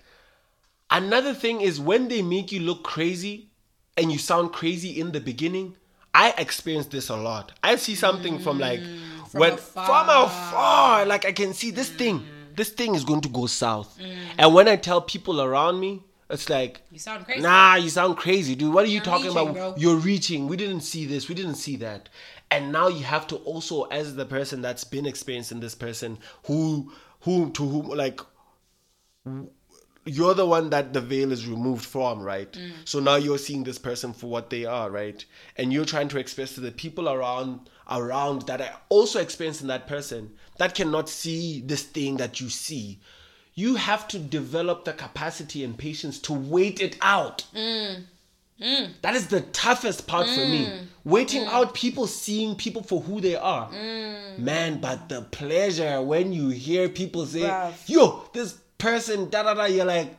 Another 0.90 1.34
thing 1.34 1.60
is 1.60 1.80
when 1.80 2.08
they 2.08 2.22
make 2.22 2.52
you 2.52 2.60
look 2.60 2.82
crazy 2.82 3.50
and 3.96 4.12
you 4.12 4.18
sound 4.18 4.52
crazy 4.52 5.00
in 5.00 5.12
the 5.12 5.20
beginning, 5.20 5.76
I 6.14 6.32
experience 6.38 6.86
this 6.86 7.08
a 7.08 7.16
lot. 7.16 7.52
I 7.62 7.76
see 7.76 7.94
something 7.96 8.38
from 8.38 8.58
like 8.58 8.80
Mm, 8.80 9.28
from 9.28 9.40
when 9.40 9.52
afar. 9.54 9.86
from 9.86 10.08
afar, 10.08 11.06
like 11.06 11.24
I 11.24 11.32
can 11.32 11.52
see 11.52 11.70
this 11.72 11.90
thing. 11.90 12.20
Mm. 12.20 12.56
This 12.56 12.70
thing 12.70 12.94
is 12.94 13.04
going 13.04 13.20
to 13.22 13.28
go 13.28 13.46
south. 13.46 13.98
And 14.38 14.54
when 14.54 14.68
I 14.68 14.76
tell 14.76 15.00
people 15.00 15.42
around 15.42 15.80
me, 15.80 16.04
it's 16.30 16.48
like 16.48 16.82
You 16.92 16.98
sound 17.00 17.24
crazy. 17.24 17.42
Nah, 17.42 17.74
you 17.74 17.88
sound 17.90 18.16
crazy, 18.16 18.54
dude. 18.54 18.72
What 18.72 18.84
are 18.84 18.88
you 18.88 19.00
talking 19.00 19.26
reaching, 19.34 19.48
about? 19.48 19.54
bro. 19.54 19.74
You're 19.76 19.96
reaching. 19.96 20.46
We 20.46 20.56
didn't 20.56 20.82
see 20.82 21.04
this. 21.04 21.28
We 21.28 21.34
didn't 21.34 21.56
see 21.56 21.76
that. 21.76 22.08
And 22.50 22.70
now 22.70 22.86
you 22.88 23.02
have 23.04 23.26
to 23.28 23.36
also, 23.38 23.82
as 23.84 24.14
the 24.14 24.24
person 24.24 24.62
that's 24.62 24.84
been 24.84 25.06
experiencing 25.06 25.58
this 25.60 25.74
person, 25.74 26.18
who, 26.46 26.92
who, 27.22 27.50
to 27.50 27.66
whom, 27.68 27.88
like, 27.88 28.20
you're 30.04 30.34
the 30.34 30.46
one 30.46 30.70
that 30.70 30.92
the 30.92 31.00
veil 31.00 31.32
is 31.32 31.46
removed 31.46 31.84
from, 31.84 32.20
right? 32.20 32.52
Mm. 32.52 32.72
So 32.84 33.00
now 33.00 33.16
you're 33.16 33.38
seeing 33.38 33.64
this 33.64 33.78
person 33.78 34.12
for 34.12 34.28
what 34.28 34.50
they 34.50 34.64
are, 34.64 34.90
right? 34.90 35.24
And 35.56 35.72
you're 35.72 35.84
trying 35.84 36.08
to 36.08 36.18
express 36.18 36.54
to 36.54 36.60
the 36.60 36.72
people 36.72 37.08
around 37.08 37.70
around 37.90 38.42
that 38.42 38.60
are 38.60 38.80
also 38.88 39.20
experiencing 39.20 39.68
that 39.68 39.86
person 39.86 40.32
that 40.58 40.74
cannot 40.74 41.08
see 41.08 41.62
this 41.66 41.82
thing 41.82 42.16
that 42.16 42.40
you 42.40 42.48
see. 42.48 43.00
You 43.54 43.76
have 43.76 44.08
to 44.08 44.18
develop 44.18 44.84
the 44.84 44.92
capacity 44.92 45.64
and 45.64 45.76
patience 45.76 46.18
to 46.20 46.32
wait 46.32 46.80
it 46.80 46.98
out. 47.00 47.44
Mm. 47.54 48.04
Mm. 48.60 48.92
That 49.02 49.14
is 49.14 49.26
the 49.28 49.40
toughest 49.40 50.06
part 50.06 50.28
for 50.28 50.40
me. 50.40 50.66
Mm. 50.66 50.86
Waiting 51.04 51.44
out 51.44 51.74
people, 51.74 52.06
seeing 52.06 52.56
people 52.56 52.82
for 52.82 53.00
who 53.00 53.20
they 53.20 53.36
are. 53.36 53.70
Man, 54.38 54.80
but 54.80 55.08
the 55.08 55.22
pleasure 55.22 56.00
when 56.02 56.32
you 56.32 56.48
hear 56.48 56.88
people 56.88 57.26
say, 57.26 57.40
Bruv. 57.40 57.88
yo, 57.88 58.28
this 58.32 58.58
person, 58.78 59.28
da 59.30 59.42
da 59.42 59.54
da, 59.54 59.64
you're 59.64 59.84
like, 59.84 60.14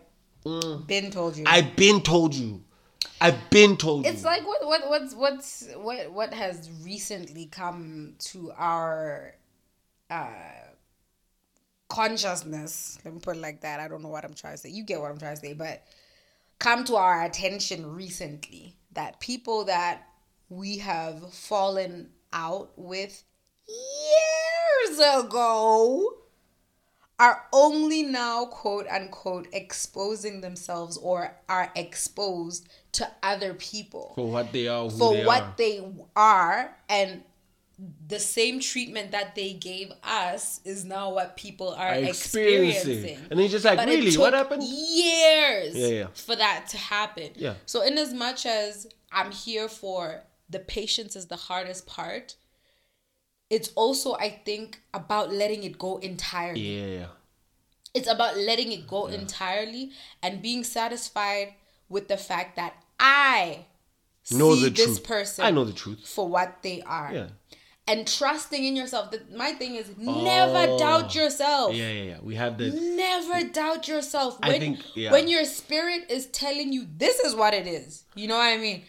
Ben 0.87 1.11
told 1.11 1.37
you. 1.37 1.43
I've 1.47 1.75
been 1.75 2.01
told 2.01 2.35
you. 2.35 2.63
I've 3.21 3.49
been 3.49 3.77
told 3.77 4.05
it's 4.05 4.21
you. 4.21 4.25
like 4.27 4.45
what 4.45 4.65
what 4.65 4.89
what's 4.89 5.15
what's 5.15 5.67
what 5.77 6.11
what 6.11 6.33
has 6.33 6.69
recently 6.83 7.45
come 7.45 8.15
to 8.19 8.51
our 8.57 9.33
uh 10.09 10.27
consciousness 11.87 12.99
let 13.05 13.13
me 13.13 13.19
put 13.19 13.37
it 13.37 13.39
like 13.39 13.61
that 13.61 13.79
i 13.79 13.87
don't 13.87 14.01
know 14.01 14.09
what 14.09 14.25
i'm 14.25 14.33
trying 14.33 14.53
to 14.53 14.57
say 14.57 14.69
you 14.69 14.83
get 14.83 14.99
what 14.99 15.09
i'm 15.11 15.17
trying 15.17 15.35
to 15.35 15.41
say 15.41 15.53
but 15.53 15.83
come 16.59 16.83
to 16.83 16.95
our 16.95 17.23
attention 17.23 17.95
recently 17.95 18.75
that 18.93 19.19
people 19.19 19.65
that 19.65 20.01
we 20.49 20.77
have 20.79 21.33
fallen 21.33 22.09
out 22.33 22.71
with 22.75 23.23
years 23.67 24.99
ago 24.99 26.11
are 27.19 27.43
only 27.53 28.03
now 28.03 28.45
quote 28.45 28.87
unquote 28.87 29.47
exposing 29.53 30.41
themselves 30.41 30.97
or 30.97 31.35
are 31.47 31.71
exposed 31.75 32.67
to 32.93 33.09
other 33.23 33.53
people 33.53 34.11
for 34.15 34.29
what 34.29 34.51
they 34.51 34.67
are, 34.67 34.89
for 34.89 35.13
they 35.13 35.25
what 35.25 35.41
are. 35.43 35.53
they 35.57 35.81
are 36.15 36.75
and 36.89 37.23
the 38.07 38.19
same 38.19 38.61
treatment 38.61 39.11
that 39.11 39.35
they 39.35 39.51
gave 39.51 39.91
us 40.01 40.61
is 40.63 40.85
now 40.85 41.13
what 41.13 41.35
people 41.35 41.69
are 41.73 41.89
Are 41.89 41.95
experiencing. 41.95 42.69
experiencing. 42.99 43.17
And 43.29 43.31
then 43.31 43.39
you're 43.39 43.49
just 43.49 43.65
like, 43.65 43.77
But 43.77 43.87
really? 43.89 44.15
What 44.17 44.33
happened? 44.33 44.63
Years 44.63 45.75
Yeah, 45.75 45.87
yeah. 45.87 46.07
for 46.13 46.35
that 46.37 46.67
to 46.69 46.77
happen. 46.77 47.31
Yeah. 47.35 47.55
So 47.65 47.81
in 47.81 47.97
as 47.97 48.13
much 48.13 48.45
as 48.45 48.87
I'm 49.11 49.31
here 49.31 49.67
for 49.67 50.21
the 50.49 50.59
patience 50.59 51.17
is 51.17 51.27
the 51.27 51.35
hardest 51.35 51.85
part, 51.85 52.35
it's 53.55 53.69
also 53.75 54.09
I 54.27 54.29
think 54.47 54.67
about 54.93 55.31
letting 55.41 55.63
it 55.63 55.75
go 55.79 55.97
entirely. 55.97 56.59
Yeah, 56.61 56.87
yeah. 56.99 57.07
It's 57.97 58.09
about 58.15 58.33
letting 58.49 58.71
it 58.73 58.83
go 58.87 59.07
entirely 59.07 59.83
and 60.21 60.41
being 60.41 60.63
satisfied 60.65 61.47
with 61.87 62.05
the 62.09 62.17
fact 62.17 62.57
that 62.57 62.73
I 62.99 63.65
Know 64.31 64.53
see 64.55 64.63
the 64.65 64.69
this 64.71 64.85
truth. 64.85 65.03
person 65.03 65.45
I 65.45 65.51
know 65.51 65.63
the 65.63 65.71
truth. 65.83 66.01
for 66.15 66.27
what 66.27 66.49
they 66.61 66.81
are. 66.99 67.11
Yeah. 67.13 67.27
And 67.87 68.07
trusting 68.07 68.63
in 68.69 68.75
yourself. 68.75 69.13
My 69.43 69.51
thing 69.53 69.75
is 69.75 69.87
never 69.97 70.63
Oh. 70.73 70.77
doubt 70.79 71.13
yourself. 71.15 71.73
Yeah, 71.75 71.91
yeah, 71.97 72.03
yeah. 72.11 72.19
We 72.29 72.33
have 72.35 72.57
this. 72.57 72.73
Never 72.73 73.37
doubt 73.47 73.87
yourself. 73.87 74.39
I 74.41 74.57
think, 74.57 74.79
yeah. 74.95 75.11
when 75.11 75.27
your 75.27 75.45
spirit 75.45 76.09
is 76.09 76.25
telling 76.43 76.73
you 76.73 76.87
this 76.97 77.19
is 77.19 77.35
what 77.35 77.53
it 77.53 77.67
is, 77.67 78.03
you 78.15 78.27
know 78.27 78.37
what 78.41 78.51
I 78.51 78.57
mean? 78.57 78.83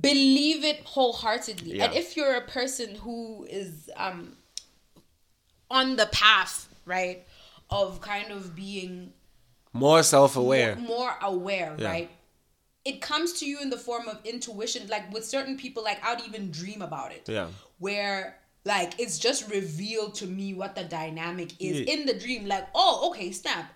Believe 0.00 0.64
it 0.64 0.80
wholeheartedly. 0.84 1.76
Yeah. 1.76 1.84
And 1.86 1.94
if 1.94 2.16
you're 2.16 2.34
a 2.34 2.40
person 2.46 2.96
who 2.96 3.46
is 3.48 3.90
um 3.96 4.36
on 5.70 5.96
the 5.96 6.06
path, 6.06 6.68
right, 6.84 7.24
of 7.70 8.00
kind 8.00 8.30
of 8.30 8.54
being 8.54 9.12
more 9.72 10.02
self-aware. 10.02 10.76
more 10.76 11.16
aware, 11.22 11.74
Yeah. 11.78 11.88
right? 11.88 12.10
It 12.84 13.00
comes 13.00 13.32
to 13.40 13.46
you 13.46 13.60
in 13.60 13.70
the 13.70 13.78
form 13.78 14.08
of 14.08 14.18
intuition. 14.24 14.86
Like 14.88 15.12
with 15.12 15.24
certain 15.24 15.56
people, 15.56 15.82
like 15.82 16.04
I'd 16.04 16.20
even 16.26 16.50
dream 16.50 16.82
about 16.82 17.12
it. 17.12 17.26
Yeah. 17.28 17.48
Where 17.78 18.36
like 18.64 18.98
it's 18.98 19.18
just 19.18 19.48
revealed 19.50 20.14
to 20.16 20.26
me 20.26 20.54
what 20.54 20.74
the 20.74 20.84
dynamic 20.84 21.52
is 21.60 21.80
Yeah. 21.80 21.92
in 21.94 22.06
the 22.06 22.14
dream. 22.14 22.46
Like, 22.46 22.66
oh, 22.74 23.08
okay, 23.10 23.30
snap. 23.32 23.72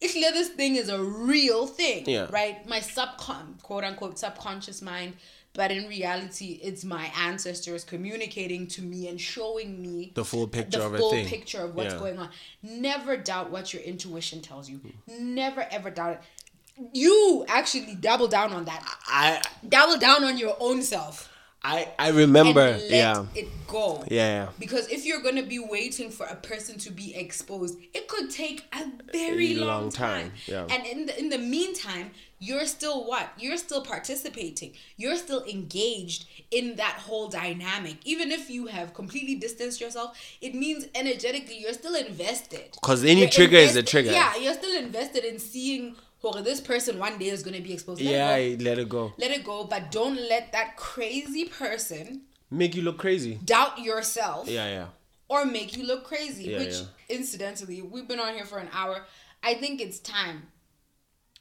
It's 0.00 0.12
clear 0.14 0.32
this 0.32 0.48
thing 0.48 0.76
is 0.76 0.88
a 0.88 1.02
real 1.02 1.66
thing. 1.66 2.08
Yeah. 2.08 2.26
Right? 2.30 2.66
My 2.66 2.80
subcon 2.80 3.62
quote 3.62 3.84
unquote 3.84 4.18
subconscious 4.18 4.82
mind. 4.82 5.14
But 5.54 5.70
in 5.70 5.86
reality, 5.86 6.58
it's 6.62 6.82
my 6.82 7.12
ancestors 7.18 7.84
communicating 7.84 8.66
to 8.68 8.82
me 8.82 9.08
and 9.08 9.20
showing 9.20 9.82
me 9.82 10.12
The 10.14 10.24
full 10.24 10.46
picture 10.48 10.78
the 10.78 10.86
of 10.86 10.96
full 10.96 11.24
picture 11.24 11.60
of 11.62 11.74
what's 11.74 11.92
Yeah. 11.92 11.98
going 11.98 12.18
on. 12.18 12.30
Never 12.62 13.16
doubt 13.18 13.50
what 13.50 13.74
your 13.74 13.82
intuition 13.82 14.40
tells 14.40 14.70
you. 14.70 14.80
Never 15.06 15.66
ever 15.70 15.90
doubt 15.90 16.12
it. 16.14 16.20
You 16.94 17.44
actually 17.48 17.94
double 17.96 18.28
down 18.28 18.52
on 18.54 18.64
that. 18.64 18.82
I 19.06 19.42
Double 19.68 19.98
down 19.98 20.24
on 20.24 20.38
your 20.38 20.56
own 20.58 20.82
self. 20.82 21.28
I 21.64 21.88
I 21.98 22.08
remember. 22.10 22.78
Yeah. 22.88 23.26
it 23.34 23.48
go. 23.68 24.04
Yeah. 24.10 24.48
Because 24.58 24.88
if 24.88 25.04
you're 25.06 25.22
gonna 25.22 25.44
be 25.44 25.58
waiting 25.58 26.10
for 26.10 26.26
a 26.26 26.34
person 26.36 26.78
to 26.80 26.90
be 26.90 27.14
exposed, 27.14 27.78
it 27.94 28.08
could 28.08 28.30
take 28.30 28.64
a 28.72 28.84
very 29.12 29.52
A 29.52 29.60
long, 29.64 29.68
long 29.82 29.90
time. 29.90 30.30
time, 30.30 30.32
yeah. 30.46 30.66
And 30.74 30.84
in 30.86 31.06
the 31.06 31.18
in 31.18 31.28
the 31.28 31.38
meantime, 31.38 32.10
you're 32.40 32.66
still 32.66 33.06
what? 33.06 33.28
You're 33.38 33.56
still 33.56 33.82
participating. 33.82 34.72
You're 34.96 35.16
still 35.16 35.44
engaged 35.44 36.26
in 36.50 36.74
that 36.76 36.94
whole 37.06 37.28
dynamic. 37.28 37.98
Even 38.04 38.32
if 38.32 38.50
you 38.50 38.66
have 38.66 38.92
completely 38.94 39.36
distanced 39.36 39.80
yourself, 39.80 40.18
it 40.40 40.54
means 40.56 40.86
energetically 40.96 41.58
you're 41.60 41.72
still 41.74 41.94
invested. 41.94 42.72
Because 42.72 43.04
any 43.04 43.20
You're 43.20 43.30
trigger 43.30 43.58
is 43.58 43.76
a 43.76 43.82
trigger. 43.84 44.10
Yeah, 44.10 44.34
you're 44.36 44.54
still 44.54 44.76
invested 44.76 45.24
in 45.24 45.38
seeing 45.38 45.94
this 46.30 46.60
person 46.60 46.98
one 46.98 47.18
day 47.18 47.28
is 47.30 47.42
gonna 47.42 47.60
be 47.60 47.72
exposed. 47.72 48.00
Let 48.00 48.10
Yeah, 48.12 48.54
go. 48.56 48.64
let 48.64 48.78
it 48.78 48.88
go. 48.88 49.12
Let 49.18 49.30
it 49.32 49.44
go, 49.44 49.64
but 49.64 49.90
don't 49.90 50.16
let 50.28 50.52
that 50.52 50.76
crazy 50.76 51.46
person 51.46 52.22
Make 52.50 52.74
you 52.76 52.82
look 52.82 52.98
crazy. 52.98 53.38
doubt 53.44 53.78
yourself 53.80 54.48
Yeah, 54.48 54.66
yeah. 54.68 54.86
or 55.28 55.44
make 55.44 55.76
you 55.76 55.84
look 55.84 56.04
crazy. 56.04 56.44
Yeah, 56.44 56.58
which, 56.58 56.74
yeah. 56.74 56.84
incidentally, 57.08 57.82
we've 57.82 58.06
been 58.06 58.20
on 58.20 58.34
here 58.34 58.44
for 58.44 58.58
an 58.58 58.68
hour. 58.72 59.04
I 59.42 59.54
think 59.54 59.80
it's 59.80 59.98
time 59.98 60.46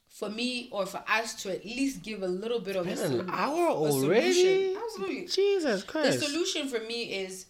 for 0.09 0.29
me 0.29 0.69
or 0.71 0.85
for 0.85 1.03
us 1.07 1.35
to 1.43 1.51
at 1.51 1.63
least 1.63 2.01
give 2.01 2.23
a 2.23 2.27
little 2.27 2.59
bit 2.59 2.75
of 2.75 2.87
a, 2.87 2.91
An 2.91 3.29
hour 3.29 3.67
a 3.67 3.73
already? 3.73 4.31
solution. 4.33 4.77
Absolutely. 4.83 5.27
Jesus 5.27 5.83
Christ. 5.83 6.19
The 6.19 6.25
solution 6.25 6.67
for 6.67 6.79
me 6.79 7.03
is 7.13 7.45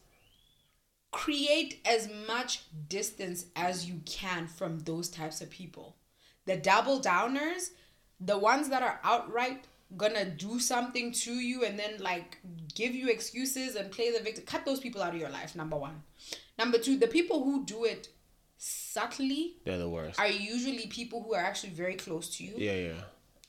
create 1.12 1.80
as 1.86 2.10
much 2.28 2.64
distance 2.88 3.46
as 3.56 3.86
you 3.88 4.02
can 4.06 4.48
from 4.48 4.80
those 4.80 5.10
types 5.10 5.42
of 5.42 5.50
people. 5.50 5.96
The 6.46 6.58
double 6.58 7.00
downers, 7.00 7.70
the 8.20 8.38
ones 8.38 8.70
that 8.70 8.84
are 8.84 9.00
outright 9.04 9.66
gonna 9.98 10.26
do 10.26 10.60
something 10.60 11.12
to 11.12 11.34
you 11.34 11.64
and 11.66 11.78
then 11.78 11.98
like 12.00 12.38
give 12.76 12.96
you 12.96 13.10
excuses 13.10 13.76
and 13.76 13.92
play 13.92 14.12
the 14.12 14.24
victim. 14.24 14.44
Cut 14.46 14.66
those 14.66 14.80
people 14.80 15.02
out 15.02 15.14
of 15.14 15.20
your 15.20 15.30
life, 15.30 15.56
number 15.56 15.76
one. 15.78 16.02
Number 16.58 16.78
two, 16.78 16.98
the 16.98 17.08
people 17.08 17.44
who 17.44 17.66
do 17.66 17.84
it 17.86 18.08
subtly 18.58 19.56
They're 19.66 19.78
the 19.78 19.90
worst. 19.90 20.20
are 20.20 20.28
usually 20.28 20.88
people 20.88 21.22
who 21.24 21.34
are 21.34 21.42
actually 21.42 21.72
very 21.74 21.96
close 21.96 22.36
to 22.38 22.44
you, 22.44 22.54
Yeah, 22.58 22.74
yeah. 22.76 23.02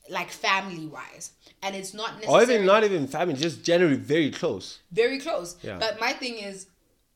like 0.09 0.29
family 0.29 0.87
wise. 0.87 1.31
And 1.61 1.75
it's 1.75 1.93
not 1.93 2.15
necessarily 2.15 2.45
Or 2.45 2.51
even 2.51 2.65
not 2.65 2.83
even 2.83 3.07
family, 3.07 3.35
just 3.35 3.63
generally 3.63 3.95
very 3.95 4.31
close. 4.31 4.79
very 4.91 5.19
close. 5.19 5.55
Yeah. 5.61 5.77
But 5.79 5.99
my 5.99 6.13
thing 6.13 6.39
is, 6.39 6.67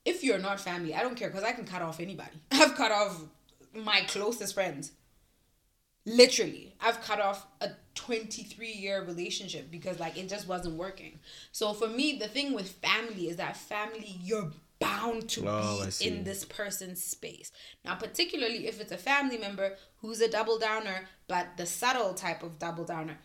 if 0.05 0.23
you're 0.23 0.39
not 0.39 0.59
family, 0.61 0.93
I 0.93 1.01
don't 1.01 1.15
care 1.15 1.30
because 1.30 1.43
I 1.43 1.51
can 1.51 1.65
cut 1.65 1.82
off 1.82 1.99
anybody. 1.99 2.38
I've 2.51 2.75
cut 2.75 2.91
off 2.91 3.19
my 3.73 4.01
closest 4.07 4.53
friends. 4.53 4.91
Literally, 6.08 6.74
I've 6.80 7.01
cut 7.01 7.20
off 7.20 7.45
a 7.60 7.72
23 7.95 8.72
year 8.72 9.03
relationship 9.03 9.70
because 9.70 9.99
like 9.99 10.18
it 10.18 10.30
just 10.30 10.47
wasn't 10.47 10.76
working. 10.76 11.20
So 11.51 11.74
for 11.74 11.89
me, 11.89 12.18
the 12.18 12.30
thing 12.30 12.53
with 12.53 12.70
family 12.70 13.28
is 13.28 13.36
that 13.36 13.58
family, 13.58 14.18
you're 14.24 14.51
bound 14.80 15.28
to 15.30 15.43
Oh, 15.49 15.86
be 15.99 16.08
in 16.08 16.24
this 16.24 16.45
person's 16.45 17.03
space. 17.03 17.51
Now, 17.84 17.95
particularly 17.95 18.68
if 18.68 18.80
it's 18.80 18.93
a 18.93 18.97
family 18.97 19.38
member 19.38 19.76
who's 19.97 20.22
a 20.22 20.30
double 20.30 20.58
downer, 20.58 21.10
but 21.28 21.58
the 21.58 21.66
subtle 21.66 22.14
type 22.14 22.41
of 22.41 22.58
double 22.58 22.86
downer, 22.86 23.18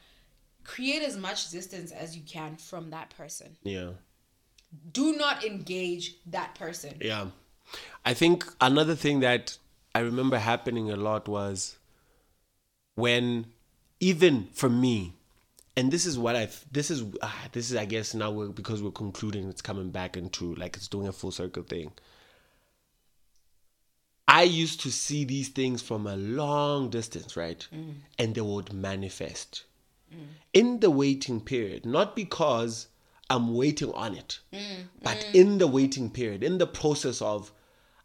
create 0.65 1.03
as 1.03 1.17
much 1.17 1.51
distance 1.51 1.93
as 1.93 2.17
you 2.17 2.23
can 2.23 2.57
from 2.57 2.91
that 2.91 3.11
person 3.17 3.57
Yeah. 3.63 3.91
do 4.93 5.15
not 5.17 5.45
engage 5.45 6.17
that 6.27 6.55
person. 6.57 6.99
Yeah. 7.01 7.27
I 8.05 8.15
think 8.15 8.45
another 8.61 8.97
thing 8.97 9.21
that 9.21 9.57
I 9.95 10.01
remember 10.01 10.39
happening 10.39 10.91
a 10.91 10.97
lot 10.97 11.29
was 11.29 11.77
when, 12.95 13.47
even 14.01 14.49
for 14.53 14.69
me, 14.69 15.15
and 15.77 15.91
this 15.91 16.05
is 16.05 16.19
what 16.19 16.37
I 16.37 16.49
this 16.71 16.91
is 16.91 17.05
ah, 17.23 17.49
this 17.53 17.71
is 17.71 17.77
I 17.77 17.87
guess 17.87 18.15
now 18.15 18.31
we're 18.31 18.49
because 18.49 18.83
we're 18.83 18.91
concluding 18.91 19.49
it's 19.49 19.63
coming 19.63 19.91
back 19.91 20.17
into 20.17 20.55
like 20.57 20.77
it's 20.77 20.89
doing 20.89 21.09
a 21.09 21.13
full 21.13 21.31
circle 21.31 21.63
thing. 21.63 21.93
I 24.29 24.43
used 24.45 24.81
to 24.83 24.91
see 24.91 25.25
these 25.25 25.49
things 25.49 25.83
from 25.83 26.07
a 26.07 26.17
long 26.17 26.91
distance, 26.91 27.37
right? 27.37 27.67
Mm. 27.75 27.95
And 28.19 28.35
they 28.35 28.41
would 28.41 28.73
manifest 28.73 29.65
mm. 30.15 30.25
in 30.53 30.81
the 30.81 30.91
waiting 30.91 31.41
period, 31.41 31.85
not 31.85 32.15
because 32.15 32.89
I'm 33.29 33.55
waiting 33.55 33.93
on 33.93 34.15
it, 34.15 34.41
mm, 34.53 34.85
but 35.03 35.27
in 35.33 35.59
the 35.59 35.67
waiting 35.67 36.11
period, 36.11 36.45
in 36.45 36.59
the 36.59 36.67
process 36.67 37.21
of 37.21 37.53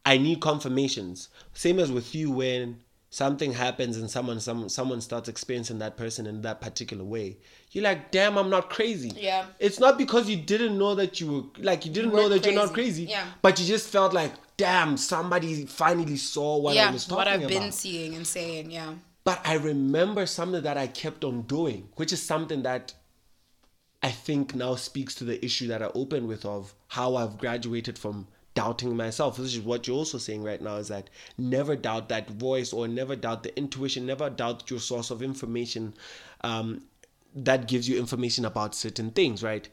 I 0.05 0.17
need 0.17 0.39
confirmations. 0.39 1.29
Same 1.53 1.79
as 1.79 1.91
with 1.91 2.15
you 2.15 2.31
when 2.31 2.79
something 3.09 3.53
happens 3.53 3.97
and 3.97 4.09
someone 4.09 4.39
some 4.39 4.67
someone 4.69 5.01
starts 5.01 5.29
experiencing 5.29 5.79
that 5.79 5.97
person 5.97 6.27
in 6.27 6.41
that 6.41 6.61
particular 6.61 7.03
way. 7.03 7.37
You're 7.71 7.83
like, 7.83 8.11
damn, 8.11 8.37
I'm 8.37 8.49
not 8.49 8.69
crazy. 8.69 9.11
Yeah. 9.15 9.45
It's 9.59 9.79
not 9.79 9.97
because 9.97 10.29
you 10.29 10.37
didn't 10.37 10.77
know 10.77 10.95
that 10.95 11.19
you 11.21 11.31
were 11.31 11.63
like 11.63 11.85
you 11.85 11.91
didn't 11.91 12.11
know 12.11 12.17
weren't 12.17 12.29
that 12.31 12.45
you're 12.45 12.55
not 12.55 12.73
crazy. 12.73 13.05
crazy. 13.05 13.11
Yeah. 13.11 13.27
But 13.41 13.59
you 13.59 13.65
just 13.65 13.89
felt 13.89 14.13
like, 14.13 14.33
damn, 14.57 14.97
somebody 14.97 15.65
finally 15.65 16.17
saw 16.17 16.57
what 16.57 16.77
i 16.77 16.91
was 16.91 17.05
talking 17.05 17.17
what 17.17 17.27
i've 17.27 17.39
about. 17.41 17.49
been 17.49 17.71
seeing 17.71 18.15
and 18.15 18.27
saying. 18.27 18.71
Yeah. 18.71 18.93
But 19.23 19.41
I 19.45 19.55
remember 19.55 20.25
something 20.25 20.63
that 20.63 20.77
I 20.77 20.87
kept 20.87 21.23
on 21.25 21.41
doing, 21.43 21.89
which 21.95 22.13
is 22.13 22.21
something 22.21 22.63
that 22.63 22.93
I 24.01 24.11
think 24.11 24.55
now 24.55 24.75
speaks 24.75 25.15
to 25.15 25.23
the 25.25 25.43
issue 25.43 25.67
that 25.67 25.81
I 25.81 25.87
opened 25.93 26.27
with 26.27 26.45
of 26.45 26.73
how 26.87 27.15
I've 27.15 27.37
graduated 27.37 27.97
from 27.97 28.27
doubting 28.57 28.97
myself. 28.97 29.37
This 29.37 29.53
is 29.53 29.59
what 29.59 29.85
you're 29.85 29.95
also 29.95 30.17
saying 30.17 30.43
right 30.43 30.59
now 30.59 30.77
is 30.77 30.87
that 30.87 31.11
never 31.37 31.75
doubt 31.75 32.09
that 32.09 32.27
voice 32.27 32.73
or 32.73 32.87
never 32.87 33.15
doubt 33.15 33.43
the 33.43 33.55
intuition, 33.55 34.07
never 34.07 34.31
doubt 34.31 34.71
your 34.71 34.79
source 34.79 35.11
of 35.11 35.21
information 35.21 35.93
um, 36.41 36.81
that 37.35 37.67
gives 37.67 37.87
you 37.87 37.99
information 37.99 38.45
about 38.45 38.73
certain 38.73 39.11
things, 39.11 39.43
right? 39.43 39.69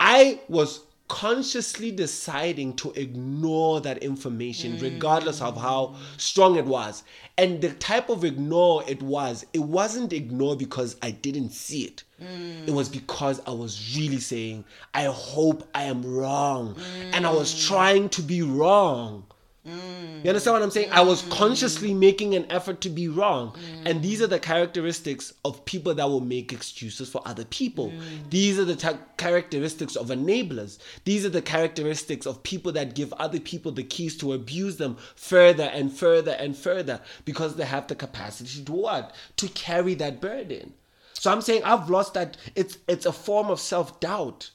I 0.00 0.40
was 0.48 0.80
consciously 1.06 1.92
deciding 1.92 2.74
to 2.74 2.90
ignore 2.94 3.80
that 3.82 3.98
information 3.98 4.76
regardless 4.80 5.40
of 5.40 5.56
how 5.56 5.94
strong 6.16 6.56
it 6.56 6.66
was 6.66 7.04
and 7.38 7.62
the 7.62 7.70
type 7.74 8.10
of 8.10 8.24
ignore 8.24 8.84
it 8.86 9.00
was 9.00 9.46
it 9.54 9.60
wasn't 9.60 10.12
ignore 10.12 10.54
because 10.54 10.96
i 11.00 11.10
didn't 11.10 11.48
see 11.48 11.80
it 11.84 12.02
it 12.20 12.72
was 12.72 12.88
because 12.88 13.40
i 13.46 13.50
was 13.50 13.96
really 13.96 14.18
saying 14.18 14.64
i 14.94 15.04
hope 15.04 15.68
i 15.74 15.84
am 15.84 16.02
wrong 16.04 16.76
and 17.12 17.26
i 17.26 17.30
was 17.30 17.66
trying 17.66 18.08
to 18.08 18.22
be 18.22 18.42
wrong 18.42 19.24
you 19.64 20.28
understand 20.30 20.54
what 20.54 20.62
I'm 20.62 20.70
saying? 20.70 20.90
I 20.92 21.02
was 21.02 21.22
consciously 21.22 21.92
making 21.92 22.34
an 22.34 22.50
effort 22.50 22.80
to 22.82 22.88
be 22.88 23.08
wrong. 23.08 23.54
And 23.84 24.02
these 24.02 24.22
are 24.22 24.26
the 24.26 24.38
characteristics 24.38 25.34
of 25.44 25.64
people 25.64 25.94
that 25.94 26.08
will 26.08 26.20
make 26.20 26.52
excuses 26.52 27.08
for 27.08 27.20
other 27.26 27.44
people. 27.44 27.92
These 28.30 28.58
are 28.58 28.64
the 28.64 28.76
ta- 28.76 28.98
characteristics 29.16 29.94
of 29.94 30.08
enablers. 30.08 30.78
These 31.04 31.24
are 31.26 31.30
the 31.30 31.42
characteristics 31.42 32.26
of 32.26 32.42
people 32.42 32.72
that 32.72 32.94
give 32.94 33.12
other 33.14 33.40
people 33.40 33.72
the 33.72 33.82
keys 33.84 34.16
to 34.18 34.32
abuse 34.32 34.76
them 34.78 34.96
further 35.14 35.64
and 35.64 35.92
further 35.92 36.32
and 36.32 36.56
further 36.56 37.00
because 37.24 37.56
they 37.56 37.66
have 37.66 37.88
the 37.88 37.94
capacity 37.94 38.64
to 38.64 38.72
what? 38.72 39.14
To 39.36 39.48
carry 39.48 39.94
that 39.94 40.20
burden. 40.20 40.72
So 41.18 41.32
I'm 41.32 41.42
saying 41.42 41.64
I've 41.64 41.90
lost 41.90 42.14
that. 42.14 42.36
It's 42.54 42.78
it's 42.86 43.04
a 43.04 43.12
form 43.12 43.50
of 43.50 43.58
self 43.58 43.98
doubt. 44.00 44.50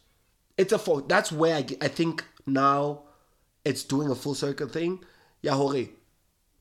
It's 0.57 0.71
a 0.71 0.79
form. 0.79 1.05
That's 1.07 1.31
where 1.31 1.55
I, 1.57 1.65
I 1.81 1.87
think 1.89 2.23
now 2.45 3.03
it's 3.65 3.83
doing 3.83 4.09
a 4.09 4.15
full 4.15 4.35
circle 4.35 4.67
thing. 4.67 5.03
Yeah, 5.41 5.53
hore. 5.53 5.85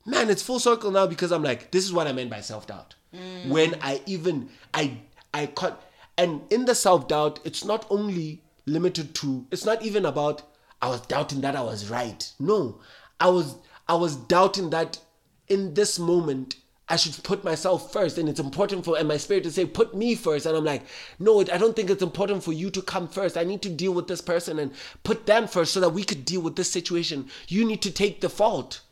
Man, 0.05 0.28
it's 0.28 0.42
full 0.42 0.59
circle 0.59 0.90
now 0.90 1.07
because 1.07 1.30
I'm 1.30 1.44
like, 1.44 1.70
this 1.70 1.84
is 1.84 1.92
what 1.92 2.09
I 2.09 2.12
meant 2.12 2.30
by 2.30 2.40
self 2.40 2.66
doubt. 2.66 2.96
Mm. 3.14 3.48
When 3.48 3.76
I 3.80 4.00
even 4.07 4.48
I 4.74 4.98
I 5.32 5.46
cut 5.46 5.88
and 6.18 6.42
in 6.50 6.64
the 6.64 6.74
self 6.74 7.07
doubt, 7.07 7.38
it's 7.44 7.64
not 7.64 7.86
only 7.88 8.42
limited 8.66 9.14
to. 9.16 9.46
It's 9.53 9.64
not 9.64 9.82
even 9.82 10.05
about 10.05 10.42
I 10.80 10.88
was 10.88 11.00
doubting 11.03 11.42
that 11.42 11.55
I 11.55 11.62
was 11.62 11.88
right. 11.90 12.28
No, 12.40 12.80
I 13.20 13.28
was 13.28 13.55
I 13.88 13.94
was 13.94 14.16
doubting 14.16 14.70
that 14.70 14.98
in 15.46 15.74
this 15.74 15.98
moment 15.98 16.57
I 16.93 16.97
should 16.97 17.22
put 17.22 17.43
myself 17.43 17.90
first, 17.90 18.18
and 18.18 18.28
it's 18.28 18.38
important 18.38 18.84
for 18.84 18.99
and 18.99 19.09
my 19.09 19.16
spirit 19.16 19.45
to 19.45 19.51
say, 19.51 19.64
"Put 19.64 19.95
me 19.95 20.14
first. 20.14 20.45
And 20.45 20.55
I'm 20.55 20.64
like, 20.72 20.82
"No, 21.18 21.40
I 21.40 21.57
don't 21.57 21.74
think 21.74 21.88
it's 21.88 22.03
important 22.03 22.45
for 22.45 22.53
you 22.53 22.68
to 22.68 22.82
come 22.82 23.09
first. 23.09 23.38
I 23.38 23.45
need 23.45 23.62
to 23.62 23.70
deal 23.70 23.93
with 23.93 24.09
this 24.09 24.20
person 24.20 24.59
and 24.59 24.72
put 25.03 25.24
them 25.24 25.49
first, 25.49 25.72
so 25.72 25.80
that 25.80 25.95
we 25.95 26.05
could 26.05 26.26
deal 26.26 26.43
with 26.43 26.57
this 26.57 26.70
situation. 26.70 27.30
You 27.49 27.64
need 27.64 27.80
to 27.80 27.90
take 27.90 28.20
the 28.20 28.28
fault." 28.28 28.82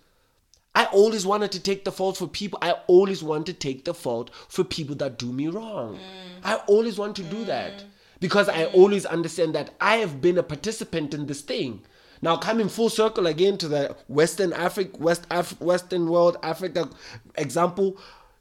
I 0.74 0.86
always 0.86 1.26
wanted 1.26 1.53
to 1.53 1.61
take 1.61 1.84
the 1.84 1.92
fault 1.92 2.16
for 2.16 2.26
people. 2.26 2.59
I 2.62 2.72
always 2.86 3.22
want 3.22 3.44
to 3.46 3.53
take 3.53 3.84
the 3.84 3.92
fault 3.92 4.30
for 4.48 4.64
people 4.64 4.96
that 4.96 5.18
do 5.18 5.30
me 5.30 5.48
wrong. 5.48 5.96
Mm. 5.96 6.40
I 6.44 6.55
always 6.68 6.96
want 6.96 7.16
to 7.16 7.22
do 7.22 7.44
that 7.44 7.80
mm. 7.80 7.84
because 8.18 8.48
I 8.48 8.64
mm. 8.64 8.74
always 8.74 9.05
understand 9.05 9.55
that 9.57 9.74
I 9.78 9.96
have 9.96 10.22
been 10.22 10.38
a 10.38 10.42
participant 10.42 11.12
in 11.12 11.26
this 11.26 11.42
thing. 11.42 11.82
Now 12.22 12.36
coming 12.36 12.68
full 12.68 12.90
circle 12.90 13.26
again 13.26 13.56
to 13.58 13.68
the 13.68 13.96
Western 14.08 14.52
Africa, 14.52 14.96
West 14.98 15.26
Af- 15.30 15.58
Western 15.60 16.08
world, 16.08 16.36
Africa 16.42 16.88
example, 17.36 17.96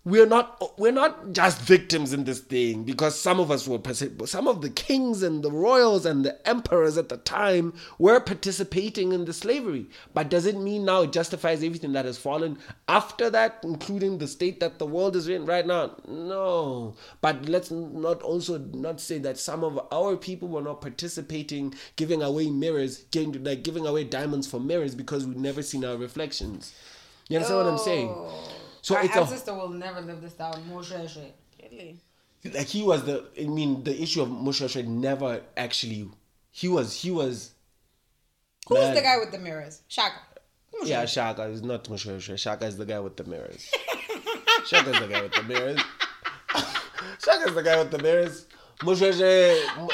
we're 0.05 0.25
not 0.25 0.79
we're 0.79 0.93
not 0.93 1.33
just 1.33 1.59
victims 1.59 2.13
in 2.13 2.23
this 2.23 2.39
thing 2.39 2.83
because 2.83 3.19
some 3.19 3.37
of 3.37 3.51
us 3.51 3.67
were 3.67 3.79
some 4.25 4.47
of 4.47 4.61
the 4.61 4.69
kings 4.69 5.21
and 5.21 5.43
the 5.43 5.51
royals 5.51 6.05
and 6.05 6.23
the 6.23 6.47
emperors 6.47 6.97
at 6.97 7.09
the 7.09 7.17
time 7.17 7.73
were 7.97 8.21
participating 8.21 9.11
in 9.11 9.25
the 9.25 9.33
slavery. 9.33 9.89
But 10.13 10.29
does 10.29 10.45
it 10.45 10.55
mean 10.55 10.85
now 10.85 11.01
it 11.01 11.11
justifies 11.11 11.63
everything 11.63 11.91
that 11.93 12.05
has 12.05 12.17
fallen 12.17 12.59
after 12.87 13.29
that 13.29 13.59
including 13.63 14.17
the 14.17 14.27
state 14.27 14.61
that 14.61 14.79
the 14.79 14.85
world 14.85 15.17
is 15.17 15.27
in 15.27 15.45
right 15.45 15.67
now? 15.67 15.97
No. 16.07 16.95
But 17.19 17.49
let's 17.49 17.69
not 17.69 18.21
also 18.21 18.57
not 18.57 19.01
say 19.01 19.19
that 19.19 19.37
some 19.37 19.65
of 19.65 19.85
our 19.91 20.15
people 20.15 20.47
were 20.47 20.61
not 20.61 20.79
participating 20.79 21.73
giving 21.97 22.21
away 22.21 22.49
mirrors 22.49 23.03
giving 23.11 23.43
like 23.43 23.63
giving 23.63 23.85
away 23.85 24.05
diamonds 24.05 24.47
for 24.47 24.61
mirrors 24.61 24.95
because 24.95 25.27
we've 25.27 25.35
never 25.35 25.61
seen 25.61 25.83
our 25.83 25.97
reflections. 25.97 26.73
You 27.27 27.37
understand 27.37 27.65
what 27.65 27.71
i'm 27.73 27.77
saying 27.77 28.15
so 28.81 28.95
Our 28.95 29.03
it's 29.03 29.47
a 29.47 29.53
will 29.53 29.69
never 29.69 30.01
live 30.01 30.21
this 30.21 30.33
down. 30.33 30.53
Moshe 30.71 30.91
Really? 31.61 31.99
like 32.53 32.67
he 32.67 32.83
was 32.83 33.03
the 33.03 33.25
I 33.39 33.45
mean 33.45 33.83
the 33.83 34.01
issue 34.01 34.21
of 34.21 34.29
Moshe 34.29 34.67
Shred 34.69 34.87
never 34.87 35.41
actually 35.57 36.09
he 36.51 36.67
was 36.67 36.95
he 37.01 37.11
was 37.11 37.51
Who's 38.67 38.79
Man. 38.79 38.95
the 38.95 39.01
guy 39.01 39.17
with 39.17 39.31
the 39.31 39.39
mirrors? 39.39 39.81
Shaka. 39.87 40.15
yeah 40.83 41.05
Shaka 41.05 41.43
is 41.43 41.61
not 41.61 41.83
Moshe 41.85 42.19
Shred 42.21 42.39
Shaka 42.39 42.65
is 42.65 42.77
the 42.77 42.85
guy 42.85 42.99
with 42.99 43.17
the 43.17 43.23
mirrors 43.25 43.69
Shaka 44.67 44.91
is 44.91 44.99
the 44.99 45.07
guy 45.07 45.21
with 45.21 45.33
the 45.33 45.43
mirrors 45.43 45.79
Shaka 47.23 47.49
is 47.49 47.55
the 47.55 47.63
guy 47.63 47.77
with 47.77 47.91
the 47.91 47.99
mirrors 47.99 48.45
Moshe 48.79 49.13
Shred 49.17 49.89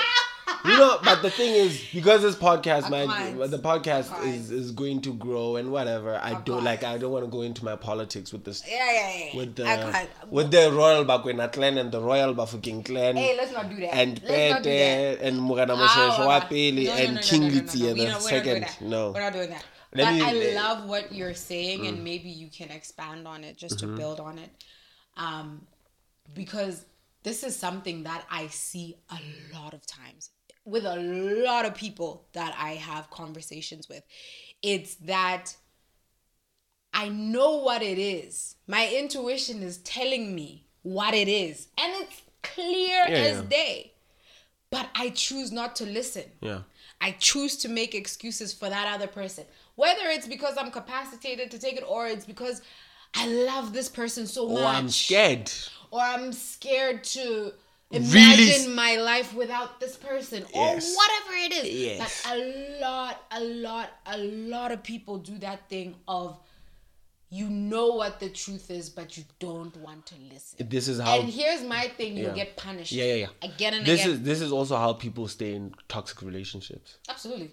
you 0.66 0.78
know 0.78 1.00
but 1.04 1.22
the 1.22 1.30
thing 1.30 1.54
is 1.54 1.84
because 1.94 2.22
this 2.22 2.36
podcast 2.36 2.90
my 2.90 3.06
the 3.48 3.60
podcast 3.60 4.10
is 4.26 4.52
is 4.52 4.72
going 4.72 5.02
to 5.02 5.14
grow 5.14 5.56
and 5.56 5.72
whatever 5.72 6.16
I 6.16 6.42
don't 6.42 6.64
like 6.64 6.84
I 6.84 6.98
don't 6.98 7.12
want 7.12 7.26
to 7.26 7.32
go 7.32 7.42
into 7.42 7.64
my 7.64 7.76
politics 7.76 8.32
with 8.34 8.44
this 8.44 8.64
Yeah, 8.68 8.92
yeah, 8.92 9.18
yeah. 9.18 9.38
with 9.38 9.56
the 9.56 10.08
with 10.30 10.52
the 10.52 10.72
royal 10.72 11.06
Bakwena 11.06 11.52
clan 11.52 11.78
and 11.78 11.92
the 11.92 12.02
royal 12.02 12.34
Bafokeng 12.34 12.84
clan 12.86 13.16
Hey, 13.16 13.36
let's 13.38 13.52
not 13.54 13.70
do 13.70 13.76
that. 13.78 13.94
and 13.94 14.22
let's 14.24 14.54
not 14.54 14.64
do 14.64 14.70
that. 14.70 15.20
Pete 15.20 15.28
and 15.28 15.42
Morena 15.42 15.76
Mosheshe 15.76 16.20
ah, 16.20 16.26
wa 16.28 16.38
okay. 16.38 16.72
pele 16.72 16.86
No, 16.86 16.92
no, 16.92 16.98
and 17.04 17.22
King 17.22 17.44
Letsie 17.52 17.80
no. 17.82 17.86
the 17.86 17.94
We 17.94 18.06
don't- 18.06 18.06
we're 18.06 18.12
not 18.12 18.20
doing 18.22 18.22
second. 18.22 18.62
that. 18.62 18.82
No. 18.82 19.12
We're 19.12 19.22
not 19.22 19.34
doing 19.34 19.50
that. 19.50 19.66
Let 19.94 20.06
but 20.06 20.14
me- 20.14 20.22
I 20.22 20.34
let- 20.34 20.56
love 20.56 20.90
what 20.90 21.14
you're 21.14 21.34
saying, 21.34 21.88
and 21.88 22.00
mm. 22.00 22.04
maybe 22.04 22.30
you 22.30 22.50
can 22.50 22.70
expand 22.70 23.28
on 23.28 23.44
it 23.44 23.58
just 23.58 23.80
to 23.80 23.86
mm-hmm. 23.86 23.96
build 23.96 24.20
on 24.20 24.40
it. 24.40 24.50
Um, 25.16 25.68
because 26.34 26.86
this 27.24 27.44
is 27.44 27.56
something 27.56 28.04
that 28.04 28.26
I 28.30 28.48
see 28.48 28.98
a 29.10 29.20
lot 29.54 29.74
of 29.74 29.86
times 29.86 30.32
with 30.66 30.86
a 30.86 30.96
lot 30.98 31.66
of 31.66 31.76
people 31.76 32.26
that 32.34 32.56
I 32.60 32.72
have 32.72 33.10
conversations 33.12 33.88
with. 33.88 34.04
It's 34.62 34.96
that 34.96 35.56
I 36.94 37.10
know 37.10 37.58
what 37.58 37.82
it 37.82 37.98
is. 38.00 38.56
My 38.68 38.90
intuition 38.90 39.62
is 39.62 39.78
telling 39.80 40.34
me 40.34 40.66
what 40.82 41.14
it 41.14 41.28
is, 41.28 41.68
and 41.78 41.92
it's 42.02 42.22
clear 42.42 43.06
Yeah, 43.08 43.16
as 43.16 43.38
yeah. 43.38 43.44
day. 43.50 43.92
But 44.72 44.90
I 44.96 45.10
choose 45.10 45.52
not 45.52 45.76
to 45.78 45.86
listen. 45.86 46.24
Yeah. 46.42 46.62
I 47.00 47.12
choose 47.12 47.58
to 47.58 47.70
make 47.70 47.94
excuses 47.94 48.54
for 48.54 48.70
that 48.70 48.94
other 48.94 49.08
person. 49.08 49.46
Whether 49.76 50.08
it's 50.08 50.28
because 50.28 50.58
I'm 50.58 50.72
capacitated 50.72 51.52
to 51.52 51.60
take 51.60 51.76
it 51.76 51.84
or 51.88 52.08
it's 52.08 52.26
because 52.26 52.62
I 53.14 53.28
love 53.28 53.74
this 53.74 53.90
person 53.90 54.26
so 54.28 54.48
much. 54.50 54.62
Oh, 54.62 54.66
I'm 54.66 54.90
scared. 54.90 55.52
Or 55.92 56.00
I'm 56.02 56.34
scared 56.34 57.04
to 57.06 57.54
imagine 57.98 58.50
s- 58.50 58.68
my 58.68 58.96
life 58.98 59.34
without 59.34 59.80
this 59.80 59.96
person. 59.96 60.46
Yes. 60.54 60.92
Or 60.92 60.96
whatever 60.96 61.34
it 61.46 61.66
is. 61.66 61.74
Yes. 61.74 62.24
But 62.24 62.34
a 62.38 62.80
lot, 62.82 63.24
a 63.32 63.42
lot, 63.42 63.90
a 64.06 64.18
lot 64.18 64.72
of 64.72 64.84
people 64.84 65.18
do 65.18 65.38
that 65.40 65.70
thing 65.70 65.96
of 66.08 66.40
you 67.30 67.50
know 67.50 67.88
what 67.88 68.20
the 68.20 68.30
truth 68.30 68.70
is, 68.72 68.90
but 68.90 69.18
you 69.18 69.24
don't 69.40 69.76
want 69.78 70.06
to 70.06 70.16
listen. 70.32 70.68
This 70.70 70.88
is 70.88 71.00
how 71.00 71.20
and 71.20 71.28
here's 71.30 71.64
my 71.64 71.88
thing, 71.98 72.16
you'll 72.16 72.28
Yeah. 72.30 72.44
get 72.46 72.56
punished. 72.56 72.92
Yeah, 72.92 73.06
yeah, 73.06 73.16
yeah. 73.42 73.50
Again 73.50 73.74
and 73.74 73.86
This 73.86 74.02
again. 74.02 74.14
is 74.14 74.22
this 74.22 74.42
is 74.42 74.52
also 74.52 74.78
how 74.78 74.94
people 74.94 75.28
stay 75.28 75.54
in 75.56 75.74
toxic 75.90 76.22
relationships. 76.22 76.98
Absolutely. 77.10 77.52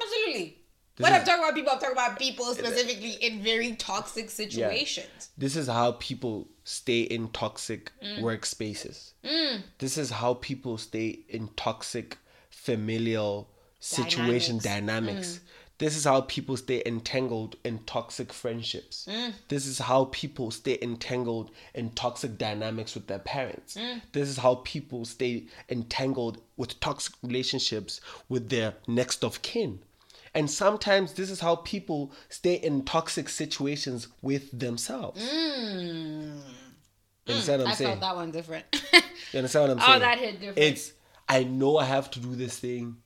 Absolutely. 0.00 0.58
This 0.96 1.04
when 1.04 1.12
is- 1.14 1.20
I'm 1.20 1.24
talking 1.26 1.42
about 1.44 1.54
people, 1.54 1.72
I'm 1.72 1.78
talking 1.78 1.92
about 1.92 2.18
people 2.18 2.54
specifically 2.54 3.12
in 3.12 3.42
very 3.42 3.74
toxic 3.76 4.28
situations. 4.30 5.30
This 5.38 5.56
is 5.56 5.66
how 5.68 5.92
people 5.92 6.48
stay 6.64 7.00
in 7.02 7.28
toxic 7.30 7.90
Mm. 8.02 8.20
workspaces. 8.20 9.12
Mm. 9.24 9.62
This 9.78 9.96
is 9.96 10.10
how 10.10 10.34
people 10.34 10.76
stay 10.78 11.20
in 11.28 11.48
toxic 11.56 12.18
familial 12.50 13.48
situation 13.80 14.58
Dynamics. 14.58 14.64
dynamics. 14.64 15.28
Mm. 15.34 15.40
This 15.78 15.96
is 15.96 16.04
how 16.04 16.20
people 16.20 16.56
stay 16.56 16.80
entangled 16.86 17.56
in 17.64 17.80
toxic 17.86 18.32
friendships. 18.32 19.06
Mm. 19.10 19.32
This 19.48 19.66
is 19.66 19.78
how 19.78 20.04
people 20.12 20.52
stay 20.52 20.78
entangled 20.80 21.50
in 21.74 21.90
toxic 21.90 22.38
dynamics 22.38 22.94
with 22.94 23.08
their 23.08 23.18
parents. 23.18 23.76
This 24.12 24.28
is 24.28 24.36
how 24.36 24.56
people 24.62 25.04
stay 25.04 25.46
entangled 25.68 26.40
with 26.56 26.78
toxic 26.78 27.14
relationships 27.22 28.00
with 28.28 28.48
their 28.50 28.74
next 28.86 29.24
of 29.24 29.42
kin. 29.42 29.80
And 30.34 30.50
sometimes 30.50 31.12
this 31.12 31.30
is 31.30 31.40
how 31.40 31.56
people 31.56 32.12
stay 32.30 32.54
in 32.54 32.84
toxic 32.84 33.28
situations 33.28 34.08
with 34.22 34.58
themselves. 34.58 35.22
You 37.24 37.34
understand 37.34 37.60
what 37.60 37.66
I'm 37.68 37.72
I 37.72 37.76
saying? 37.76 37.90
felt 37.90 38.00
that 38.00 38.16
one 38.16 38.30
different. 38.32 38.64
You 39.32 39.38
understand 39.38 39.68
what 39.68 39.70
I'm 39.78 39.80
saying? 39.80 39.96
Oh, 39.96 39.98
that 40.00 40.18
hit 40.18 40.40
different. 40.40 40.58
It's 40.58 40.92
I 41.28 41.44
know 41.44 41.76
I 41.78 41.84
have 41.84 42.10
to 42.12 42.20
do 42.20 42.34
this 42.34 42.58
thing, 42.58 42.96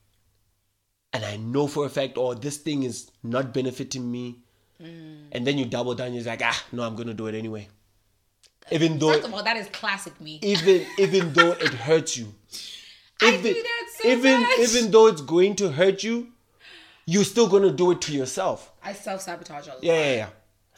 and 1.13 1.23
I 1.23 1.37
know 1.37 1.67
for 1.67 1.85
a 1.85 1.89
fact, 1.89 2.17
or 2.17 2.33
this 2.33 2.57
thing 2.57 2.81
is 2.81 3.11
not 3.21 3.53
benefiting 3.53 4.11
me. 4.11 4.39
Mm. 4.81 5.27
And 5.33 5.45
then 5.45 5.59
you 5.59 5.65
double 5.65 5.93
down. 5.93 6.15
You're 6.15 6.23
like, 6.23 6.41
ah, 6.43 6.65
no, 6.71 6.81
I'm 6.83 6.95
gonna 6.95 7.13
do 7.13 7.27
it 7.27 7.35
anyway. 7.35 7.67
Even 8.71 8.97
though, 8.97 9.13
First 9.13 9.27
of 9.27 9.33
all, 9.35 9.43
that 9.43 9.55
is 9.55 9.67
classic 9.67 10.19
me. 10.19 10.39
even 10.41 10.85
even 10.97 11.31
though 11.33 11.51
it 11.51 11.73
hurts 11.75 12.17
you, 12.17 12.33
I 13.21 13.37
do 13.37 13.53
that 13.53 13.85
so 14.01 14.07
even 14.09 14.41
much. 14.41 14.59
even 14.61 14.89
though 14.91 15.05
it's 15.07 15.21
going 15.21 15.55
to 15.57 15.69
hurt 15.71 16.03
you, 16.03 16.29
you're 17.07 17.23
still 17.23 17.47
gonna 17.47 17.71
do 17.71 17.89
it 17.91 18.01
to 18.01 18.13
yourself. 18.13 18.71
I 18.83 18.93
self 18.93 19.21
sabotage 19.21 19.65
a 19.67 19.71
lot. 19.71 19.83
Yeah, 19.83 19.93
yeah, 19.93 20.15
yeah. 20.15 20.29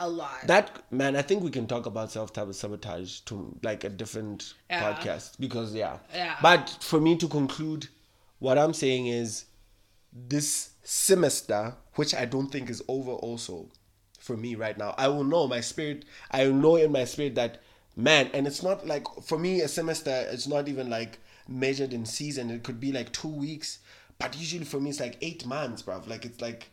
A 0.02 0.08
lot. 0.08 0.48
That 0.48 0.84
man, 0.92 1.18
I 1.18 1.22
think 1.22 1.44
we 1.44 1.50
can 1.52 1.68
talk 1.68 1.86
about 1.86 2.10
self 2.12 2.32
sabotage 2.34 3.20
to 3.22 3.58
like 3.64 3.84
a 3.84 3.90
different 3.90 4.54
Yeah. 4.70 4.94
podcast 4.94 5.38
because 5.40 5.74
yeah. 5.76 5.98
Yeah. 6.14 6.38
But 6.42 6.70
for 6.80 7.02
me 7.02 7.18
to 7.18 7.28
conclude, 7.28 7.90
what 8.38 8.58
I'm 8.58 8.74
saying 8.74 9.08
is 9.08 9.46
this 10.14 10.70
semester, 10.84 11.76
which 11.96 12.16
I 12.16 12.26
don't 12.26 12.48
think 12.52 12.70
is 12.70 12.82
over 12.88 13.12
also 13.12 13.70
for 14.20 14.38
me 14.38 14.56
right 14.56 14.78
now. 14.78 14.94
I 14.98 15.08
will 15.08 15.24
know 15.24 15.48
my 15.48 15.62
spirit. 15.62 16.06
I 16.32 16.46
will 16.48 16.54
know 16.56 16.76
in 16.76 16.92
my 16.92 17.06
spirit 17.06 17.36
that 17.36 17.62
man, 17.96 18.30
and 18.34 18.48
it's 18.48 18.64
not 18.64 18.86
like 18.88 19.06
for 19.24 19.38
me 19.40 19.62
a 19.62 19.68
semester. 19.68 20.28
It's 20.32 20.48
not 20.48 20.68
even 20.68 20.90
like 20.90 21.20
measured 21.48 21.92
in 21.94 22.06
season. 22.06 22.52
It 22.52 22.64
could 22.64 22.80
be 22.80 22.92
like 22.92 23.12
two 23.12 23.28
weeks, 23.28 23.80
but 24.20 24.38
usually 24.38 24.66
for 24.66 24.80
me 24.80 24.90
it's 24.90 25.00
like 25.00 25.18
eight 25.22 25.46
months, 25.46 25.82
bruv. 25.82 26.08
Like 26.08 26.26
it's 26.26 26.42
like 26.42 26.70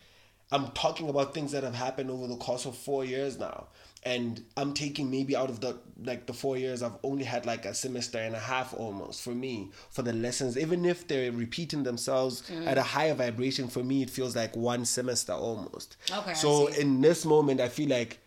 I'm 0.52 0.68
talking 0.72 1.08
about 1.08 1.34
things 1.34 1.52
that 1.52 1.64
have 1.64 1.74
happened 1.74 2.10
over 2.10 2.26
the 2.26 2.36
course 2.36 2.66
of 2.66 2.76
four 2.76 3.04
years 3.04 3.38
now. 3.38 3.68
And 4.04 4.44
I'm 4.56 4.72
taking 4.72 5.10
maybe 5.10 5.34
out 5.34 5.50
of 5.50 5.60
the 5.60 5.78
like 6.04 6.26
the 6.26 6.32
four 6.32 6.56
years 6.56 6.82
I've 6.82 6.96
only 7.02 7.24
had 7.24 7.44
like 7.44 7.64
a 7.64 7.74
semester 7.74 8.18
and 8.18 8.36
a 8.36 8.38
half 8.38 8.72
almost 8.74 9.22
for 9.22 9.30
me 9.30 9.70
for 9.90 10.02
the 10.02 10.12
lessons 10.12 10.56
even 10.56 10.84
if 10.84 11.08
they're 11.08 11.32
repeating 11.32 11.82
themselves 11.82 12.42
mm. 12.48 12.66
at 12.68 12.78
a 12.78 12.84
higher 12.84 13.14
vibration 13.14 13.66
for 13.66 13.82
me 13.82 14.02
it 14.02 14.10
feels 14.10 14.36
like 14.36 14.54
one 14.54 14.84
semester 14.84 15.32
almost. 15.32 15.96
Okay, 16.12 16.34
So 16.34 16.68
in 16.68 17.00
this 17.00 17.24
moment 17.24 17.60
I 17.60 17.68
feel 17.68 17.88
like 17.88 18.18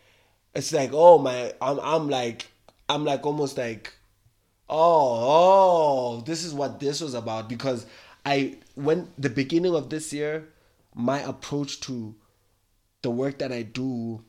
it's 0.54 0.74
like 0.74 0.92
oh 0.94 1.18
my 1.18 1.54
I'm 1.62 1.80
I'm 1.80 2.10
like 2.10 2.48
I'm 2.90 3.06
like 3.06 3.26
almost 3.26 3.58
like 3.58 3.94
oh 4.70 6.18
oh 6.18 6.22
this 6.26 6.44
is 6.44 6.54
what 6.54 6.82
this 6.82 7.00
was 7.00 7.14
about 7.14 7.48
because 7.48 7.86
I 8.26 8.58
when 8.80 9.10
the 9.18 9.30
beginning 9.30 9.76
of 9.76 9.90
this 9.90 10.14
year 10.14 10.48
my 10.96 11.20
approach 11.20 11.82
to 11.82 12.16
the 13.02 13.12
work 13.12 13.38
that 13.40 13.52
I 13.52 13.62
do 13.62 14.24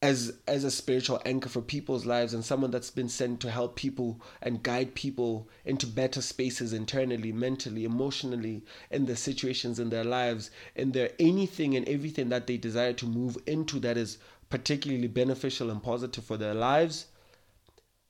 as 0.00 0.38
as 0.46 0.62
a 0.62 0.70
spiritual 0.70 1.20
anchor 1.26 1.48
for 1.48 1.60
people's 1.60 2.06
lives 2.06 2.32
and 2.32 2.44
someone 2.44 2.70
that's 2.70 2.90
been 2.90 3.08
sent 3.08 3.40
to 3.40 3.50
help 3.50 3.74
people 3.74 4.20
and 4.40 4.62
guide 4.62 4.94
people 4.94 5.48
into 5.64 5.88
better 5.88 6.22
spaces 6.22 6.72
internally 6.72 7.32
mentally 7.32 7.84
emotionally 7.84 8.62
in 8.92 9.06
the 9.06 9.16
situations 9.16 9.80
in 9.80 9.90
their 9.90 10.04
lives 10.04 10.52
in 10.76 10.92
their 10.92 11.10
anything 11.18 11.74
and 11.74 11.88
everything 11.88 12.28
that 12.28 12.46
they 12.46 12.56
desire 12.56 12.92
to 12.92 13.06
move 13.06 13.36
into 13.46 13.80
that 13.80 13.96
is 13.96 14.18
particularly 14.50 15.08
beneficial 15.08 15.68
and 15.68 15.82
positive 15.82 16.22
for 16.22 16.36
their 16.36 16.54
lives 16.54 17.06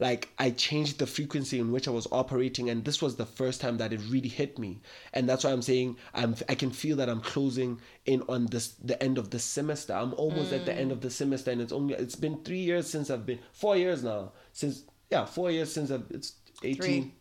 like 0.01 0.29
I 0.39 0.51
changed 0.51 0.99
the 0.99 1.07
frequency 1.07 1.59
in 1.59 1.73
which 1.73 1.89
I 1.89 1.91
was 1.91 2.07
operating, 2.13 2.71
and 2.71 2.85
this 2.85 3.03
was 3.03 3.17
the 3.17 3.27
first 3.27 3.61
time 3.61 3.79
that 3.79 3.93
it 3.93 4.01
really 4.09 4.29
hit 4.29 4.59
me, 4.59 4.81
and 5.13 5.29
that's 5.29 5.43
why 5.45 5.51
I'm 5.51 5.63
saying 5.63 5.97
I'm 6.15 6.37
I 6.49 6.55
can 6.55 6.71
feel 6.71 6.97
that 6.97 7.09
I'm 7.09 7.21
closing 7.21 7.81
in 8.07 8.23
on 8.29 8.47
this 8.47 8.69
the 8.83 9.03
end 9.03 9.19
of 9.19 9.31
the 9.31 9.39
semester. 9.39 9.93
I'm 9.93 10.15
almost 10.15 10.53
at 10.53 10.67
the 10.67 10.75
end 10.75 10.93
of 10.93 11.01
the 11.01 11.11
semester, 11.11 11.51
and 11.51 11.61
it's 11.61 11.73
only 11.73 11.95
it's 11.95 12.15
been 12.15 12.45
three 12.45 12.61
years 12.61 12.87
since 12.89 13.11
I've 13.11 13.27
been 13.27 13.41
four 13.53 13.77
years 13.77 14.05
now 14.05 14.33
since 14.53 14.85
yeah 15.11 15.25
four 15.25 15.51
years 15.51 15.73
since 15.73 15.91
I've 15.91 16.05
it's 16.11 16.35
18, 16.63 16.83
Three. 16.83 17.15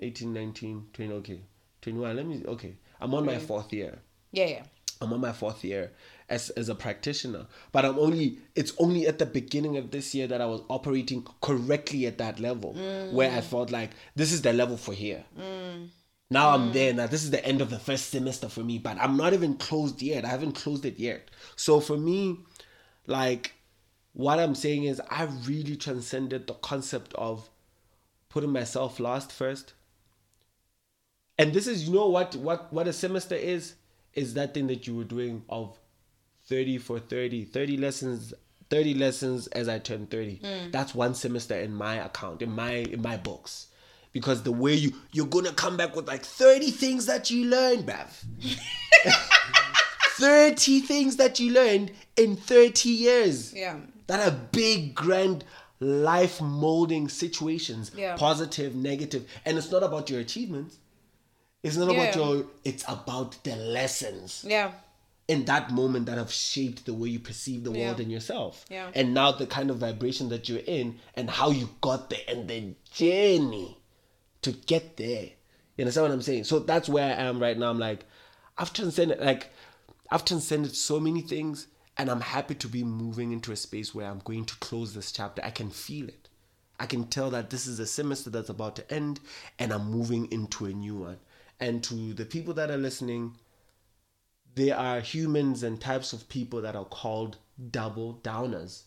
18 0.00 0.32
19, 0.32 0.86
20 0.92 1.12
okay 1.14 1.40
21. 1.82 2.16
Let 2.16 2.26
me 2.26 2.42
okay 2.46 2.76
I'm 3.00 3.14
on 3.14 3.26
my 3.26 3.38
fourth 3.38 3.72
year. 3.72 3.98
yeah, 4.32 4.46
yeah. 4.46 4.62
I'm 5.00 5.12
on 5.12 5.20
my 5.20 5.32
fourth 5.32 5.64
year 5.64 5.92
as 6.32 6.48
as 6.50 6.68
a 6.68 6.74
practitioner, 6.74 7.46
but 7.72 7.84
I'm 7.84 7.98
only 7.98 8.38
it's 8.54 8.72
only 8.78 9.06
at 9.06 9.18
the 9.18 9.26
beginning 9.26 9.76
of 9.76 9.90
this 9.90 10.14
year 10.14 10.26
that 10.26 10.40
I 10.40 10.46
was 10.46 10.62
operating 10.68 11.26
correctly 11.42 12.06
at 12.06 12.18
that 12.18 12.40
level 12.40 12.72
where 13.12 13.30
I 13.30 13.42
felt 13.42 13.70
like 13.70 13.90
this 14.16 14.32
is 14.32 14.42
the 14.42 14.52
level 14.52 14.76
for 14.76 14.94
here. 14.94 15.24
Now 16.30 16.50
I'm 16.50 16.72
there. 16.72 16.94
Now 16.94 17.06
this 17.06 17.22
is 17.22 17.30
the 17.30 17.44
end 17.44 17.60
of 17.60 17.68
the 17.68 17.78
first 17.78 18.10
semester 18.10 18.48
for 18.48 18.60
me, 18.60 18.78
but 18.78 18.96
I'm 18.98 19.16
not 19.18 19.34
even 19.34 19.56
closed 19.56 20.00
yet. 20.00 20.24
I 20.24 20.28
haven't 20.28 20.52
closed 20.52 20.86
it 20.86 20.98
yet. 20.98 21.30
So 21.54 21.78
for 21.80 21.98
me, 21.98 22.38
like 23.06 23.52
what 24.14 24.38
I'm 24.38 24.54
saying 24.54 24.84
is 24.84 25.00
I 25.10 25.24
really 25.46 25.76
transcended 25.76 26.46
the 26.46 26.54
concept 26.54 27.12
of 27.14 27.50
putting 28.30 28.50
myself 28.50 28.98
last 28.98 29.30
first. 29.30 29.74
And 31.38 31.52
this 31.52 31.66
is 31.66 31.86
you 31.86 31.94
know 31.94 32.08
what 32.08 32.34
what 32.36 32.72
what 32.72 32.88
a 32.88 32.92
semester 32.94 33.34
is 33.34 33.74
is 34.14 34.34
that 34.34 34.54
thing 34.54 34.66
that 34.68 34.86
you 34.86 34.96
were 34.96 35.04
doing 35.04 35.42
of 35.48 35.78
30 36.52 36.76
for 36.78 36.98
30 36.98 37.44
30 37.46 37.76
lessons 37.78 38.34
30 38.68 38.94
lessons 38.94 39.46
as 39.48 39.68
I 39.68 39.78
turn 39.78 40.06
30. 40.06 40.38
Mm. 40.38 40.72
That's 40.72 40.94
one 40.94 41.14
semester 41.14 41.54
in 41.58 41.74
my 41.74 41.94
account 41.96 42.42
in 42.42 42.50
my 42.52 42.72
in 42.94 43.00
my 43.00 43.16
books. 43.16 43.68
Because 44.12 44.42
the 44.42 44.52
way 44.52 44.74
you 44.74 44.92
you're 45.12 45.26
gonna 45.36 45.52
come 45.52 45.76
back 45.78 45.96
with 45.96 46.06
like 46.08 46.24
30 46.24 46.70
things 46.70 47.06
that 47.06 47.30
you 47.30 47.46
learned, 47.46 47.86
bruv. 47.86 48.08
30 50.16 50.80
things 50.80 51.16
that 51.16 51.40
you 51.40 51.52
learned 51.52 51.90
in 52.16 52.36
30 52.36 52.88
years 52.90 53.52
Yeah. 53.54 53.76
that 54.06 54.20
are 54.26 54.36
big 54.52 54.94
grand 54.94 55.44
life 55.80 56.40
molding 56.40 57.08
situations 57.08 57.90
Yeah. 57.96 58.16
positive 58.16 58.74
negative 58.76 59.26
and 59.44 59.56
it's 59.58 59.70
not 59.70 59.82
about 59.82 60.10
your 60.10 60.20
achievements 60.20 60.76
it's 61.62 61.76
not 61.76 61.90
about 61.90 62.14
your 62.14 62.46
it's 62.64 62.84
about 62.88 63.42
the 63.42 63.56
lessons 63.56 64.44
Yeah. 64.46 64.72
In 65.32 65.44
that 65.46 65.70
moment 65.70 66.06
that 66.06 66.18
have 66.18 66.32
shaped 66.32 66.84
the 66.86 66.94
way 66.94 67.08
you 67.08 67.18
perceive 67.18 67.64
the 67.64 67.70
world 67.70 67.96
Yeah. 67.98 68.02
and 68.02 68.12
yourself. 68.12 68.64
Yeah. 68.70 68.90
and 68.94 69.14
now 69.14 69.32
the 69.32 69.46
kind 69.46 69.70
of 69.70 69.78
vibration 69.78 70.28
that 70.30 70.48
you're 70.48 70.66
in 70.66 70.98
and 71.14 71.28
how 71.30 71.50
you 71.50 71.68
got 71.80 72.10
there 72.10 72.24
and 72.28 72.48
the 72.48 72.74
journey 72.92 73.78
to 74.42 74.52
get 74.52 74.96
there. 74.96 75.30
You 75.76 75.82
understand 75.84 76.04
what 76.08 76.12
i'm 76.14 76.22
saying? 76.22 76.44
So 76.44 76.58
that's 76.58 76.88
where 76.88 77.04
i 77.16 77.22
am 77.22 77.40
right 77.40 77.56
now. 77.58 77.70
I'm 77.70 77.78
like 77.78 78.04
i've 78.58 78.72
transcended 78.72 79.18
like 79.20 79.50
i've 80.10 80.24
transcended 80.24 80.76
so 80.76 81.00
many 81.00 81.22
things 81.22 81.66
and 81.96 82.10
i'm 82.10 82.20
happy 82.20 82.54
to 82.54 82.68
be 82.68 82.84
moving 82.84 83.32
into 83.32 83.50
a 83.52 83.56
space 83.56 83.94
where 83.94 84.06
i'm 84.10 84.20
going 84.24 84.44
to 84.44 84.56
close 84.56 84.92
this 84.94 85.10
chapter. 85.12 85.42
I 85.44 85.50
can 85.50 85.70
feel 85.70 86.08
it. 86.08 86.28
I 86.78 86.86
can 86.86 87.06
tell 87.06 87.30
that 87.30 87.48
this 87.50 87.66
is 87.66 87.78
a 87.80 87.86
semester 87.86 88.28
that's 88.30 88.50
about 88.50 88.76
to 88.76 88.84
end 88.92 89.20
and 89.58 89.72
i'm 89.72 89.90
moving 89.90 90.30
into 90.30 90.66
a 90.66 90.72
new 90.72 90.96
one. 90.96 91.18
And 91.60 91.82
to 91.84 92.12
the 92.12 92.24
people 92.24 92.54
that 92.54 92.70
are 92.70 92.76
listening 92.88 93.36
there 94.54 94.76
are 94.76 95.00
humans 95.00 95.62
and 95.62 95.80
types 95.80 96.12
of 96.12 96.28
people 96.28 96.60
that 96.62 96.76
are 96.76 96.84
called 96.84 97.38
double 97.70 98.20
downers. 98.22 98.82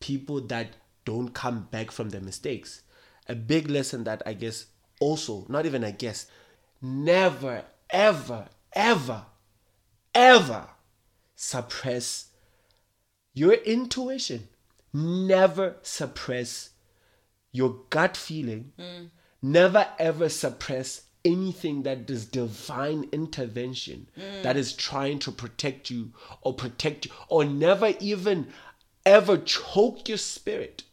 People 0.00 0.40
that 0.48 0.76
don't 1.04 1.30
come 1.30 1.68
back 1.70 1.90
from 1.90 2.10
their 2.10 2.20
mistakes. 2.20 2.82
A 3.28 3.34
big 3.34 3.70
lesson 3.70 4.04
that 4.04 4.22
i 4.26 4.32
guess 4.32 4.66
also 5.00 5.46
not 5.48 5.64
even 5.64 5.84
i 5.84 5.92
guess 5.92 6.26
never 6.80 7.64
ever 7.90 8.48
ever 8.72 9.26
ever 10.14 10.68
suppress 11.36 12.26
your 13.34 13.54
intuition. 13.54 14.48
Never 14.92 15.76
suppress 15.82 16.70
your 17.50 17.80
gut 17.90 18.16
feeling. 18.16 18.72
Mm. 18.78 19.10
Never 19.42 19.88
ever 19.98 20.28
suppress 20.28 21.02
anything 21.24 21.82
that 21.82 22.08
is 22.10 22.24
divine 22.26 23.08
intervention 23.12 24.08
that 24.42 24.56
is 24.56 24.72
trying 24.72 25.18
to 25.18 25.30
protect 25.30 25.90
you 25.90 26.12
or 26.42 26.52
protect 26.54 27.06
you 27.06 27.12
or 27.28 27.44
never 27.44 27.94
even 28.00 28.46
ever 29.06 29.36
choke 29.38 30.08
your 30.08 30.18
spirit 30.18 30.84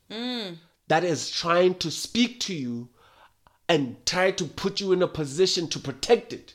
that 0.87 1.03
is 1.03 1.29
trying 1.29 1.75
to 1.75 1.91
speak 1.91 2.39
to 2.39 2.53
you 2.53 2.89
and 3.67 4.03
try 4.05 4.31
to 4.31 4.45
put 4.45 4.79
you 4.79 4.91
in 4.91 5.01
a 5.01 5.07
position 5.07 5.67
to 5.67 5.79
protect 5.79 6.33
it 6.33 6.53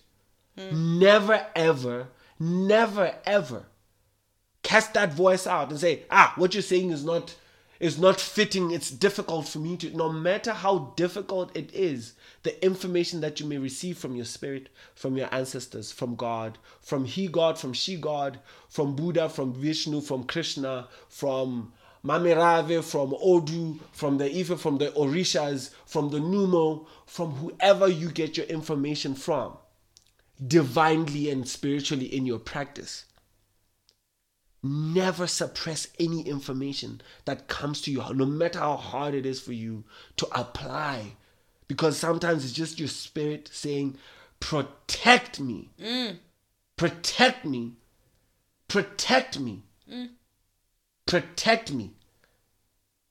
never 0.56 1.46
ever 1.54 2.08
Never 2.40 3.14
ever 3.24 3.66
cast 4.62 4.94
that 4.94 5.12
voice 5.12 5.46
out 5.46 5.70
and 5.70 5.78
say, 5.78 6.02
ah, 6.10 6.32
what 6.36 6.54
you're 6.54 6.62
saying 6.62 6.90
is 6.90 7.04
not 7.04 7.34
is 7.84 7.98
not 7.98 8.18
fitting. 8.18 8.70
It's 8.70 8.90
difficult 8.90 9.46
for 9.46 9.58
me 9.58 9.76
to 9.76 9.94
no 9.94 10.10
matter 10.10 10.54
how 10.54 10.94
difficult 10.96 11.54
it 11.54 11.70
is, 11.74 12.14
the 12.42 12.64
information 12.64 13.20
that 13.20 13.40
you 13.40 13.46
may 13.46 13.58
receive 13.58 13.98
from 13.98 14.16
your 14.16 14.24
spirit, 14.24 14.70
from 14.94 15.18
your 15.18 15.28
ancestors, 15.30 15.92
from 15.92 16.14
God, 16.14 16.56
from 16.80 17.04
He 17.04 17.28
God, 17.28 17.58
from 17.58 17.74
She 17.74 17.96
God, 17.96 18.38
from 18.70 18.96
Buddha, 18.96 19.28
from 19.28 19.52
Vishnu, 19.52 20.00
from 20.00 20.24
Krishna, 20.24 20.88
from 21.10 21.74
Mamirave, 22.02 22.82
from 22.82 23.14
Odu, 23.20 23.78
from 23.92 24.16
the 24.16 24.30
Ifa, 24.30 24.58
from 24.58 24.78
the 24.78 24.90
Orishas, 24.92 25.68
from 25.84 26.08
the 26.08 26.20
Nommo, 26.20 26.86
from 27.04 27.32
whoever 27.32 27.86
you 27.86 28.10
get 28.10 28.38
your 28.38 28.46
information 28.46 29.14
from, 29.14 29.58
divinely 30.46 31.28
and 31.28 31.46
spiritually 31.46 32.06
in 32.06 32.24
your 32.24 32.38
practice. 32.38 33.04
Never 34.66 35.26
suppress 35.26 35.88
any 36.00 36.22
information 36.22 37.02
that 37.26 37.48
comes 37.48 37.82
to 37.82 37.90
you, 37.90 38.02
no 38.14 38.24
matter 38.24 38.60
how 38.60 38.76
hard 38.76 39.12
it 39.14 39.26
is 39.26 39.38
for 39.38 39.52
you 39.52 39.84
to 40.16 40.26
apply. 40.32 41.16
Because 41.68 41.98
sometimes 41.98 42.44
it's 42.44 42.54
just 42.54 42.78
your 42.78 42.88
spirit 42.88 43.50
saying, 43.52 43.98
Protect 44.40 45.38
me. 45.38 45.68
Mm. 45.78 46.16
Protect 46.78 47.44
me. 47.44 47.72
Protect 48.66 49.38
me. 49.38 49.62
Mm. 49.90 50.08
Protect 51.06 51.70
me. 51.70 51.92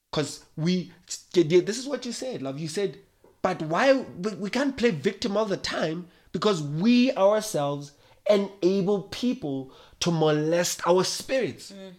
Because 0.09 0.45
we, 0.57 0.91
this 1.33 1.77
is 1.77 1.87
what 1.87 2.03
you 2.03 2.11
said, 2.11 2.41
love. 2.41 2.57
You 2.57 2.67
said, 2.67 2.97
but 3.43 3.61
why, 3.61 3.93
we 3.93 4.35
we 4.35 4.49
can't 4.49 4.75
play 4.75 4.89
victim 4.89 5.37
all 5.37 5.45
the 5.45 5.57
time 5.57 6.07
because 6.31 6.63
we 6.63 7.11
ourselves 7.13 7.91
enable 8.29 9.03
people 9.03 9.73
to 9.99 10.11
molest 10.11 10.85
our 10.87 11.03
spirits. 11.03 11.71
Mm. 11.71 11.93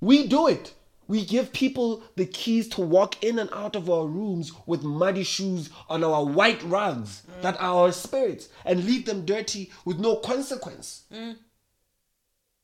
We 0.00 0.26
do 0.26 0.46
it. 0.48 0.74
We 1.08 1.24
give 1.24 1.52
people 1.52 2.02
the 2.16 2.26
keys 2.26 2.68
to 2.70 2.80
walk 2.80 3.22
in 3.22 3.38
and 3.38 3.48
out 3.52 3.76
of 3.76 3.88
our 3.88 4.06
rooms 4.06 4.52
with 4.66 4.82
muddy 4.82 5.22
shoes 5.22 5.70
on 5.88 6.02
our 6.02 6.24
white 6.24 6.62
rugs 6.64 7.22
mm. 7.22 7.42
that 7.42 7.60
are 7.60 7.84
our 7.84 7.92
spirits 7.92 8.48
and 8.64 8.84
leave 8.84 9.06
them 9.06 9.24
dirty 9.24 9.70
with 9.84 9.98
no 9.98 10.16
consequence. 10.16 11.04
Mm. 11.12 11.36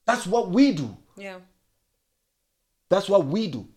That's 0.06 0.26
what 0.26 0.50
we 0.50 0.72
do. 0.72 0.96
Yeah. 1.16 1.38
That's 2.88 3.08
what 3.08 3.26
we 3.26 3.46
do. 3.46 3.68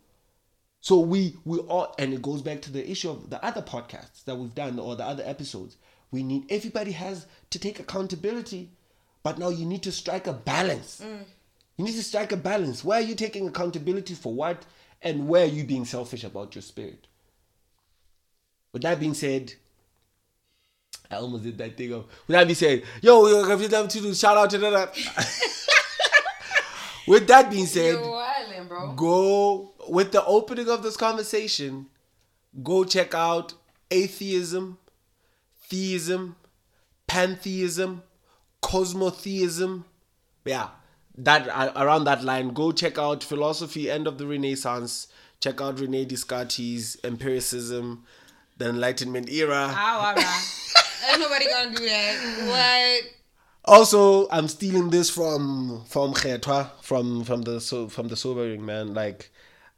So 0.81 0.99
we 0.99 1.35
we 1.45 1.57
all 1.59 1.95
and 1.97 2.13
it 2.13 2.21
goes 2.21 2.41
back 2.41 2.61
to 2.63 2.71
the 2.71 2.87
issue 2.87 3.09
of 3.09 3.29
the 3.29 3.43
other 3.43 3.61
podcasts 3.61 4.23
that 4.25 4.35
we've 4.35 4.53
done 4.53 4.77
or 4.77 4.95
the 4.95 5.05
other 5.05 5.23
episodes. 5.25 5.77
We 6.11 6.21
need 6.21 6.45
everybody 6.49 6.91
has 6.91 7.25
to 7.49 7.59
take 7.59 7.79
accountability, 7.79 8.71
but 9.25 9.39
now 9.39 9.49
you 9.49 9.65
need 9.65 9.81
to 9.81 9.91
strike 9.91 10.27
a 10.27 10.33
balance. 10.33 11.03
You 11.77 11.83
need 11.83 11.95
to 11.95 12.03
strike 12.03 12.31
a 12.31 12.37
balance. 12.37 12.83
Where 12.83 12.99
are 12.99 13.01
you 13.01 13.15
taking 13.15 13.47
accountability 13.47 14.13
for 14.13 14.31
what 14.31 14.67
and 15.01 15.27
where 15.27 15.45
are 15.45 15.47
you 15.47 15.63
being 15.63 15.83
selfish 15.83 16.23
about 16.23 16.53
your 16.53 16.61
spirit? 16.61 17.07
With 18.71 18.83
that 18.83 18.99
being 18.99 19.15
said, 19.15 19.53
I 21.09 21.15
almost 21.15 21.43
did 21.43 21.57
that 21.57 21.75
thing 21.75 21.93
of 21.93 22.05
with 22.27 22.35
that 22.35 22.45
being 22.45 22.53
said, 22.53 22.83
yo, 23.01 23.25
yo, 23.25 23.51
if 23.51 23.61
you 23.63 23.67
time 23.67 23.87
to 23.87 23.99
do 23.99 24.13
shout 24.13 24.37
out 24.37 24.51
to 24.51 24.59
that. 24.59 24.95
With 27.07 27.27
that 27.27 27.51
being 27.51 27.67
said, 27.67 27.97
bro. 27.97 28.93
go 28.95 29.73
with 29.87 30.11
the 30.11 30.25
opening 30.25 30.67
of 30.69 30.81
this 30.81 30.97
conversation 30.97 31.85
go 32.63 32.83
check 32.83 33.13
out 33.13 33.53
atheism 33.91 34.79
theism 35.69 36.35
pantheism 37.05 38.01
cosmotheism. 38.71 39.85
Yeah 40.43 40.69
that 41.17 41.47
uh, 41.49 41.71
around 41.75 42.03
that 42.05 42.23
line 42.23 42.49
go 42.49 42.71
check 42.71 42.97
out 42.97 43.23
philosophy 43.23 43.89
end 43.89 44.07
of 44.07 44.17
the 44.17 44.27
renaissance. 44.27 45.07
Check 45.39 45.61
out 45.61 45.79
rene 45.79 46.05
descartes 46.05 46.97
empiricism 47.03 48.03
the 48.57 48.69
enlightenment 48.69 49.29
era. 49.29 49.67
Ah, 49.69 50.07
all 50.07 50.15
right. 50.15 51.11
Ain't 51.11 51.19
nobody 51.19 51.45
gonna 51.49 51.75
do 51.75 51.85
that. 51.85 53.01
What? 53.03 53.11
also 53.67 54.29
i'm 54.29 54.47
stealing 54.47 54.91
this 54.91 55.09
from 55.09 55.83
from 55.87 56.13
Khetwa, 56.13 56.69
from 56.83 57.23
from 57.23 57.41
the 57.41 57.59
so 57.59 57.87
from 57.87 58.07
the 58.07 58.15
sobering 58.15 58.65
man. 58.65 58.93
Like 58.93 59.31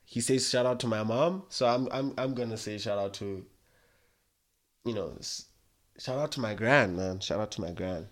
he 0.04 0.20
says 0.22 0.50
shout 0.50 0.66
out 0.66 0.80
to 0.82 0.88
my 0.88 1.04
mom. 1.04 1.44
So 1.50 1.68
i'm 1.68 1.88
i'm, 1.92 2.14
I'm 2.18 2.34
gonna 2.34 2.58
say 2.58 2.78
shout 2.78 3.00
out 3.00 3.14
to 3.16 3.46
you 4.84 4.94
know 4.94 5.18
shout 5.98 6.20
out 6.20 6.32
to 6.34 6.42
my 6.42 6.54
grand 6.54 6.98
man. 6.98 7.20
Shout 7.22 7.40
out 7.40 7.52
to 7.52 7.62
my 7.62 7.72
grand 7.72 8.08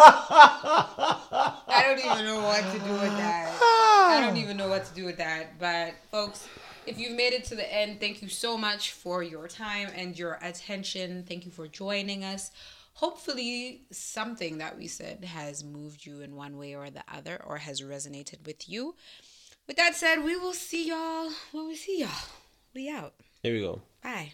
I 0.00 1.82
don't 1.86 1.98
even 1.98 2.24
know 2.24 2.42
what 2.42 2.62
to 2.72 2.78
do 2.78 2.92
with 2.92 3.16
that. 3.16 3.58
I 3.60 4.20
don't 4.24 4.36
even 4.36 4.56
know 4.56 4.68
what 4.68 4.84
to 4.86 4.94
do 4.94 5.04
with 5.04 5.18
that. 5.18 5.58
But 5.58 5.94
folks, 6.10 6.48
if 6.86 6.98
you've 6.98 7.16
made 7.16 7.32
it 7.32 7.44
to 7.46 7.54
the 7.54 7.72
end, 7.72 8.00
thank 8.00 8.22
you 8.22 8.28
so 8.28 8.56
much 8.56 8.92
for 8.92 9.22
your 9.22 9.48
time 9.48 9.88
and 9.94 10.18
your 10.18 10.38
attention. 10.42 11.24
Thank 11.28 11.44
you 11.44 11.50
for 11.50 11.68
joining 11.68 12.24
us. 12.24 12.50
Hopefully, 12.94 13.82
something 13.92 14.58
that 14.58 14.76
we 14.76 14.88
said 14.88 15.24
has 15.24 15.62
moved 15.62 16.04
you 16.04 16.20
in 16.20 16.34
one 16.34 16.56
way 16.58 16.74
or 16.74 16.90
the 16.90 17.04
other 17.12 17.40
or 17.46 17.58
has 17.58 17.80
resonated 17.80 18.44
with 18.44 18.68
you. 18.68 18.96
With 19.68 19.76
that 19.76 19.94
said, 19.94 20.24
we 20.24 20.36
will 20.36 20.54
see 20.54 20.88
y'all 20.88 21.30
when 21.52 21.68
we 21.68 21.76
see 21.76 22.00
y'all. 22.00 22.10
We 22.74 22.90
out. 22.90 23.14
here 23.42 23.54
we 23.54 23.60
go 23.60 23.80
Bye. 24.02 24.32